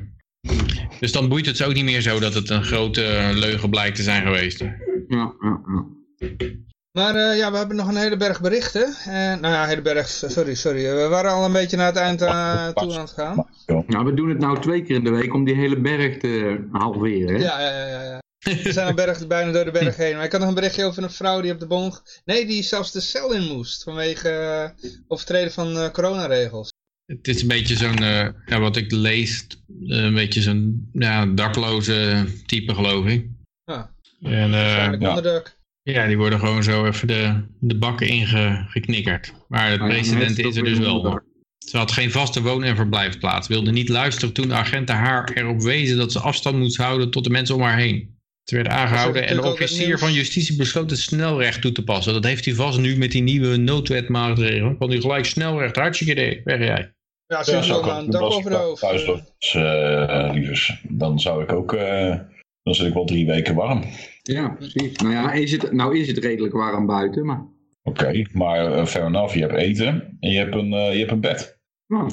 [1.00, 3.96] dus dan boeit het ze ook niet meer zo dat het een grote leugen blijkt
[3.96, 4.60] te zijn geweest.
[5.08, 6.50] Ja, ja, ja.
[6.92, 8.94] Maar eh, ja, we hebben nog een hele berg berichten.
[9.04, 10.94] En, nou ja, hele berg, sorry, sorry.
[10.94, 13.46] We waren al een beetje naar het eind uh, toe aan het gaan.
[13.86, 16.64] Nou, we doen het nou twee keer in de week om die hele berg te
[16.72, 17.34] halveren.
[17.34, 17.42] Hè?
[17.42, 18.20] Ja, ja, ja, ja.
[18.62, 20.16] We zijn een berg, bijna door de berg heen.
[20.16, 21.92] Maar ik had nog een berichtje over een vrouw die op de bon...
[22.24, 23.82] Nee, die zelfs de cel in moest.
[23.82, 26.72] Vanwege uh, overtreden van uh, coronaregels.
[27.06, 29.46] Het is een beetje zo'n, uh, ja, wat ik lees,
[29.86, 33.26] een beetje zo'n ja, dakloze type geloof ik.
[33.64, 35.42] Ja, en, ja.
[35.82, 39.32] Ja, die worden gewoon zo even de, de bakken ingeknikkerd.
[39.48, 41.20] Maar het precedent is er dus wel.
[41.58, 43.48] Ze had geen vaste woon- en verblijfplaats.
[43.48, 47.24] Wilde niet luisteren toen de agenten haar erop wezen dat ze afstand moest houden tot
[47.24, 48.20] de mensen om haar heen.
[48.42, 52.12] Ze werd aangehouden en de officier van justitie besloot het snelrecht toe te passen.
[52.12, 54.78] Dat heeft hij vast nu met die nieuwe noodwetmaatregelen.
[54.78, 56.92] Kan hij gelijk snelrecht, hartstikke idee, weg jij.
[57.26, 58.80] Ja, ze ja, ook een dak over de hoofd.
[58.80, 59.20] Thuis was,
[59.56, 62.16] uh, lievers, dan zou ik ook, uh,
[62.62, 63.84] dan zit ik wel drie weken warm.
[64.22, 64.96] Ja, precies.
[64.96, 67.44] Nou ja, is het, nou is het redelijk warm buiten, maar...
[67.82, 71.10] Oké, okay, maar uh, fair enough, je hebt eten en je hebt een, je hebt
[71.10, 71.58] een bed.
[71.86, 72.10] Nou.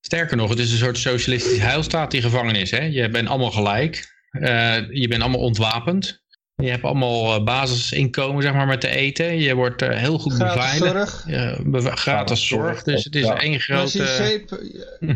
[0.00, 2.70] Sterker nog, het is een soort socialistische heilstaat die gevangenis.
[2.70, 2.82] Hè?
[2.82, 4.12] Je bent allemaal gelijk.
[4.32, 6.22] Uh, je bent allemaal ontwapend.
[6.54, 9.40] Je hebt allemaal uh, basisinkomen zeg maar, met te eten.
[9.40, 11.24] Je wordt uh, heel goed gratis beveiligd.
[11.26, 11.84] Zorg.
[11.84, 12.82] Ja, gratis zorg.
[12.82, 13.40] Dus het is ja.
[13.40, 13.80] één grote...
[13.80, 14.50] Als je, zeep,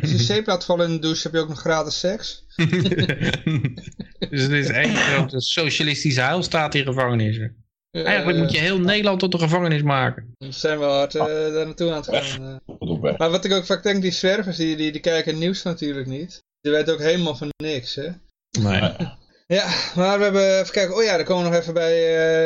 [0.03, 2.45] als je zeep laat vallen in de douche, heb je ook nog gratis seks.
[4.31, 7.65] dus het is één grote socialistische heilstaat die gevangenissen.
[7.91, 10.35] Eigenlijk moet je heel Nederland tot een gevangenis maken.
[10.39, 12.61] We zijn wel hard daar naartoe aan het gaan.
[13.17, 16.43] Maar wat ik ook vaak denk, die zwervers, die, die, die kijken nieuws natuurlijk niet.
[16.61, 18.09] Die weten ook helemaal van niks, hè.
[18.61, 18.93] Nee.
[19.55, 21.95] Ja, maar we hebben, even kijken, oh ja, dan komen we nog even bij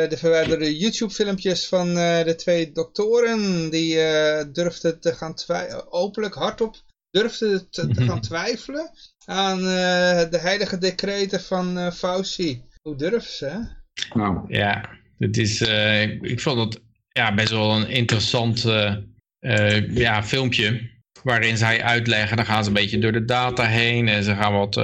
[0.03, 5.35] uh, de verwijderde YouTube filmpjes van uh, de twee doktoren die uh, durfden te gaan
[5.35, 6.75] twijfelen, openlijk hardop
[7.13, 8.89] durfden te, te gaan twijfelen
[9.25, 9.57] aan
[10.29, 12.61] de heilige decreten van Fauci.
[12.81, 13.59] Hoe durven ze, hè?
[14.13, 14.45] Nou.
[14.47, 18.65] Ja, het is, ik, ik vond het ja, best wel een interessant
[19.89, 20.91] ja, filmpje
[21.23, 24.53] waarin zij uitleggen, dan gaan ze een beetje door de data heen en ze gaan
[24.53, 24.77] wat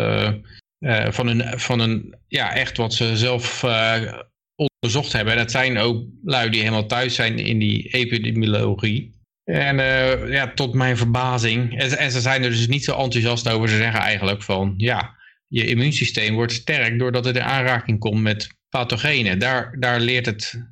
[0.79, 4.13] uh, van, een, van een, ja, echt wat ze zelf uh,
[4.55, 5.33] onderzocht hebben.
[5.33, 9.17] En dat zijn ook lui die helemaal thuis zijn in die epidemiologie.
[9.49, 13.49] En uh, ja, tot mijn verbazing, en, en, ze zijn er dus niet zo enthousiast
[13.49, 15.15] over, ze zeggen eigenlijk van, ja,
[15.47, 19.39] je immuunsysteem wordt sterk doordat het in aanraking komt met pathogenen.
[19.39, 20.63] Daar, daar leert het,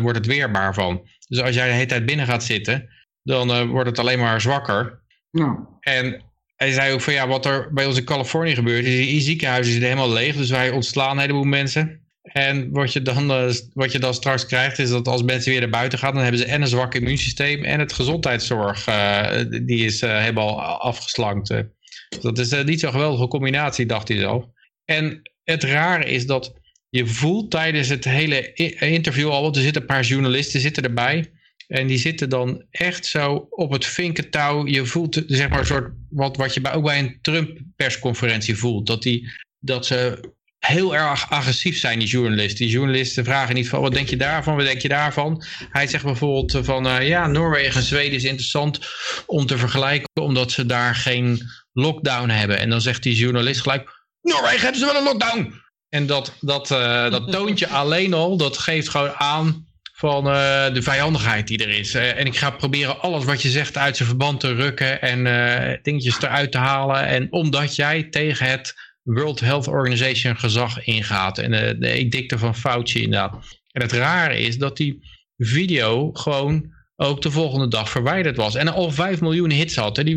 [0.00, 1.08] wordt het weerbaar van.
[1.28, 2.88] Dus als jij de hele tijd binnen gaat zitten,
[3.22, 5.02] dan wordt het alleen maar zwakker.
[5.30, 5.58] Nou.
[5.80, 6.22] En
[6.56, 9.72] hij zei ook van ja, wat er bij ons in Californië gebeurt, is die ziekenhuizen
[9.72, 10.36] zitten helemaal leeg.
[10.36, 12.07] Dus wij ontslaan een heleboel mensen.
[12.38, 15.60] En wat je, dan, uh, wat je dan straks krijgt, is dat als mensen weer
[15.60, 19.30] naar buiten gaan, dan hebben ze en een zwak immuunsysteem en het gezondheidszorg, uh,
[19.62, 21.48] die is uh, helemaal afgeslankt.
[21.48, 24.44] Dus dat is niet zo'n geweldige combinatie, dacht hij zelf.
[24.84, 26.52] En het rare is dat
[26.88, 31.32] je voelt tijdens het hele interview al, want er zitten een paar journalisten zitten erbij.
[31.66, 34.66] En die zitten dan echt zo op het vinkentouw.
[34.66, 38.56] Je voelt zeg maar een soort, wat, wat je bij, ook bij een Trump persconferentie
[38.56, 38.86] voelt.
[38.86, 39.28] Dat, die,
[39.58, 40.20] dat ze
[40.58, 42.64] heel erg agressief zijn, die journalisten.
[42.64, 45.44] Die journalisten vragen niet van, wat denk je daarvan, wat denk je daarvan?
[45.70, 48.80] Hij zegt bijvoorbeeld van, uh, ja, Noorwegen en Zweden is interessant
[49.26, 52.58] om te vergelijken, omdat ze daar geen lockdown hebben.
[52.58, 55.62] En dan zegt die journalist gelijk, Noorwegen hebben ze wel een lockdown!
[55.88, 60.32] En dat, dat, uh, dat toontje alleen al, dat geeft gewoon aan van uh,
[60.74, 61.94] de vijandigheid die er is.
[61.94, 65.22] En ik ga proberen alles wat je zegt uit zijn verband te rukken en
[65.82, 67.06] dingetjes eruit te halen.
[67.06, 72.54] En omdat jij tegen het World Health Organization gezag ingaat en de, de edicten van
[72.54, 73.36] Fauci inderdaad.
[73.72, 74.98] En het rare is dat die
[75.36, 78.54] video gewoon ook de volgende dag verwijderd was.
[78.54, 79.96] En al 5 miljoen hits had.
[79.96, 80.04] Hè.
[80.04, 80.16] Die,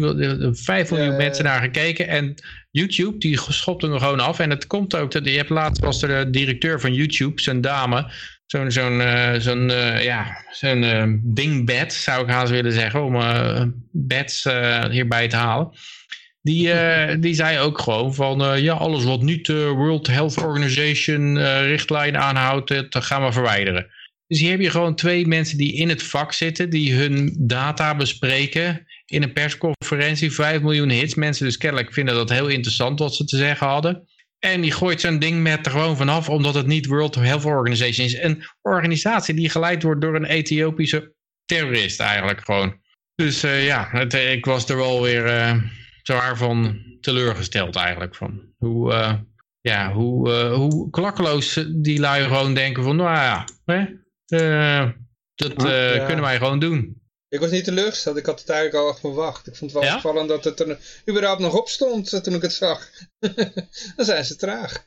[0.51, 2.07] 5 miljoen mensen naar gekeken.
[2.07, 2.35] En
[2.71, 4.39] YouTube, die schopte hem gewoon af.
[4.39, 7.61] En het komt ook, dat, je hebt laatst was er de directeur van YouTube, zijn
[7.61, 8.11] dame
[8.51, 13.15] zo'n zo'n uh, zo'n uh, ja, zo'n dingbed, zou ik haast willen zeggen, om
[13.91, 14.43] beds
[14.89, 15.71] hierbij te halen.
[16.41, 16.73] Die,
[17.19, 22.67] die zei ook gewoon van, ja, alles wat niet de World Health Organization richtlijn aanhoudt,
[22.67, 23.87] dat gaan we verwijderen.
[24.31, 27.95] Dus hier heb je gewoon twee mensen die in het vak zitten, die hun data
[27.95, 31.15] bespreken in een persconferentie, 5 miljoen hits.
[31.15, 34.07] Mensen dus kennelijk vinden dat heel interessant wat ze te zeggen hadden.
[34.39, 38.05] En die gooit zijn ding met er gewoon vanaf, omdat het niet World Health Organization
[38.05, 38.17] is.
[38.17, 41.13] Een organisatie die geleid wordt door een Ethiopische
[41.45, 42.79] terrorist eigenlijk gewoon.
[43.15, 45.53] Dus ja, het, ik was er wel weer
[46.03, 48.15] zwaar van teleurgesteld eigenlijk.
[48.15, 49.13] Van hoe, uh,
[49.61, 53.85] ja, hoe, hoe klakkeloos die lui gewoon denken van, nou ja, hè,
[55.35, 55.53] dat
[56.05, 57.01] kunnen wij gewoon doen.
[57.27, 59.47] Ik was niet teleurgesteld, ik had het eigenlijk al echt verwacht.
[59.47, 59.95] Ik vond het wel ja?
[59.95, 60.79] opvallend dat het er
[61.09, 62.89] überhaupt nog op stond toen ik het zag.
[63.95, 64.83] Dan zijn ze traag.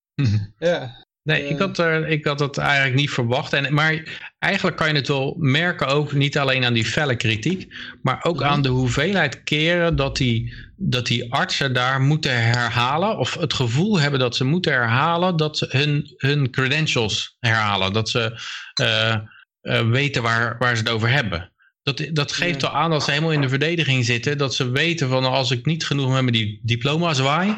[0.58, 1.06] ja.
[1.28, 3.52] Nee, ik, had er, ik had het eigenlijk niet verwacht.
[3.52, 7.74] En, maar eigenlijk kan je het wel merken ook, niet alleen aan die felle kritiek,
[8.02, 13.34] maar ook aan de hoeveelheid keren dat die, dat die artsen daar moeten herhalen, of
[13.34, 17.92] het gevoel hebben dat ze moeten herhalen, dat ze hun, hun credentials herhalen.
[17.92, 18.40] Dat ze
[18.80, 19.16] uh,
[19.62, 21.52] uh, weten waar, waar ze het over hebben.
[21.82, 24.38] Dat, dat geeft al aan dat ze helemaal in de verdediging zitten.
[24.38, 27.56] Dat ze weten van als ik niet genoeg met die diploma zwaai,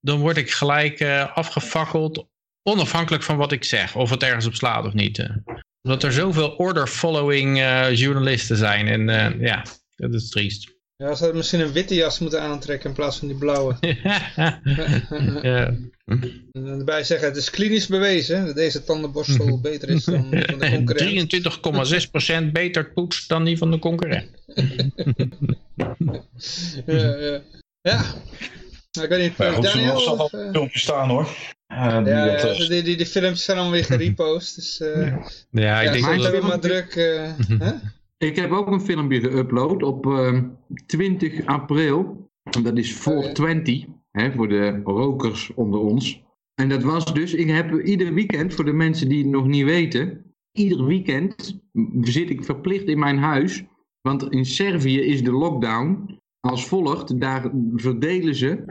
[0.00, 2.28] dan word ik gelijk uh, afgefakkeld
[2.62, 5.28] onafhankelijk van wat ik zeg, of het ergens op slaat of niet.
[5.82, 8.88] Omdat er zoveel order-following uh, journalisten zijn.
[8.88, 9.64] En uh, ja,
[9.96, 10.78] dat is triest.
[10.96, 13.76] Ja, ze hadden misschien een witte jas moeten aantrekken in plaats van die blauwe.
[15.42, 15.74] ja.
[16.52, 20.70] En daarbij zeggen, het is klinisch bewezen dat deze tandenborstel beter is dan van de
[20.70, 22.46] concurrent.
[22.46, 24.30] 23,6% beter poets dan die van de concurrent.
[26.86, 27.42] ja, ja.
[27.80, 28.04] ja.
[28.92, 29.94] Nou, ik weet niet, Maar goed, er Daniel?
[29.94, 31.28] of, eh, een filmpje staan hoor.
[31.66, 34.54] Eh, die ja, dat, ja, eh, die, die, die filmpjes zijn allemaal weer gerepost.
[34.54, 35.16] Dus uh,
[35.50, 36.94] Ja, ik ja, denk dat het- weer maar druk.
[36.94, 37.72] eh, hè?
[38.18, 40.38] Ik heb ook een filmpje geüpload op eh,
[40.86, 42.28] 20 april.
[42.50, 46.22] En dat is 420, hè, voor de rokers onder ons.
[46.54, 49.64] En dat was dus, ik heb ieder weekend, voor de mensen die het nog niet
[49.64, 51.60] weten, ieder weekend
[52.00, 53.62] zit ik verplicht in mijn huis.
[54.00, 57.20] Want in Servië is de lockdown als volgt.
[57.20, 58.64] Daar verdelen ze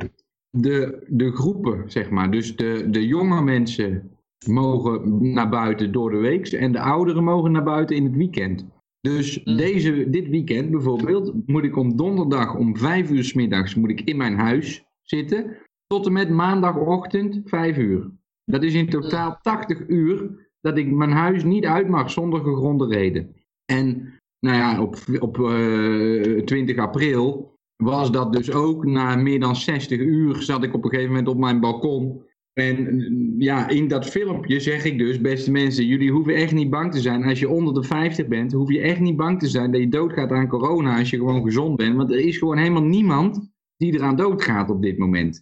[0.50, 2.32] de, de groepen, zeg maar.
[2.32, 4.12] Dus de, de jonge mensen
[4.48, 8.66] mogen naar buiten door de week en de ouderen mogen naar buiten in het weekend.
[9.02, 9.58] Dus Mm.
[9.58, 14.02] deze, dit weekend bijvoorbeeld moet ik om donderdag om vijf uur s middags moet ik
[14.02, 15.58] in mijn huis zitten.
[15.88, 18.12] Tot en met maandagochtend vijf uur.
[18.46, 22.88] Dat is in totaal 80 uur dat ik mijn huis niet uit mag zonder gegronde
[22.88, 23.36] reden.
[23.66, 29.56] En nou ja, op, op eh, 20 april was dat dus ook na meer dan
[29.56, 32.22] 60 uur zat ik op een gegeven moment op mijn balkon.
[32.54, 36.92] En ja, in dat filmpje zeg ik dus, beste mensen, jullie hoeven echt niet bang
[36.92, 37.24] te zijn.
[37.24, 39.90] Als je onder de 50 bent, hoef je echt niet bang te zijn dat je
[39.90, 41.96] doodgaat aan corona als je gewoon gezond bent.
[41.96, 45.42] Want er is gewoon helemaal niemand die eraan doodgaat op dit moment.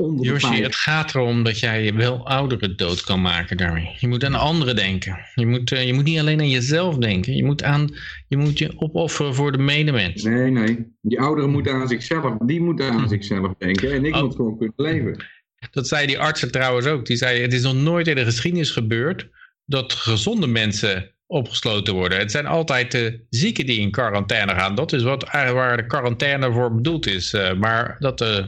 [0.00, 0.66] Onder de Yoshi, 50.
[0.66, 3.96] het gaat erom dat jij wel ouderen dood kan maken daarmee.
[3.98, 5.18] Je moet aan anderen denken.
[5.34, 7.36] Je moet, eh, je moet niet alleen aan jezelf denken.
[7.36, 7.94] Je moet, aan,
[8.28, 10.22] je moet je opofferen voor de medemens.
[10.22, 10.86] Nee, nee.
[11.00, 13.92] Die ouderen moeten aan zichzelf, die moeten aan zichzelf denken.
[13.92, 14.22] En ik Oh.
[14.22, 15.24] moet gewoon kunnen leven.
[15.70, 17.06] Dat zei die artsen trouwens ook.
[17.06, 19.28] Die zei, het is nog nooit in de geschiedenis gebeurd
[19.64, 22.18] dat gezonde mensen opgesloten worden.
[22.18, 24.74] Het zijn altijd de zieken die in quarantaine gaan.
[24.74, 27.32] Dat is wat, waar de quarantaine voor bedoeld is.
[27.32, 28.44] Eh, maar dat, eh,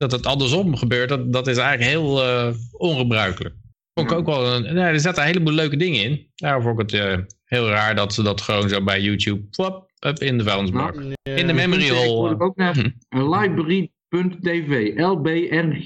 [0.00, 3.54] dat het andersom gebeurt, dat, dat is eigenlijk heel eh, ongebruikelijk.
[3.94, 6.26] Vond ik ook wel een, nou, er zaten een heleboel leuke dingen in.
[6.34, 9.90] Daarom vond ik het eh, heel raar dat ze dat gewoon zo bij YouTube flap,
[10.06, 10.94] up in de vuilnisbak.
[11.22, 11.34] Ja.
[11.34, 12.00] in de memory hole.
[12.00, 12.90] Tegenwoordig ook naar Hm.
[13.34, 14.92] library.tv.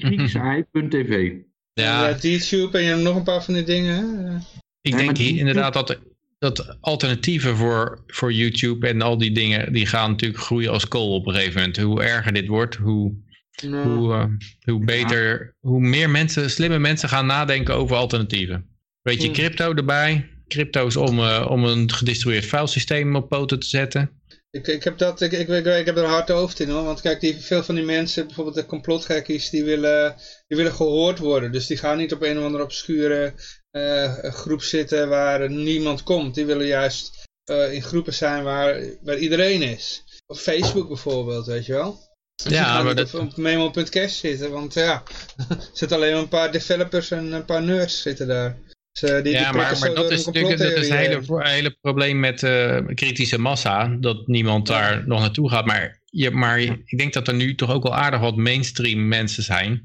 [0.05, 1.33] lbr-i.tv.
[1.73, 3.95] Ja, Ja, YouTube en je hebt nog een paar van die dingen.
[3.97, 4.37] Hè?
[4.81, 5.99] Ik Ja, denk hier inderdaad dat,
[6.39, 11.15] dat alternatieven voor, voor YouTube en al die dingen, die gaan natuurlijk groeien als kool
[11.15, 11.77] op een gegeven moment.
[11.77, 13.13] Hoe erger dit wordt, hoe,
[13.61, 14.27] Hoe, eh,
[14.65, 18.69] hoe beter, hoe meer mensen, slimme mensen gaan nadenken over alternatieven.
[19.03, 20.29] Weet je, crypto erbij.
[20.49, 24.11] Crypto is om, eh, om een gedistribueerd filesysteem op poten te zetten.
[24.51, 26.85] Ik, ik, heb dat, ik, ik, ik, ik heb er een hard hoofd in hoor.
[26.85, 30.17] Want kijk, die, veel van die mensen, bijvoorbeeld de complotgekkies, die willen,
[30.47, 31.53] die willen gehoord worden.
[31.53, 33.35] Dus die gaan niet op een of andere obscure
[33.71, 36.35] eh, groep zitten waar niemand komt.
[36.35, 40.05] Die willen juist eh, in groepen zijn waar, waar iedereen is.
[40.27, 42.14] Op Facebook bijvoorbeeld, weet je wel.
[42.35, 44.51] Ja, maar dat- op, memo.cash zitten.
[44.51, 45.03] Want ja,
[45.49, 48.57] er zitten alleen maar een paar developers en een paar nerds zitten daar.
[48.93, 51.47] Dus, eh, die, die ja, maar, maar dat is natuurlijk dat is het hele, heen.
[51.47, 53.97] hele probleem met eh, kritische massa.
[54.01, 55.67] Dat niemand daar nog naartoe gaat.
[55.67, 59.43] Maar, je, maar ik denk dat er nu toch ook wel aardig wat mainstream mensen
[59.43, 59.83] zijn.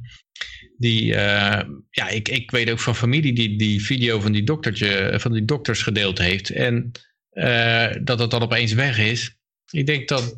[0.78, 5.14] Die, eh, ja, ik, ik weet ook van familie die die video van die, doktertje,
[5.20, 6.50] van die dokters gedeeld heeft.
[6.50, 6.92] En
[7.30, 9.36] eh, dat het dan opeens weg is.
[9.72, 10.38] Ik denk dat,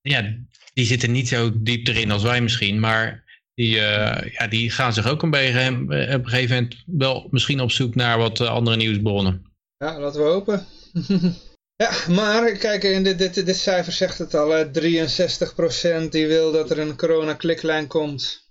[0.00, 0.36] ja,
[0.76, 2.80] die zitten niet zo diep erin als wij misschien.
[2.80, 3.24] Maar
[3.54, 7.28] die, eh, ja, die gaan zich ook een beetje, eh, op een gegeven moment wel
[7.30, 9.44] misschien op zoek naar wat eh, andere nieuwsbronnen.
[9.76, 10.66] Ja, laten we hopen.
[11.84, 16.52] ja, maar kijk, in dit, dit, dit cijfer zegt het al, hè, 63% die wil
[16.52, 18.50] dat er een corona-kliklijn komt.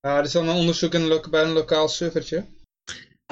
[0.00, 0.16] Ja.
[0.16, 2.44] Dit is dan een onderzoek in bij een lokaal servertje.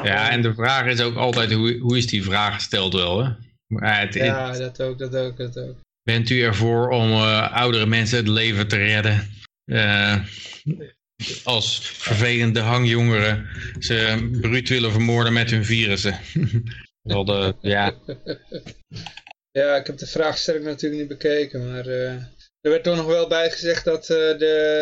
[0.02, 3.24] Ja, en de vraag is ook altijd, hoe, hoe is die vraag gesteld wel?
[3.24, 3.32] Hè?
[3.66, 5.76] Maar het, Ja, dat ook, dat ook, dat ook.
[6.02, 9.30] Bent u ervoor om eh, oudere mensen het leven te redden?
[9.64, 10.24] Eh,
[11.44, 13.48] als vervelende hangjongeren
[13.78, 16.18] ze bruut willen vermoorden met hun virussen.
[17.02, 17.94] Wel de, ja,
[19.52, 21.86] Ja, ik heb de vraagstelling natuurlijk niet bekeken, maar...
[21.86, 22.14] eh,
[22.60, 24.36] er werd toch nog wel bij gezegd dat de,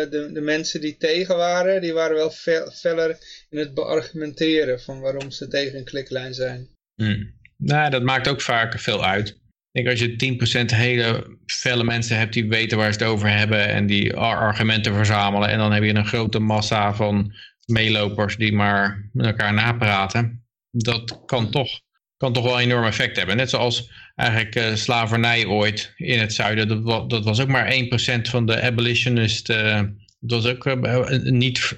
[0.09, 3.17] de, de mensen die tegen waren, die waren wel fel, feller
[3.49, 6.69] in het beargumenteren van waarom ze tegen een kliklijn zijn.
[6.95, 7.39] Hmm.
[7.57, 9.39] Nou, dat maakt ook vaak veel uit.
[9.71, 13.29] Ik denk als je 10% hele felle mensen hebt die weten waar ze het over
[13.37, 17.33] hebben en die ar- argumenten verzamelen en dan heb je een grote massa van
[17.65, 20.43] meelopers die maar met elkaar napraten.
[20.71, 21.69] Dat kan toch,
[22.17, 23.37] kan toch wel een enorm effect hebben.
[23.37, 26.67] Net zoals eigenlijk eh, slavernij ooit in het zuiden.
[26.67, 29.49] Dat, wa- dat was ook maar 1% van de abolitionist.
[29.49, 29.81] eh,
[30.19, 31.77] dat was ook eh, niet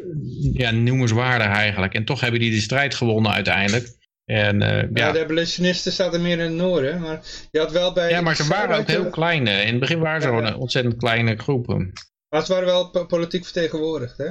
[0.54, 1.94] ja, noemenswaardig eigenlijk.
[1.94, 3.88] En toch hebben die de strijd gewonnen uiteindelijk.
[4.26, 5.12] En, eh, Ja, ja.
[5.12, 7.22] de abolitionisten zaten meer in het noorden, maar
[7.52, 8.10] je had wel bij...
[8.10, 9.48] ja, maar ze waren ook heel klein.
[9.48, 9.62] eh.
[9.62, 10.58] In het begin waren ze Ja, gewoon ja.
[10.58, 11.92] ontzettend kleine groepen.
[12.30, 14.30] Maar ze waren wel po- politiek vertegenwoordigd, hè?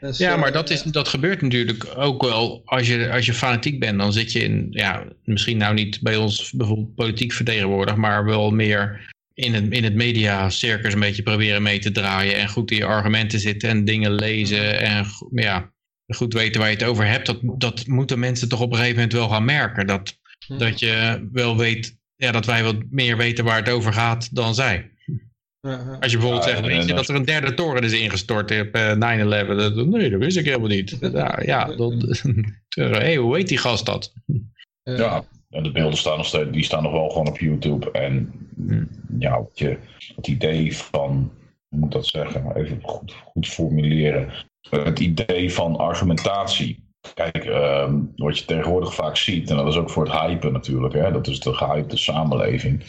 [0.00, 3.34] Dus, Ja, eh, maar dat, is, dat gebeurt natuurlijk ook wel als je, als je
[3.34, 3.98] fanatiek bent.
[3.98, 8.50] Dan zit je in, ja, misschien nou niet bij ons bijvoorbeeld politiek vertegenwoordigd, maar wel
[8.50, 12.36] meer in het, in het mediacircus een beetje proberen mee te draaien.
[12.36, 14.80] En goed in je argumenten zitten en dingen lezen.
[14.80, 15.72] En ja,
[16.14, 17.26] goed weten waar je het over hebt.
[17.26, 19.86] Dat, dat moeten mensen toch op een gegeven moment wel gaan merken.
[19.86, 20.58] Dat, Hm.
[20.58, 24.54] dat je wel weet, ja, dat wij wat meer weten waar het over gaat dan
[24.54, 24.90] zij.
[25.60, 25.96] ja.
[26.00, 28.66] Als je bijvoorbeeld Ja, zegt, weet je dat er een derde toren is ingestort op
[28.72, 29.56] eh, 9-11?
[29.56, 30.98] Dat- Nee, dat wist ik helemaal niet.
[31.12, 32.22] Ja, ja dat,
[32.68, 34.12] hé, hey, hoe weet die gast dat?
[34.82, 37.90] Eh, Ja, en de beelden staan nog steeds, die staan nog wel gewoon op YouTube.
[37.90, 38.32] En
[38.66, 38.88] Hmm.
[39.18, 39.78] ja, wat je,
[40.16, 41.32] het idee van,
[41.68, 44.32] hoe moet ik dat zeggen, even goed, goed formuleren.
[44.70, 46.82] Het idee van argumentatie.
[47.14, 50.94] Kijk, ehm, wat je tegenwoordig vaak ziet, en dat is ook voor het hypen natuurlijk,
[50.94, 52.82] hè, dat is de gehypte samenleving.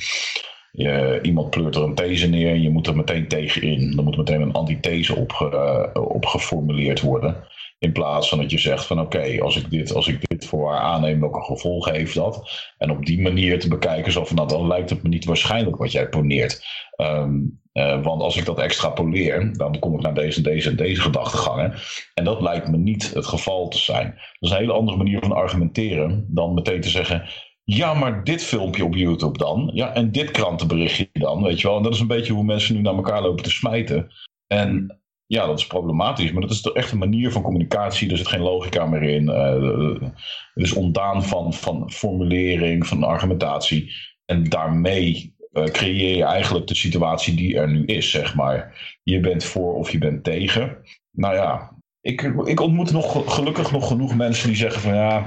[0.72, 3.96] Je, iemand pleurt er een these neer en je moet er meteen tegen in.
[3.96, 7.48] Dan moet meteen een antithese opge, eh, opgeformuleerd worden.
[7.80, 10.80] In plaats van dat je zegt van oké, als ik dit, als ik voor waar
[10.80, 12.50] aanneem, welke gevolgen heeft dat?
[12.78, 15.78] En op die manier te bekijken, zo van nou, dan lijkt het me niet waarschijnlijk
[15.78, 16.66] wat jij poneert.
[16.96, 17.34] Ehm,
[17.72, 21.02] eh, want als ik dat extrapoleer, dan kom ik naar deze en deze en deze
[21.02, 21.74] gedachtegangen.
[22.14, 24.06] En dat lijkt me niet het geval te zijn.
[24.06, 27.30] Dat is een hele andere manier van argumenteren dan meteen te zeggen.
[27.64, 29.72] Ja, maar dit filmpje op YouTube dan.
[29.74, 31.78] Ja, en dit krantenberichtje dan, weet je wel.
[31.78, 34.12] En dat is een beetje hoe mensen nu naar elkaar lopen te smijten.
[34.48, 38.12] En ja, dat is problematisch, maar dat is toch echt een manier van communicatie.
[38.12, 39.30] Er zit geen logica meer in.
[39.30, 40.10] Eh,
[40.54, 43.92] het is ontdaan van, van formulering, van argumentatie.
[44.26, 48.88] En daarmee eh, creëer je eigenlijk de situatie die er nu is, zeg maar.
[49.04, 50.78] Je bent voor of je bent tegen.
[51.12, 55.26] Nou ja, ik, ik ontmoet nog, gelukkig nog genoeg mensen die zeggen van ja,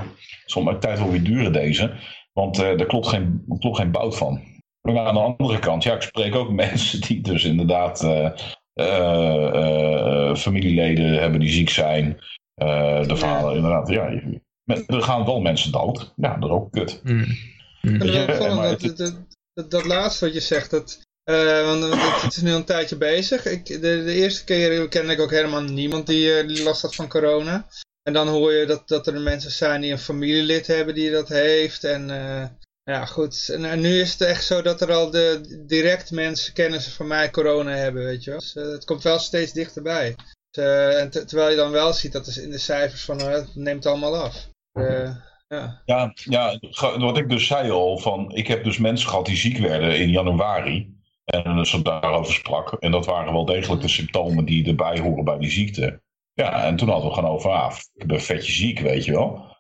[0.65, 1.93] mijn tijd wel weer duren deze.
[2.33, 4.41] Want eh er klopt geen, klopt geen bout van.
[4.81, 8.07] Maar aan de andere kant, ja, ik spreek ook mensen die dus inderdaad
[10.37, 12.19] familieleden hebben die ziek zijn.
[12.55, 16.13] Eh, de verhalen, inderdaad, ja, je- met- er gaan wel mensen dood.
[16.17, 17.01] Ja, dat is ook kut.
[18.39, 19.15] Ja, maar dat, het- dat,
[19.55, 22.97] dat, dat laatste wat je zegt, dat, eh, want het, het is nu een tijdje
[22.97, 23.45] bezig.
[23.47, 26.95] Ik, de, de eerste keer kende ik ook helemaal niemand die, eh, die last had
[26.95, 27.67] van corona.
[28.03, 31.29] En dan hoor je dat, dat er mensen zijn die een familielid hebben die dat
[31.29, 31.85] heeft.
[31.85, 32.45] En eh,
[32.89, 33.49] ja, goed.
[33.49, 37.31] En, nu is het echt zo dat er al de, direct mensen, kennissen van mij,
[37.31, 38.39] corona hebben, weet je wel.
[38.39, 40.15] Dus, eh, het komt wel steeds dichterbij.
[40.51, 43.21] Dus, eh, en te- terwijl je dan wel ziet dat is in de cijfers van,
[43.21, 44.49] eh, het neemt allemaal af.
[44.73, 45.27] Ja.
[45.85, 46.59] Ja, ja,
[46.99, 50.11] wat ik dus zei al, van, ik heb dus mensen gehad die ziek werden in
[50.11, 50.97] januari.
[51.25, 52.73] En ze daarover sprak.
[52.73, 56.01] En dat waren wel degelijk de symptomen die erbij horen bij die ziekte.
[56.33, 59.57] Ja, en toen hadden we gewoon over, ah, ik ben vetje ziek, weet je wel.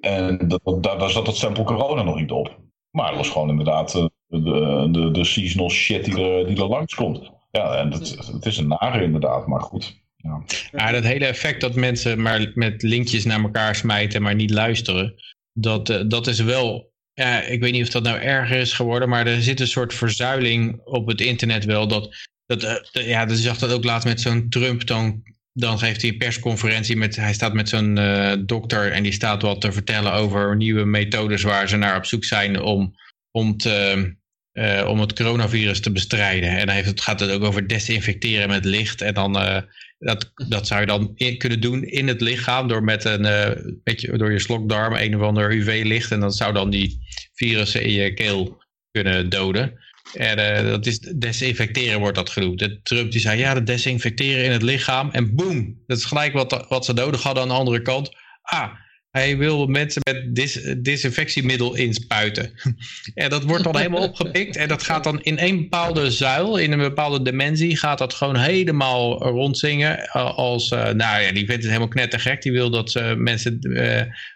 [0.00, 2.56] En dat, dat, daar, daar zat het stempel corona nog niet op.
[2.98, 6.68] Maar dat was gewoon inderdaad eh, de, de, de seasonal shit die er, die er
[6.68, 7.30] langskomt.
[7.50, 9.96] Ja, en het, het is een nare inderdaad, maar goed.
[10.16, 10.92] Ja.
[10.92, 15.14] Dat hele effect dat mensen maar met linkjes naar elkaar smijten, maar niet luisteren.
[15.52, 19.08] Dat, eh, dat is wel, ja, ik weet niet of dat nou erger is geworden,
[19.08, 21.88] maar er zit een soort verzuiling op het internet wel.
[21.88, 22.16] Dat,
[22.46, 22.62] dat,
[22.92, 25.22] eh, ja, je zag dat ook laatst met zo'n Trump, dan,
[25.58, 29.42] dan geeft hij een persconferentie met, hij staat met zo'n eh, dokter en die staat
[29.42, 32.94] wat te vertellen over nieuwe methodes waar ze naar op zoek zijn om,
[33.30, 34.16] om te,
[34.58, 36.48] eh, om het coronavirus te bestrijden.
[36.48, 39.00] En dan het, gaat het ook over desinfecteren met licht.
[39.00, 39.62] En dan, eh,
[39.98, 43.50] dat, dat zou je dan kunnen doen in het lichaam door met een eh,
[43.84, 46.10] beetje door je slokdarm een of ander UV-licht.
[46.10, 46.98] En dat zou dan die
[47.34, 49.78] virussen in je keel kunnen doden.
[50.14, 52.58] En dat is desinfecteren wordt dat genoemd.
[52.58, 55.10] De Trump die zei ja, dat desinfecteren in het lichaam.
[55.10, 58.16] En boem, dat is gelijk wat, wat ze nodig hadden aan de andere kant.
[58.42, 58.70] Ah,
[59.10, 62.52] Hij wil mensen met dis disinfectiemiddel inspuiten.
[63.14, 64.56] en dat wordt dan helemaal opgepikt.
[64.56, 68.36] En dat gaat dan in een bepaalde zuil, in een bepaalde dimensie, gaat dat gewoon
[68.36, 69.98] helemaal rondzingen.
[69.98, 72.42] eh, Als, eh, nou ja, die vindt het helemaal knettergek.
[72.42, 73.58] Die wil dat, eh, mensen,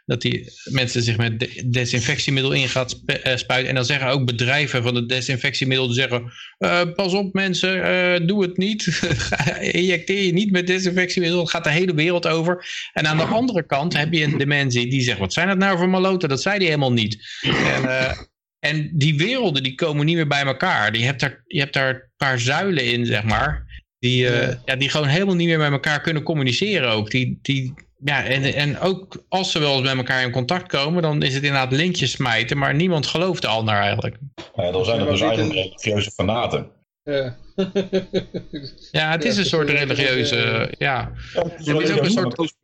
[0.07, 3.69] dat die mensen zich met de- desinfectiemiddel in gaat sp- spuiten.
[3.69, 6.33] En dan zeggen ook bedrijven van de desinfectiemiddel, die zeggen,
[6.95, 9.01] pas op mensen, doe het niet.
[9.61, 11.39] Injecteer je niet met desinfectiemiddel.
[11.41, 12.65] Dat gaat de hele wereld over.
[12.93, 15.79] En aan de andere kant heb je een dimensie die zegt, wat zijn dat nou
[15.79, 16.29] voor maloten?
[16.29, 17.41] Dat zei die helemaal niet.
[17.43, 18.19] En, eh,
[18.59, 20.93] en die werelden die komen niet meer bij elkaar.
[20.93, 23.67] Die hebt daar, je hebt daar een paar zuilen in, zeg maar.
[23.99, 24.77] Die, eh, ja.
[24.77, 27.11] die gewoon helemaal niet meer met elkaar kunnen communiceren ook.
[27.11, 27.75] Die, die,
[28.05, 31.35] ja, en, en ook als ze wel eens met elkaar in contact komen, dan is
[31.35, 32.59] het inderdaad lintjes smijten.
[32.59, 34.17] Maar niemand gelooft de ander eigenlijk.
[34.55, 36.71] Ja, dan zijn er dus eigenlijk religieuze fanaten.
[37.03, 37.37] Ja.
[38.91, 41.13] Ja, het is een soort een religieuze, ja.
[41.35, 42.55] Ja, het is ook een soort.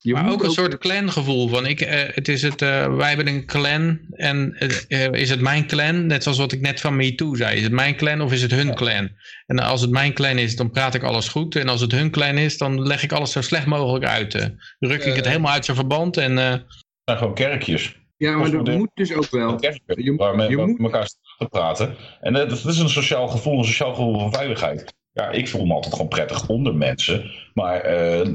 [0.00, 3.26] Je Maar ook een soort clangevoel van ik, eh, het is het, eh, wij hebben
[3.28, 6.06] een clan en eh, eh, is het mijn clan?
[6.06, 7.56] Net zoals wat ik net van MeToo zei.
[7.56, 9.10] Is het mijn clan of is het hun clan?
[9.46, 11.56] En als het mijn clan is, dan praat ik alles goed.
[11.56, 14.52] En als het hun clan is, dan leg ik alles zo slecht mogelijk uit.
[14.78, 16.64] ruk ik het helemaal uit zijn verband en eh, Het
[17.04, 17.96] zijn gewoon kerkjes.
[18.16, 19.54] Ja, maar dat moet dus ook wel.
[19.56, 21.96] Kerkjes Je- waar men je met moet- elkaar staat te praten.
[22.20, 24.94] En dat is een sociaal gevoel, een sociaal gevoel van veiligheid.
[25.18, 27.30] Ja, ik voel me altijd gewoon prettig onder mensen.
[27.54, 28.26] Maar eh,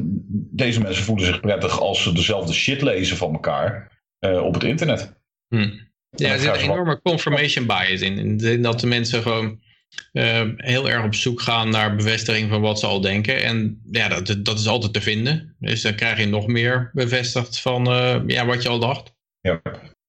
[0.52, 4.64] deze mensen voelen zich prettig als ze dezelfde shit lezen van elkaar eh, op het
[4.64, 5.14] internet.
[5.48, 5.70] hm.
[6.10, 8.18] ja, er zit een enorme confirmation bias in.
[8.18, 9.62] In de zin dat de mensen gewoon
[10.12, 13.44] eh, heel erg op zoek gaan naar bevestiging van wat ze al denken.
[13.44, 15.56] En ja, dat, dat is altijd te vinden.
[15.60, 19.14] Dus dan krijg je nog meer bevestigd van eh, ja, wat je al dacht.
[19.42, 19.62] Ja.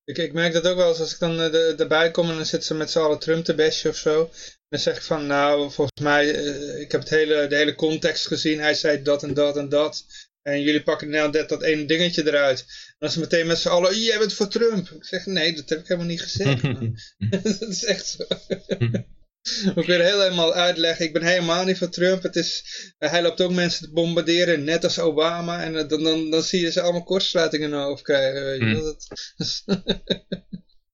[0.05, 2.47] Ik, ik merk dat ook wel eens als ik dan de- erbij kom en dan
[2.47, 4.31] zitten ze met z'n allen Trump te bashen of zo.
[4.75, 8.27] Dan zeg ik van nou, volgens mij, eh, ik heb het hele, de hele context
[8.27, 8.61] gezien.
[8.61, 10.05] Hij zei dat en dat en dat.
[10.43, 12.59] En jullie pakken nou net dat ene dingetje eruit.
[12.59, 14.89] En dan is het meteen met z'n allen, jij bent voor Trump.
[14.89, 16.63] Ik zeg nee, dat heb ik helemaal niet gezegd.
[17.61, 18.25] dat is echt zo.
[19.75, 22.23] We kunnen heel helemaal uitleggen, ik ben helemaal niet voor Trump.
[22.23, 22.65] Het is,
[22.99, 25.63] hij loopt ook mensen te bombarderen, net als Obama.
[25.63, 28.45] En eh, dan, dan, dan zie je ze allemaal kortsluitingen in hun hoofd krijgen.
[28.45, 28.65] Weet je.
[28.65, 28.83] Hmm.
[28.83, 29.07] Dat-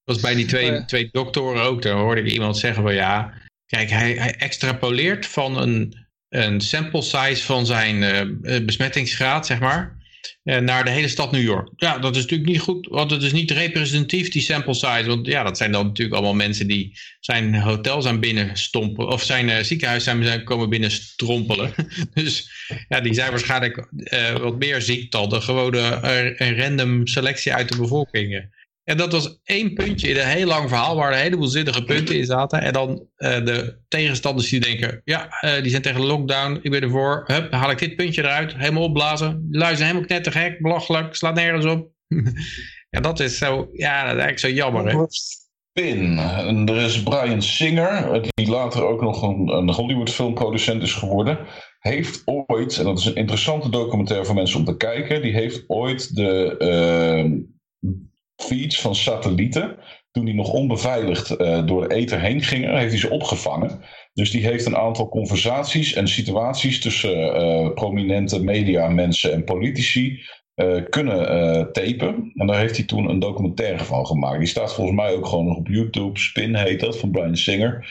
[0.04, 0.84] was bij die twee, Oh ja.
[0.84, 1.82] twee doktoren ook.
[1.82, 7.02] Daar hoorde ik iemand zeggen van ja, kijk, hij, hij extrapoleert van een, een sample
[7.02, 10.00] size van zijn eh, eh, besmettingsgraad, zeg maar,
[10.42, 11.68] eh, naar de hele stad New York.
[11.76, 15.04] Ja, dat is natuurlijk niet goed, want het is niet representatief, die sample size.
[15.06, 19.48] Want ja, dat zijn dan natuurlijk allemaal mensen die zijn hotel zijn binnenstompen, of zijn
[19.48, 21.74] eh, ziekenhuis zijn, komen binnenstrompelen.
[22.14, 22.50] dus
[22.88, 23.88] ja, die zijn waarschijnlijk
[24.40, 25.98] wat meer ziek dan gewone
[26.36, 28.48] een random selectie uit de bevolking.
[28.90, 32.16] En dat was één puntje in een heel lang verhaal waar een heleboel zinnige punten
[32.16, 32.62] in zaten.
[32.62, 36.70] En dan eh, de tegenstanders die denken, ja, eh, die zijn tegen de lockdown, ik
[36.70, 37.22] ben ervoor.
[37.26, 39.46] Hup, haal ik dit puntje eruit, helemaal opblazen.
[39.50, 41.88] Die luisteren helemaal knettergek, belachelijk, slaat nergens op.
[42.90, 45.06] ja, dat is zo, ja, dat is eigenlijk zo jammer, hè.
[46.66, 51.38] Er is Brian Singer, die later ook nog een, een Hollywood filmproducent is geworden.
[51.78, 55.64] Heeft ooit, en dat is een interessante documentaire voor mensen om te kijken, die heeft
[55.66, 57.24] ooit de eh,
[58.40, 59.76] feeds van satellieten,
[60.10, 63.80] toen die nog onbeveiligd eh, door de ether heen gingen, heeft hij ze opgevangen.
[64.12, 70.20] Dus die heeft een aantal conversaties en situaties tussen eh, prominente media, mensen en politici
[70.54, 71.18] eh, kunnen
[71.72, 72.32] tapen.
[72.34, 74.38] En daar heeft hij toen een documentaire van gemaakt.
[74.38, 76.18] Die staat volgens mij ook gewoon nog op YouTube.
[76.18, 77.88] Spin heet dat, van Brian Singer.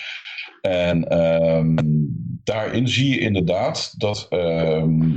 [0.62, 1.76] En ehm,
[2.44, 5.10] daarin zie je inderdaad dat, ehm,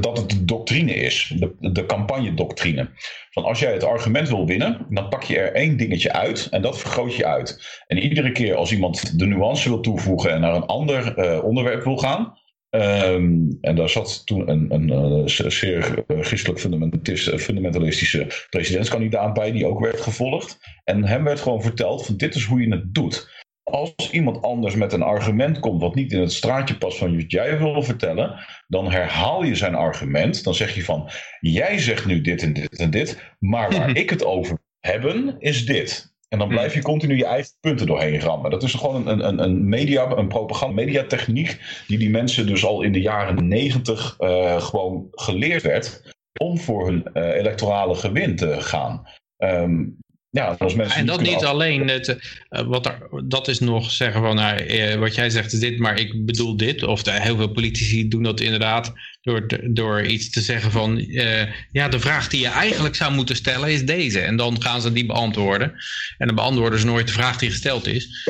[0.00, 1.34] dat het de doctrine is.
[1.38, 2.88] De, de campagnedoctrine.
[3.30, 6.62] Van als jij het argument wil winnen, dan pak je er één dingetje uit en
[6.62, 7.82] dat vergroot je uit.
[7.86, 11.84] En iedere keer als iemand de nuance wil toevoegen en naar een ander eh, onderwerp
[11.84, 12.38] wil gaan,
[12.70, 18.26] Ehm, en daar zat toen een, een, eh, ze- zeer eh, christelijk fundamentalist- eh, fundamentalistische
[18.50, 20.58] presidentskandidaat bij, die ook werd gevolgd.
[20.84, 23.39] En hem werd gewoon verteld: van dit is hoe je het doet.
[23.70, 27.30] Als iemand anders met een argument komt wat niet in het straatje past van wat
[27.30, 30.44] jij wil vertellen, dan herhaal je zijn argument.
[30.44, 31.10] Dan zeg je van:
[31.40, 35.66] jij zegt nu dit en dit en dit, maar waar ik het over hebben is
[35.66, 36.10] dit.
[36.28, 38.50] En dan blijf je continu je eigen punten doorheen rammen.
[38.50, 42.82] Dat is gewoon een, een, een media, een propaganda, mediatechniek die die mensen dus al
[42.82, 48.60] in de jaren negentig eh, gewoon geleerd werd om voor hun eh, electorale gewin te
[48.60, 49.08] gaan.
[49.36, 49.84] Ehm,
[50.30, 54.36] ja, En dat niet af- alleen, het, eh, wat er, dat is nog zeggen van,
[54.36, 56.82] nou, eh, wat jij zegt is dit, maar ik bedoel dit.
[56.82, 58.92] Of de, heel veel politici doen dat inderdaad.
[59.22, 61.42] Door, door iets te zeggen van, eh,
[61.72, 64.20] ja, de vraag die je eigenlijk zou moeten stellen is deze.
[64.20, 65.72] En dan gaan ze die beantwoorden.
[66.18, 68.28] En dan beantwoorden ze nooit de vraag die gesteld is.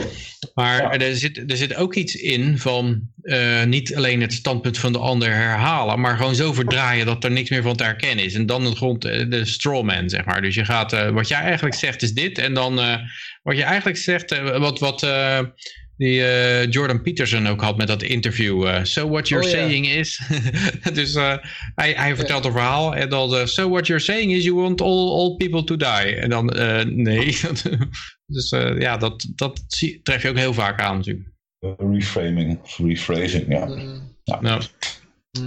[0.54, 1.06] Maar Ja.
[1.06, 4.98] er, zit, er zit ook iets in van eh, niet alleen het standpunt van de
[4.98, 8.34] ander herhalen, maar gewoon zo verdraaien dat er niks meer van te herkennen is.
[8.34, 10.42] En dan de grond, eh, de strawman, zeg maar.
[10.42, 12.38] Dus je gaat, wat jij eigenlijk zegt is dit.
[12.38, 12.74] En dan
[13.42, 15.06] wat je eigenlijk zegt, wat, wat
[16.00, 18.66] die eh, Jordan Peterson ook had met dat interview.
[18.66, 19.56] eh, so what you're Oh, ja.
[19.58, 20.20] saying is.
[20.92, 21.36] dus eh,
[21.74, 23.34] hij, hij vertelt een verhaal en dan.
[23.34, 26.14] eh, so what you're saying is you want all, all people to die.
[26.16, 27.36] En dan eh, nee.
[28.26, 31.28] dus eh, ja, dat, dat zie, tref je ook heel vaak aan natuurlijk.
[31.78, 33.66] Reframing, of rephrasing, ja.
[33.66, 34.62] Mm, Nou,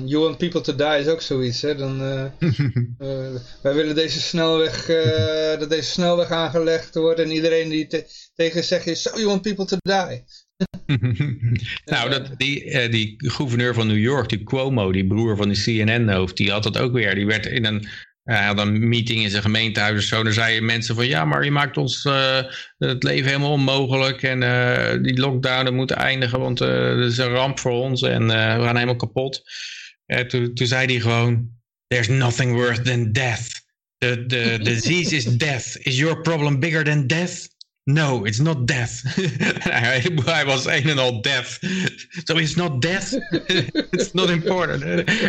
[0.05, 1.75] You want people to die is ook zoiets, hè.
[1.75, 2.23] Dan, eh,
[2.97, 8.05] eh, wij willen deze snelweg, eh, dat deze snelweg aangelegd wordt en iedereen die te-
[8.35, 10.23] tegen zegt is, so you want people to die.
[11.85, 15.63] nou, dat, die, eh, die gouverneur van New York, die Cuomo, die broer van die
[15.63, 17.15] CNN-hoofd, die had dat ook weer.
[17.15, 17.87] Die werd in een,
[18.23, 20.23] hij had een meeting in zijn gemeentehuis of zo.
[20.23, 22.41] Daar zeiden mensen van, ja, maar je maakt ons eh,
[22.77, 24.23] het leven helemaal onmogelijk.
[24.23, 28.01] En eh, die lockdown moet eindigen, want eh dat is een ramp voor ons.
[28.01, 29.41] En we gaan helemaal kapot.
[30.05, 31.49] En toen, zei hij gewoon,
[31.87, 33.61] there's nothing worse than death.
[33.97, 35.77] The disease is death.
[35.81, 37.52] Is your problem bigger than death?
[37.85, 39.01] No, it's not death.
[40.25, 41.59] hij, was een en al death.
[42.23, 43.13] So it's not death.
[43.91, 44.83] it's not important.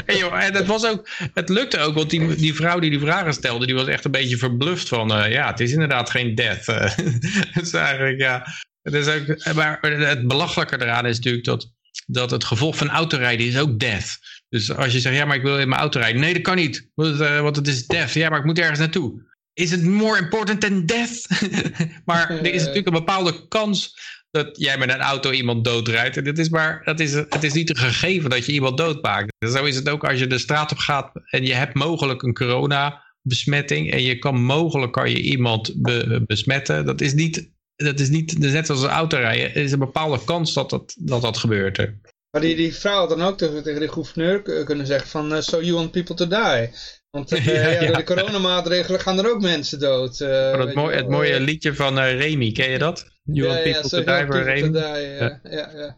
[0.05, 3.33] en, joh, het, was ook, het lukte ook, want die, die vrouw die die vragen
[3.33, 6.67] stelde, die was echt een beetje verbluft van, eh, ja, het is inderdaad geen death.
[7.55, 8.47] Het is eigenlijk, ja.
[8.83, 11.71] Het is ook, maar het belachelijke eraan is natuurlijk dat,
[12.07, 14.19] dat het gevolg van autorijden is ook death.
[14.49, 16.21] Dus als je zegt, ja, maar ik wil in mijn auto rijden.
[16.21, 18.13] Nee, dat kan niet, want, eh, want het is death.
[18.13, 19.23] Ja, maar ik moet ergens naartoe.
[19.55, 21.27] Is het more important than death?
[22.05, 23.95] maar er is natuurlijk een bepaalde kans
[24.31, 26.17] dat jij met een auto iemand doodrijdt.
[26.17, 29.33] En dat is maar, dat is, het is niet een gegeven dat je iemand doodmaakt.
[29.39, 32.35] Zo is het ook als je de straat op gaat en je hebt mogelijk een
[32.35, 36.85] coronabesmetting en je kan mogelijk kan je iemand be- besmetten.
[36.85, 39.55] Dat is niet, dat is niet net als een autorijden.
[39.55, 41.77] Er is een bepaalde kans dat dat, dat, dat gebeurt.
[41.77, 41.87] hè.
[42.31, 45.61] Maar die, die vrouw had dan ook tegen, de gouverneur kunnen zeggen van, eh, so
[45.63, 46.71] you want people to die.
[47.15, 47.87] Want eh, Ja, ja, ja.
[47.87, 50.21] door de coronamaatregelen gaan er ook mensen dood.
[50.21, 53.13] eh, dat mooi, je het mooie liedje van eh, Remy, ken je dat?
[53.25, 54.71] You want people to die Remy?
[54.73, 55.97] die, ja, ja, ja.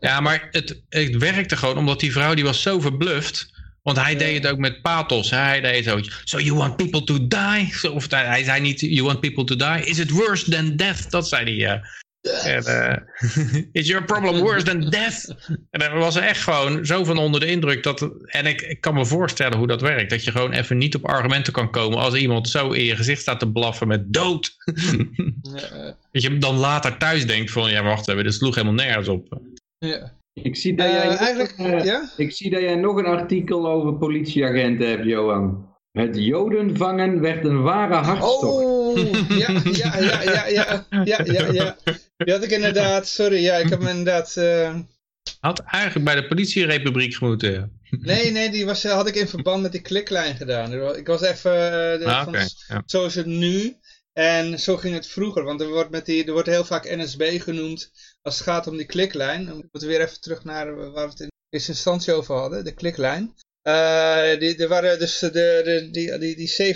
[0.00, 3.52] Ja, maar het, het werkte gewoon omdat die vrouw die was zo verbluft.
[3.82, 4.18] Want hij Ja.
[4.18, 5.30] deed het ook met pathos.
[5.30, 5.36] Hè?
[5.36, 5.98] Hij deed zo.
[6.24, 7.92] So you want people to die?
[7.92, 9.84] Of hij, hij zei niet you want people to die.
[9.84, 11.10] Is it worse than death?
[11.10, 11.80] Dat zei hij.
[12.44, 12.96] En, eh,
[13.72, 15.34] is your problem worse than death?
[15.70, 17.82] En dan was er echt gewoon zo van onder de indruk.
[17.82, 20.10] Dat, en ik, ik kan me voorstellen hoe dat werkt.
[20.10, 21.98] Dat je gewoon even niet op argumenten kan komen.
[21.98, 24.52] Als iemand zo in je gezicht staat te blaffen met dood.
[25.42, 28.24] Ja, eh, Dat je dan later thuis denkt van ja wacht even.
[28.24, 29.38] Dit sloeg helemaal nergens op.
[29.78, 30.12] ja.
[30.42, 32.10] Ik zie, dat Eh, jij nog, eigenlijk, eh, ja?
[32.16, 35.73] ik zie dat jij nog een artikel over politieagenten hebt, Johan.
[35.98, 38.42] Het joden vangen werd een ware hartstocht.
[38.64, 38.98] Oh,
[39.28, 41.76] ja, ja, ja, ja, ja, ja, ja, ja.
[42.16, 44.36] Die had ik inderdaad, sorry, ja, ik heb hem inderdaad...
[44.36, 44.74] eh,
[45.40, 47.52] Had eigenlijk bij de politierepubliek moeten.
[47.52, 47.68] ja.
[47.90, 50.96] nee, nee, die was, had ik in verband met die kliklijn gedaan.
[50.96, 52.82] Ik was even, eh, de- Ah, van, oké, ja.
[52.86, 53.76] zo is het nu.
[54.12, 57.40] En zo ging het vroeger, want er wordt, met die, er wordt heel vaak NSB
[57.40, 57.90] genoemd
[58.22, 59.46] als het gaat om die kliklijn.
[59.46, 62.64] Dan moeten we weer even terug naar waar we het in eerste instantie over hadden,
[62.64, 63.34] de kliklijn.
[63.64, 66.74] Eh, die, waren dus de, de, die, die, die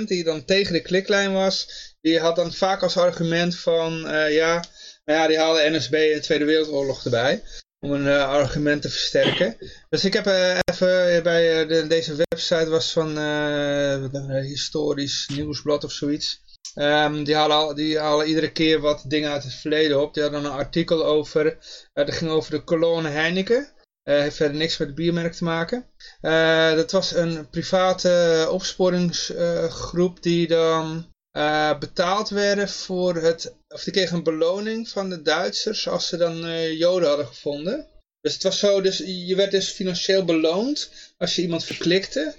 [0.00, 1.68] 37% die dan tegen de kliklijn was,
[2.00, 4.64] die had dan vaak als argument van, eh, ja,
[5.04, 7.42] nou ja, die haalde NSB de Tweede Wereldoorlog erbij.
[7.80, 9.56] Om een eh, argument te versterken.
[9.88, 10.26] Dus ik heb
[10.64, 16.40] even bij de, deze website was van nou, een historisch nieuwsblad of zoiets.
[16.74, 20.14] Ehm, die, halen, al- die halen iedere keer wat dingen uit het verleden op.
[20.14, 21.56] Die hadden een artikel over,
[21.92, 23.68] dat ging over de kolonne Heineken.
[24.02, 25.86] Eh, heeft verder niks met het biermerk te maken.
[26.20, 33.92] Eh, dat was een private opsporingsgroep die dan eh, betaald werden voor het, of die
[33.92, 37.88] kregen een beloning van de Duitsers als ze dan Joden hadden gevonden.
[38.20, 42.34] Dus het was zo, dus je werd dus financieel beloond als je iemand verklikte.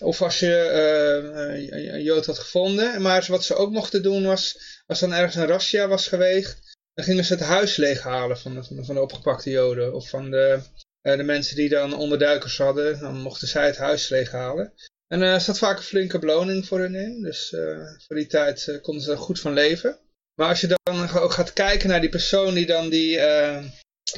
[0.00, 3.02] Of als je eh, een- Jood had gevonden.
[3.02, 7.04] Maar wat ze ook mochten doen was, als dan ergens een razzia was geweest, dan
[7.04, 9.94] gingen ze het huis leeghalen van de, van de, opgepakte Joden.
[9.94, 10.60] Of van de,
[11.02, 14.72] de mensen die dan onderduikers hadden, dan mochten zij het huis leeghalen.
[15.08, 17.22] En eh, er zat vaak een flinke beloning voor hun in.
[17.22, 19.98] Dus eh, voor die tijd eh, konden ze er goed van leven.
[20.34, 23.64] Maar als je dan ook gaat kijken naar die persoon die dan die eh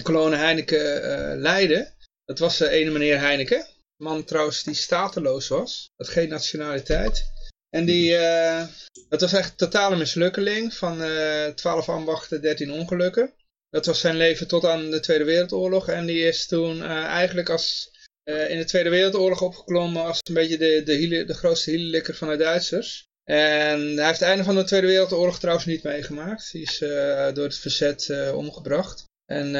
[0.02, 1.92] kolonne Heineken eh leidde.
[2.24, 3.66] Dat was de ene meneer Heineken.
[4.02, 5.90] Man trouwens die stateloos was.
[5.96, 7.32] Had geen nationaliteit.
[7.70, 8.66] En die, eh,
[9.08, 10.74] dat was echt totale mislukkeling.
[10.74, 13.32] Van eh 12 ambachten, 13 ongelukken.
[13.74, 15.88] Dat was zijn leven tot aan de Tweede Wereldoorlog.
[15.88, 17.90] En die is toen eh, eigenlijk als
[18.22, 22.28] eh, in de Tweede Wereldoorlog opgeklommen als een beetje de, de, de grootste hielelikker van
[22.28, 23.06] de Duitsers.
[23.24, 26.52] En hij heeft het einde van de Tweede Wereldoorlog trouwens niet meegemaakt.
[26.52, 29.04] Die is eh, door het verzet omgebracht.
[29.26, 29.50] En,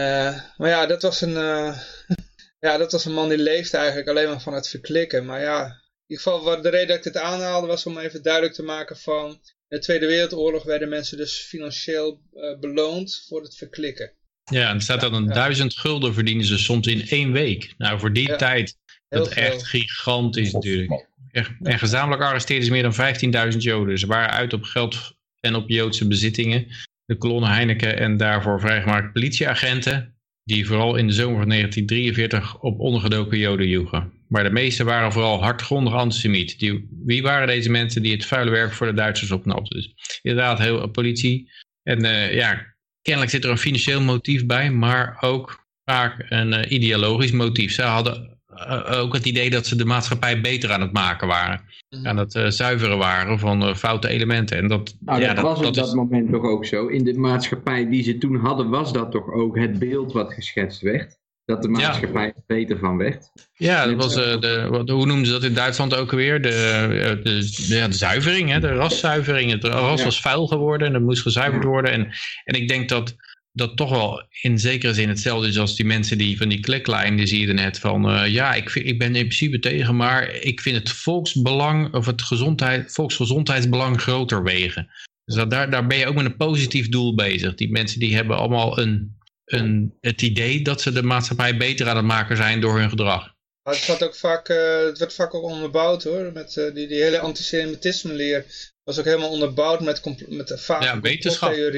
[0.57, 1.35] maar ja, dat was een...
[2.67, 5.25] ja, dat was een man die leefde eigenlijk alleen maar van het verklikken.
[5.25, 8.55] Maar ja, in ieder geval de reden dat ik dit aanhaalde was om even duidelijk
[8.55, 9.41] te maken van...
[9.75, 14.13] In de Tweede Wereldoorlog werden mensen dus financieel eh, beloond voor het verklikken.
[14.45, 15.33] Ja, en er staat dat een ja.
[15.33, 17.75] duizend gulden verdienen ze soms in één week.
[17.79, 18.77] Nou, voor die Ja, tijd,
[19.09, 19.43] Heel dat veel.
[19.43, 21.09] echt gigantisch natuurlijk.
[21.31, 23.99] Echt, en gezamenlijk arresteerden ze meer dan 15.000 Joden.
[23.99, 26.67] Ze waren uit op geld en op Joodse bezittingen.
[27.05, 30.15] De kolonne Heineken en daarvoor vrijgemaakt politieagenten.
[30.45, 34.13] Die vooral in de zomer van 1943 op ondergedoken Joden joegen.
[34.35, 36.59] Maar de meeste waren vooral hardgrondig antisemiet.
[36.59, 39.77] Die, wie waren deze mensen die het vuile werk voor de Duitsers opknapten?
[39.77, 41.51] Dus inderdaad, heel politie.
[41.83, 46.71] En eh, ja, kennelijk zit er een financieel motief bij, maar ook vaak een eh,
[46.71, 47.73] ideologisch motief.
[47.73, 51.61] Ze hadden eh, ook het idee dat ze de maatschappij beter aan het maken waren.
[51.91, 52.07] Mhm.
[52.07, 54.57] Aan het eh, zuiveren waren van eh, foute elementen.
[54.57, 56.87] En dat, Nou, ja, dat, was op dat dat is- moment toch ook zo.
[56.87, 60.81] In de maatschappij die ze toen hadden, was dat toch ook het beeld wat geschetst
[60.81, 61.23] werd.
[61.45, 63.31] Dat de maatschappij er beter van werd.
[63.55, 66.43] Ja, dat was, eh, de, wat, hoe noemden ze dat in Duitsland ook alweer?
[66.43, 68.61] De, eh, de, de, ja, de zuivering, hè?
[68.61, 69.51] de raszuivering.
[69.51, 70.05] Het ras Ja.
[70.05, 71.93] was vuil geworden en dat moest gezuiverd worden.
[71.93, 72.13] En,
[72.45, 73.17] en ik denk dat
[73.53, 77.17] dat toch wel in zekere zin hetzelfde is als die mensen die van die kliklijn,
[77.17, 80.35] die zie je net van, eh, ja, ik, vind, ik ben in principe tegen, maar
[80.35, 84.89] ik vind het volksbelang of het gezondheid, volksgezondheidsbelang groter wegen.
[85.25, 87.55] Dus dat, daar, daar ben je ook met een positief doel bezig.
[87.55, 91.97] Die mensen die hebben allemaal een, een, het idee dat ze de maatschappij beter aan
[91.97, 93.33] het maken zijn door hun gedrag.
[93.63, 96.33] Maar het, ook vaak, eh, het werd vaak ook onderbouwd hoor.
[96.33, 98.45] Met, eh, die, die hele antisemitisme leer
[98.83, 101.51] was ook helemaal onderbouwd met, met de vage Ja, wetenschap.
[101.51, 101.71] Nee,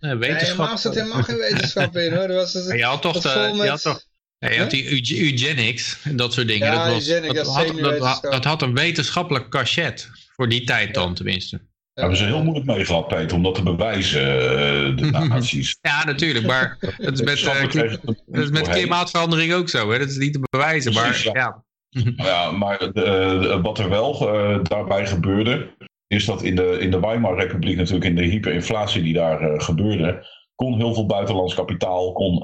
[0.00, 0.56] Nee, wetenschap.
[0.56, 2.22] helemaal zat helemaal geen wetenschap in hoor.
[2.22, 4.04] Er was het, je had toch, de, je had toch
[4.38, 6.66] ja, je had die euge- eugenics en dat soort dingen.
[6.66, 10.10] Ja, dat, was, dat, ja, had, dat had een wetenschappelijk cachet.
[10.34, 11.60] Voor die tijd dan tenminste.
[11.94, 15.78] Hebben ze heel moeilijk mee gehad, Peter, om dat te bewijzen, eh, de nazi's.
[15.80, 17.96] Ja, natuurlijk, maar het is met, Snap eh,
[18.26, 19.90] dat is met klimaatverandering ook zo.
[19.90, 19.98] Hè?
[19.98, 20.92] Dat is niet te bewijzen.
[20.92, 21.62] Precies, maar ja.
[22.24, 25.76] Ja, maar de, de- wat er wel eh, daarbij gebeurde,
[26.06, 30.76] is dat in de, in de Weimar-republiek natuurlijk in de hyperinflatie die daar gebeurde, kon
[30.76, 32.38] heel veel buitenlands kapitaal, kon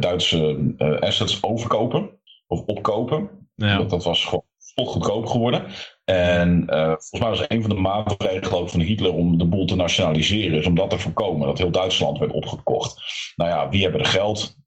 [0.00, 2.10] Duitse assets overkopen
[2.46, 3.30] of opkopen.
[3.54, 3.76] Ja.
[3.76, 4.44] Dat, dat was gewoon
[4.74, 5.64] goedkoop geworden.
[6.10, 9.76] En eh, volgens mij was een van de maatregelen van Hitler om de boel te
[9.76, 13.02] nationaliseren, is om dat te voorkomen, dat heel Duitsland werd opgekocht.
[13.36, 14.58] Nou ja, wie hebben er geld?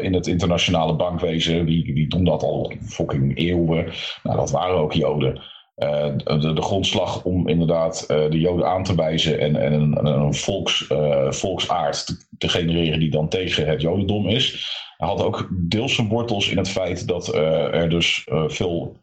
[0.00, 3.92] In het internationale bankwezen, wie, wie doen dat al fucking eeuwen?
[4.22, 5.42] Nou, dat waren ook Joden.
[5.74, 10.86] Eh, de, grondslag om inderdaad eh, de Joden aan te wijzen en, en een, volks,
[11.28, 16.48] volksaard te, te genereren die dan tegen het Jodendom is, had ook deels zijn wortels
[16.48, 18.96] in het feit dat er dus veel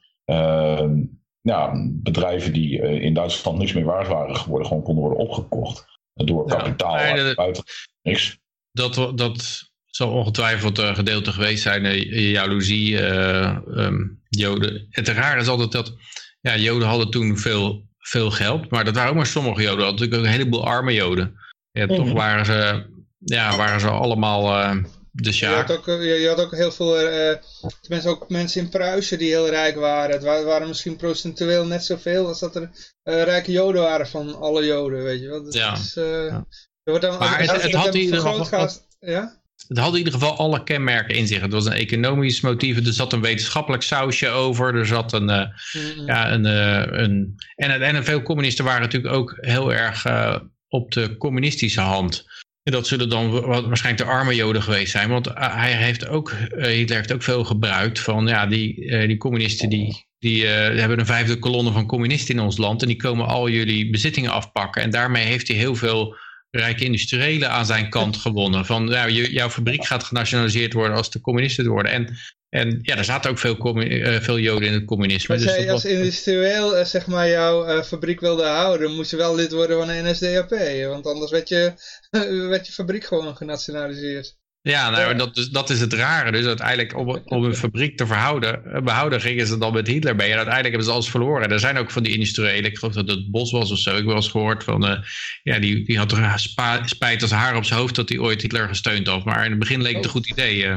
[1.41, 5.85] ja, bedrijven die eh, in Duitsland niks meer waard waren geworden, gewoon konden worden opgekocht.
[6.13, 7.63] Door Ja, kapitaal uit buiten
[8.01, 8.37] niks.
[8.71, 13.45] dat, dat zal ongetwijfeld een gedeelte geweest zijn, eh, jaloezie, eh,
[13.77, 14.87] ehm, Joden.
[14.89, 15.93] Het rare is altijd dat,
[16.41, 19.85] ja, Joden hadden toen veel, veel geld, maar dat waren ook maar sommige Joden.
[19.85, 21.35] natuurlijk ook een heleboel arme Joden.
[21.71, 22.13] Ja, Toch Mhm.
[22.15, 22.85] waren ze,
[23.17, 24.75] ja, waren ze allemaal
[25.19, 25.69] eh, de Je had, sjaak.
[25.69, 27.35] ook, eh, je, je had ook heel veel, eh,
[27.81, 30.11] tenminste ook mensen in Pruisen die heel rijk waren.
[30.15, 32.69] Het wa- waren misschien procentueel net zoveel als dat er
[33.03, 35.43] eh, rijke joden waren van alle joden, weet je wel.
[35.43, 35.71] Dus Ja.
[35.71, 36.45] het is, eh, Ja.
[36.83, 39.37] wordt dan, Maar het- het had in ieder geval- gaat- Ja?
[39.67, 41.41] Het had in ieder geval alle kenmerken in zich.
[41.41, 45.29] Het was een economisch motief, er zat een wetenschappelijk sausje over, er zat een...
[45.29, 46.05] eh, Mm.
[46.05, 50.35] Ja, een, eh, een, en, en veel communisten waren natuurlijk ook heel erg eh,
[50.67, 52.25] op de communistische hand.
[52.63, 55.09] En dat zullen dan wa- waarschijnlijk de arme joden geweest zijn.
[55.09, 59.07] Want eh, hij heeft ook, eh, Hitler heeft ook veel gebruikt van ja, die, eh,
[59.07, 62.81] die communisten die, die hebben een vijfde kolonne van communisten in ons land.
[62.81, 64.81] En die komen al jullie bezittingen afpakken.
[64.81, 66.15] En daarmee heeft hij heel veel
[66.51, 68.65] rijke industriëlen aan zijn kant gewonnen.
[68.65, 71.91] Van ja, jouw fabriek gaat genationaliseerd worden als de communisten het worden.
[71.91, 72.17] En,
[72.49, 75.35] en ja, er zaten ook veel, eh, veel joden in het communisme.
[75.35, 78.95] Dus als dat jij als was- industrieel eh, zeg maar jouw eh, fabriek wilde houden,
[78.95, 80.49] moest je wel lid worden van de NSDAP.
[80.89, 81.73] Want anders werd je,
[82.49, 84.37] werd je fabriek gewoon genationaliseerd.
[84.61, 85.13] Ja, nou, Ja.
[85.13, 86.31] Dat, is, dat is het rare.
[86.31, 90.15] Dus uiteindelijk om, om een fabriek te verhouden, eh, behouden gingen ze dan met Hitler
[90.15, 90.29] mee.
[90.29, 91.51] En uiteindelijk hebben ze alles verloren.
[91.51, 93.89] Er zijn ook van die industriëlen, ik geloof dat het Bos was of zo.
[93.89, 95.03] Ik heb wel eens gehoord van,
[95.43, 96.39] ja, die, die had er
[96.85, 99.25] spijt als haar op zijn hoofd dat hij ooit Hitler gesteund had.
[99.25, 100.67] Maar in het begin leek het een goed idee.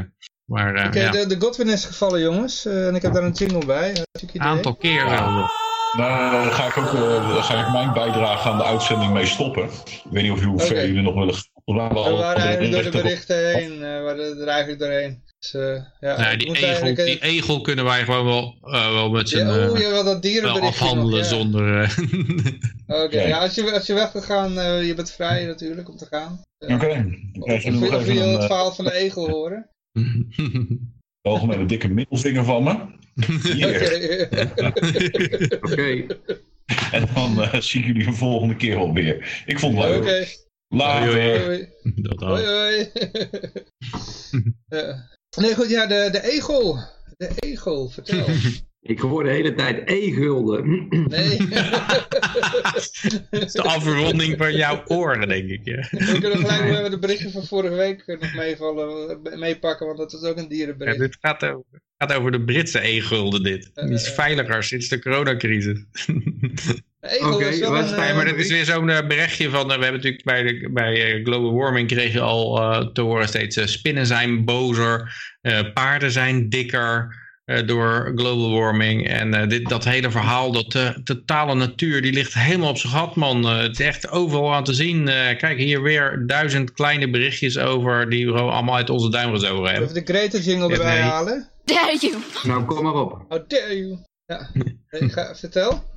[0.52, 2.64] Maar eh, Oké, ja, de, de Godwin is gevallen jongens.
[2.66, 3.96] eh, en ik heb daar een jingle bij.
[4.32, 5.06] Een aantal keer.
[5.06, 5.48] eh,
[5.96, 9.64] Daar ga ik ook eh, ga ik mijn bijdrage aan de uitzending mee stoppen.
[9.84, 11.50] Ik weet niet of hoe ver jullie nog willen gaan.
[11.64, 13.72] We waren We al waren eigenlijk door de berichten- heen.
[13.72, 15.22] eh, we waren er eigenlijk doorheen.
[15.38, 19.10] Dus, eh, ja, Nee, die, egel, eigenlijk, die egel kunnen wij gewoon wel, eh, wel
[19.10, 21.94] met z'n ja, oh, dat wel afhandelen zonder...
[22.86, 23.26] Oké, Ja.
[23.26, 26.06] ja, als je, als je weg wil gaan, eh, je bent vrij natuurlijk om te
[26.10, 26.40] gaan.
[26.58, 26.88] Oké,
[27.32, 29.70] dan Of, wil je het verhaal van de egel horen?
[31.28, 33.00] algemene dikke middelvinger van me.
[33.42, 33.82] Hier.
[34.70, 35.56] Oké.
[35.66, 36.06] Oké.
[36.92, 39.42] En dan eh, zie ik jullie de volgende keer wel weer.
[39.46, 40.00] Ik vond het leuk.
[40.00, 40.26] Oké.
[40.68, 41.10] Later.
[41.10, 41.68] Hoi, Hoi.
[41.82, 42.90] Dat Hoi.
[44.68, 45.10] Ja.
[45.36, 46.78] Nee, goed, ja, de, de egel.
[47.16, 48.26] De egel, vertel.
[48.84, 50.86] Ik hoor de hele tijd e-gulden.
[51.08, 51.36] Nee.
[53.30, 55.60] Dat is de afronding van jouw oren, denk ik.
[55.64, 55.86] Ja.
[55.90, 60.22] We kunnen gelijk weer de berichtje van vorige week nog meevallen, meepakken, want dat is
[60.22, 60.98] ook een Ja, dierenbericht.
[60.98, 61.64] dit gaat over,
[61.98, 63.70] gaat over de Britse e-gulden, dit.
[63.74, 65.84] Die is Eh, veiliger sinds de coronacrisis.
[67.20, 67.96] Oké, is wel wat- een...
[67.98, 70.42] Nee, eh, maar er is weer zo'n eh, berichtje van, eh, we hebben natuurlijk bij,
[70.42, 74.44] de, bij eh, global warming kreeg je al eh, te horen steeds, eh, spinnen zijn
[74.44, 77.20] bozer, eh, paarden zijn dikker eh,
[77.60, 79.08] door global warming.
[79.08, 82.92] En eh, dit, dat hele verhaal, dat de totale natuur, die ligt helemaal op zijn
[82.92, 83.44] gat, man.
[83.44, 85.08] Eh, het is echt overal aan te zien.
[85.08, 89.70] Eh, kijk, hier weer duizend kleine berichtjes over, die we allemaal uit onze duim gezogen
[89.70, 89.88] hebben.
[89.88, 91.02] Even de Greta jingle Ja, erbij nee.
[91.02, 91.48] halen.
[91.64, 92.14] Dare you!
[92.42, 93.24] nou, kom maar op.
[93.28, 93.98] How dare you.
[94.26, 94.50] Ja,
[95.14, 95.90] ga, vertel.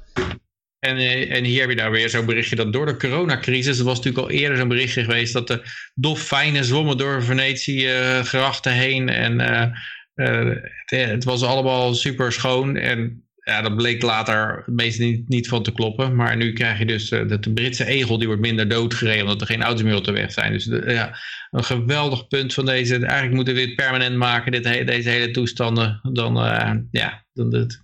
[0.86, 3.86] En, eh, en hier heb je nou weer zo'n berichtje dat door de coronacrisis, er
[3.86, 5.62] was natuurlijk al eerder zo'n berichtje geweest dat de
[5.94, 9.72] dolfijnen zwommen door Venetië eh, grachten heen en eh, eh,
[10.16, 15.48] het, het was allemaal super schoon en ja, dat bleek later het meeste niet, niet
[15.48, 16.16] van te kloppen.
[16.16, 19.42] Maar nu krijg je dus eh, dat de Britse egel die wordt minder doodgereden omdat
[19.42, 20.52] er geen auto's meer op de weg zijn.
[20.52, 21.18] Dus de- ja,
[21.52, 22.96] een geweldig punt van deze.
[22.96, 26.00] Eigenlijk moeten we dit permanent maken, dit, he- deze hele toestanden.
[26.12, 27.84] Dan, eh, ja, dan dit.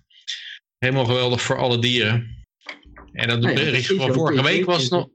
[0.78, 2.44] Helemaal geweldig voor alle dieren.
[3.12, 5.08] En dat Nou berichtje dat van vorige week was nog...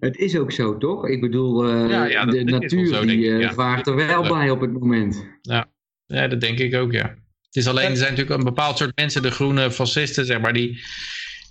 [0.00, 1.08] Het is ook zo, toch?
[1.08, 4.22] Ik bedoel, eh, Ja, ja, dat- de natuur zo, die ik, eh, vaart er wel
[4.28, 5.26] bij op het moment.
[5.42, 5.66] Ja,
[6.08, 7.14] dat denk ik ook, ja.
[7.46, 10.52] Het is alleen, er zijn natuurlijk een bepaald soort mensen, de groene fascisten, zeg maar,
[10.52, 10.80] die,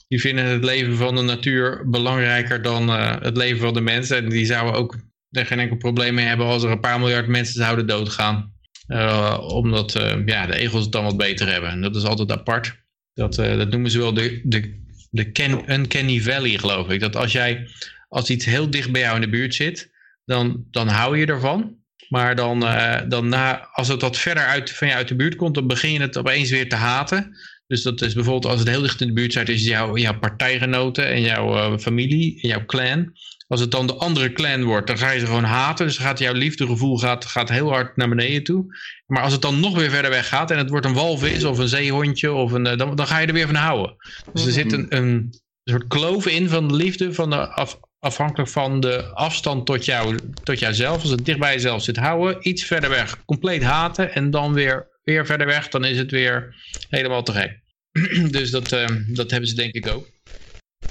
[0.08, 4.18] die vinden het leven van de natuur belangrijker dan eh, het leven van de mensen.
[4.18, 4.98] En die zouden ook
[5.30, 8.54] er geen enkel probleem mee hebben als er een paar miljard mensen zouden doodgaan.
[8.88, 11.70] Eh, omdat eh, ja, de egels het dan wat beter hebben.
[11.70, 12.86] En dat is altijd apart.
[13.14, 17.00] Dat, dat noemen ze wel de, de, de ken, uncanny valley, geloof ik.
[17.00, 17.68] Dat als jij,
[18.10, 19.92] als iets heel dicht bij jou in de buurt zit,
[20.26, 21.77] dan, dan hou je ervan.
[22.10, 25.36] Maar dan, eh, dan na, als het wat verder uit, van je uit de buurt
[25.36, 27.38] komt, dan begin je het opeens weer te haten.
[27.68, 30.20] Dus dat is bijvoorbeeld als het heel dicht in de buurt zit, is jouw, jouw
[30.20, 33.14] partijgenoten en jouw eh, familie en jouw clan.
[33.48, 35.86] Als het dan de andere clan wordt, dan ga je ze gewoon haten.
[35.86, 38.66] Dus gaat jouw liefdegevoel gaat, gaat heel hard naar beneden toe.
[39.06, 41.58] Maar als het dan nog weer verder weg gaat en het wordt een walvis of
[41.58, 43.96] een zeehondje, of een, eh, dan, dan ga je er weer van houden.
[44.34, 48.50] Dus er zit een, een soort kloof in van de liefde, van de af, afhankelijk
[48.50, 51.02] van de afstand tot, jou, tot jouzelf.
[51.02, 52.48] Als het dicht bij jezelf zit, houden.
[52.48, 54.14] Iets verder weg, compleet haten.
[54.14, 56.56] En dan weer, weer verder weg, dan is het weer
[56.90, 57.60] helemaal te gek.
[58.38, 60.08] dus dat, eh, dat hebben ze denk ik ook.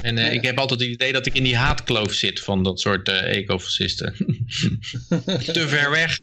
[0.03, 0.31] En eh, Ja.
[0.31, 3.37] ik heb altijd het idee dat ik in die haatkloof zit van dat soort eh
[3.37, 4.15] ecofascisten.
[5.57, 6.19] te ver weg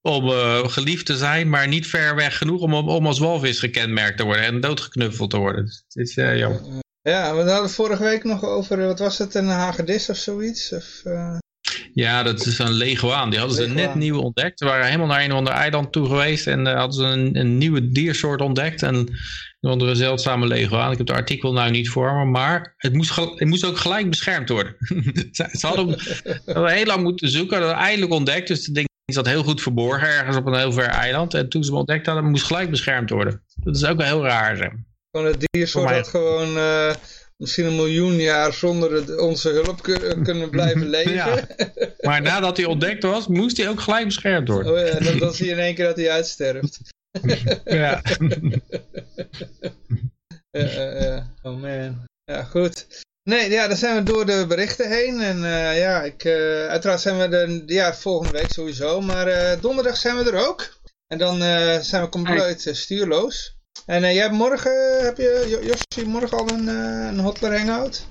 [0.00, 0.28] om
[0.68, 4.42] geliefd te zijn, maar niet ver weg genoeg om, om als walvis gekenmerkt te worden
[4.44, 5.64] en doodgeknuffeld te worden.
[5.64, 6.86] Dus het is jammer.
[7.08, 10.72] Ja, we hadden vorige week nog over, eh, wat was het, een hagedis of zoiets?
[10.72, 11.36] Of, eh,
[11.92, 13.30] Ja, dat is een leguaan.
[13.30, 14.58] Die hadden ze net nieuw ontdekt.
[14.58, 17.38] Ze waren helemaal naar een of ander eiland toe geweest en eh, hadden ze een,
[17.38, 18.82] een nieuwe diersoort ontdekt.
[18.82, 20.92] En een andere zeldzame leguaan.
[20.92, 24.10] Ik heb het artikel nou niet voor me, maar het moest, het moest ook gelijk
[24.10, 24.76] beschermd worden.
[25.32, 28.48] ze, ze hadden hem ze hadden heel lang moeten zoeken, hadden het eindelijk ontdekt.
[28.48, 31.34] Dus het ding zat heel goed verborgen ergens op een heel ver eiland.
[31.34, 33.42] En toen ze hem ontdekt hadden, moest gelijk beschermd worden.
[33.54, 34.56] Dat is ook wel heel raar.
[34.56, 34.70] Zeg.
[35.10, 36.94] Gewoon het diersoort mij- dat gewoon eh,
[37.36, 41.12] misschien een miljoen jaar zonder het- onze hulp ku- kunnen blijven leven.
[41.12, 41.46] Ja.
[42.00, 44.72] Maar nadat hij ontdekt was, moest hij ook gelijk beschermd worden.
[44.72, 46.78] Oh ja, dan, dan zie je in één keer dat hij uitsterft.
[47.64, 48.02] Ja.
[50.50, 52.04] Eh, eh, eh, oh man.
[52.24, 52.86] Ja, goed.
[53.22, 55.20] Nee, ja, dan zijn we door de berichten heen.
[55.20, 59.00] En eh, ja, ik, eh, uiteraard zijn we de, ja, volgende week sowieso.
[59.00, 60.76] Maar eh, donderdag zijn we er ook.
[61.06, 63.56] En dan eh, zijn we compleet stuurloos.
[63.88, 67.58] En eh, jij hebt morgen, heb je, Jo- Josje, morgen al een, eh een Hotler
[67.58, 68.08] Hangout?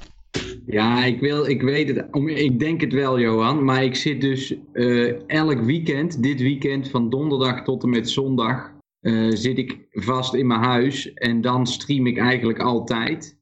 [0.66, 2.08] Ja, ik, wil, ik weet het.
[2.12, 3.64] om- Ik denk het wel, Johan.
[3.64, 8.72] Maar ik zit dus eh, elk weekend, dit weekend van donderdag tot en met zondag,
[9.00, 11.14] eh, zit ik vast in mijn huis.
[11.14, 13.38] En dan stream ik eigenlijk altijd.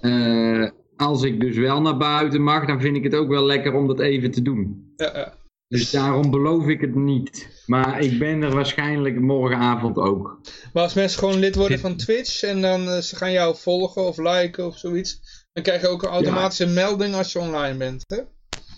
[0.00, 3.74] Eh, als ik dus wel naar buiten mag, dan vind ik het ook wel lekker
[3.74, 4.92] om dat even te doen.
[4.96, 5.34] Ja, ja.
[5.68, 7.62] Dus daarom beloof ik het niet.
[7.66, 10.38] Maar ik ben er waarschijnlijk morgenavond ook.
[10.72, 14.02] Maar als mensen gewoon lid worden van Twitch en dan eh, ze gaan jou volgen
[14.02, 15.20] of liken of zoiets,
[15.52, 18.04] dan krijg je ook een automatische melding als je online bent.
[18.06, 18.18] Hè?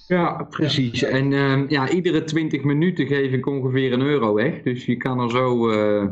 [0.06, 1.02] Ja, precies.
[1.02, 4.62] En ehm, ja, iedere 20 minuten geef ik ongeveer een euro weg.
[4.62, 6.04] Dus je kan er zo, eh,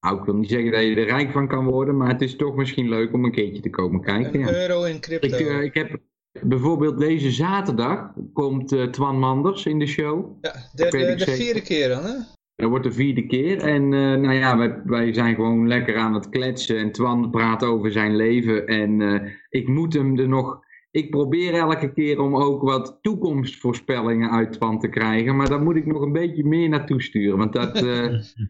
[0.00, 2.36] nou, ik wil niet zeggen dat je er rijk van kan worden, maar het is
[2.36, 4.34] toch misschien leuk om een keertje te komen kijken.
[4.34, 4.60] Een Ja.
[4.68, 5.26] euro in crypto.
[5.26, 6.00] Ik, eh, ik heb
[6.44, 10.38] bijvoorbeeld deze zaterdag komt eh, Twan Manders in de show.
[10.40, 12.14] ja, de, de, de vierde keer dan, hè?
[12.56, 13.58] Dat wordt de vierde keer.
[13.58, 16.78] En eh, nou ja, wij, wij zijn gewoon lekker aan het kletsen.
[16.78, 18.66] En Twan praat over zijn leven.
[18.66, 20.60] En eh, ik moet hem er nog.
[20.90, 25.36] Ik probeer elke keer om ook wat toekomstvoorspellingen uit Twan te krijgen.
[25.36, 27.38] Maar daar moet ik nog een beetje meer naartoe sturen.
[27.38, 27.78] Want dat.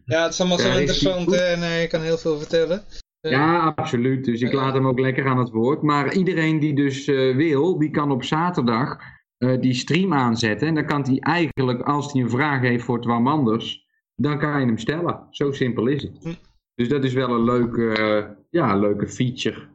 [0.05, 2.83] Ja, het is allemaal zo interessant en je kan heel veel vertellen.
[3.29, 4.25] Ja, absoluut.
[4.25, 5.81] Dus ik laat hem ook lekker aan het woord.
[5.81, 8.97] Maar iedereen die dus eh, wil, die kan op zaterdag
[9.37, 10.67] eh, die stream aanzetten.
[10.67, 13.85] En dan kan hij eigenlijk, als hij een vraag heeft voor Twan Manders,
[14.15, 15.27] dan kan je hem stellen.
[15.29, 16.17] Zo simpel is het.
[16.21, 16.33] Hm.
[16.75, 19.71] Dus dat is wel een leuke, eh, ja, leuke feature.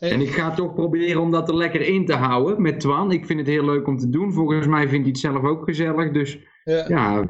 [0.00, 3.12] En ik ga toch proberen om dat er lekker in te houden met Twan.
[3.12, 4.32] Ik vind het heel leuk om te doen.
[4.32, 6.12] Volgens mij vindt hij het zelf ook gezellig.
[6.12, 6.38] Dus
[6.88, 7.26] ja,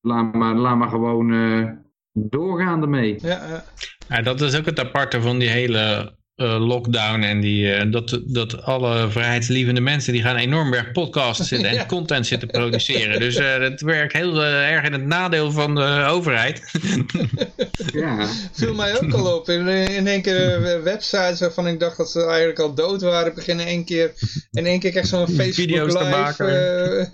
[0.00, 1.70] laat maar, laat maar gewoon eh,
[2.12, 3.18] doorgaan ermee.
[3.20, 3.64] ja, ja.
[4.10, 8.20] Ja, dat is ook het aparte van die hele eh, lockdown en die, eh, dat,
[8.26, 11.86] dat alle vrijheidslievende mensen die gaan enorm berg podcasts zitten en Ja.
[11.86, 13.20] content zitten produceren.
[13.20, 16.62] Dus eh dat werkt heel erg in het nadeel van de overheid.
[17.92, 19.48] Ja, viel mij ook al op.
[19.48, 23.66] In, in één keer websites waarvan ik dacht dat ze eigenlijk al dood waren, beginnen
[23.66, 24.12] één keer
[24.50, 26.10] in één keer echt zo'n Facebook Video's te live.
[26.10, 26.48] maken.
[26.98, 27.06] eh,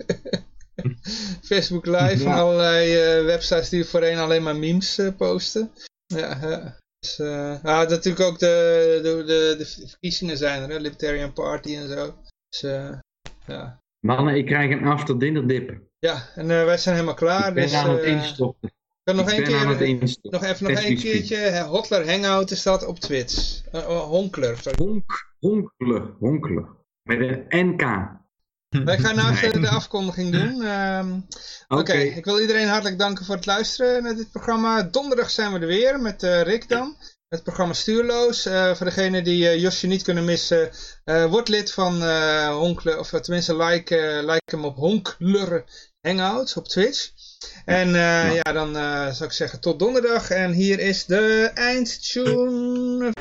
[1.49, 2.39] Facebook live van Ja.
[2.39, 5.71] allerlei eh, websites die voorheen alleen maar memes posten.
[6.05, 6.77] Ja, ja.
[7.15, 7.19] Dus,
[7.63, 10.77] ah, natuurlijk ook de, de, de, de verkiezingen zijn er, hè?
[10.77, 12.15] Libertarian Party en zo.
[12.49, 12.97] Dus, eh,
[13.45, 13.81] ja.
[13.99, 15.81] mannen, ik krijg een after dinner dip.
[15.99, 17.47] ja, en eh, wij zijn helemaal klaar.
[17.47, 18.71] ik ben dus, aan het instorten.
[19.03, 21.61] kan nog ik één keer, nog even nog één keertje.
[21.61, 23.61] Hotler Hangout is dat op Twitch.
[23.71, 24.59] Oh, Honkler.
[24.77, 26.67] Honk, honkelen, honkelen.
[27.03, 28.15] Met een NK.
[28.85, 30.63] Wij gaan nou even de afkondiging doen.
[30.63, 31.19] Ehm,
[31.67, 34.83] Oké, ik wil iedereen hartelijk danken voor het luisteren naar dit programma.
[34.83, 36.95] Donderdag zijn we er weer met eh, Rick dan.
[37.29, 38.45] Het programma Stuurloos.
[38.45, 40.71] Eh, voor degenen die eh, Josje niet kunnen missen,
[41.05, 42.03] word lid van
[42.51, 45.63] Honkler, of tenminste like, like hem op Honkler
[46.01, 47.09] Hangouts op Twitch.
[47.65, 48.51] En eh, ja.
[48.51, 48.73] dan
[49.13, 50.29] zou ik zeggen tot donderdag.
[50.29, 53.11] En hier is de eindtune.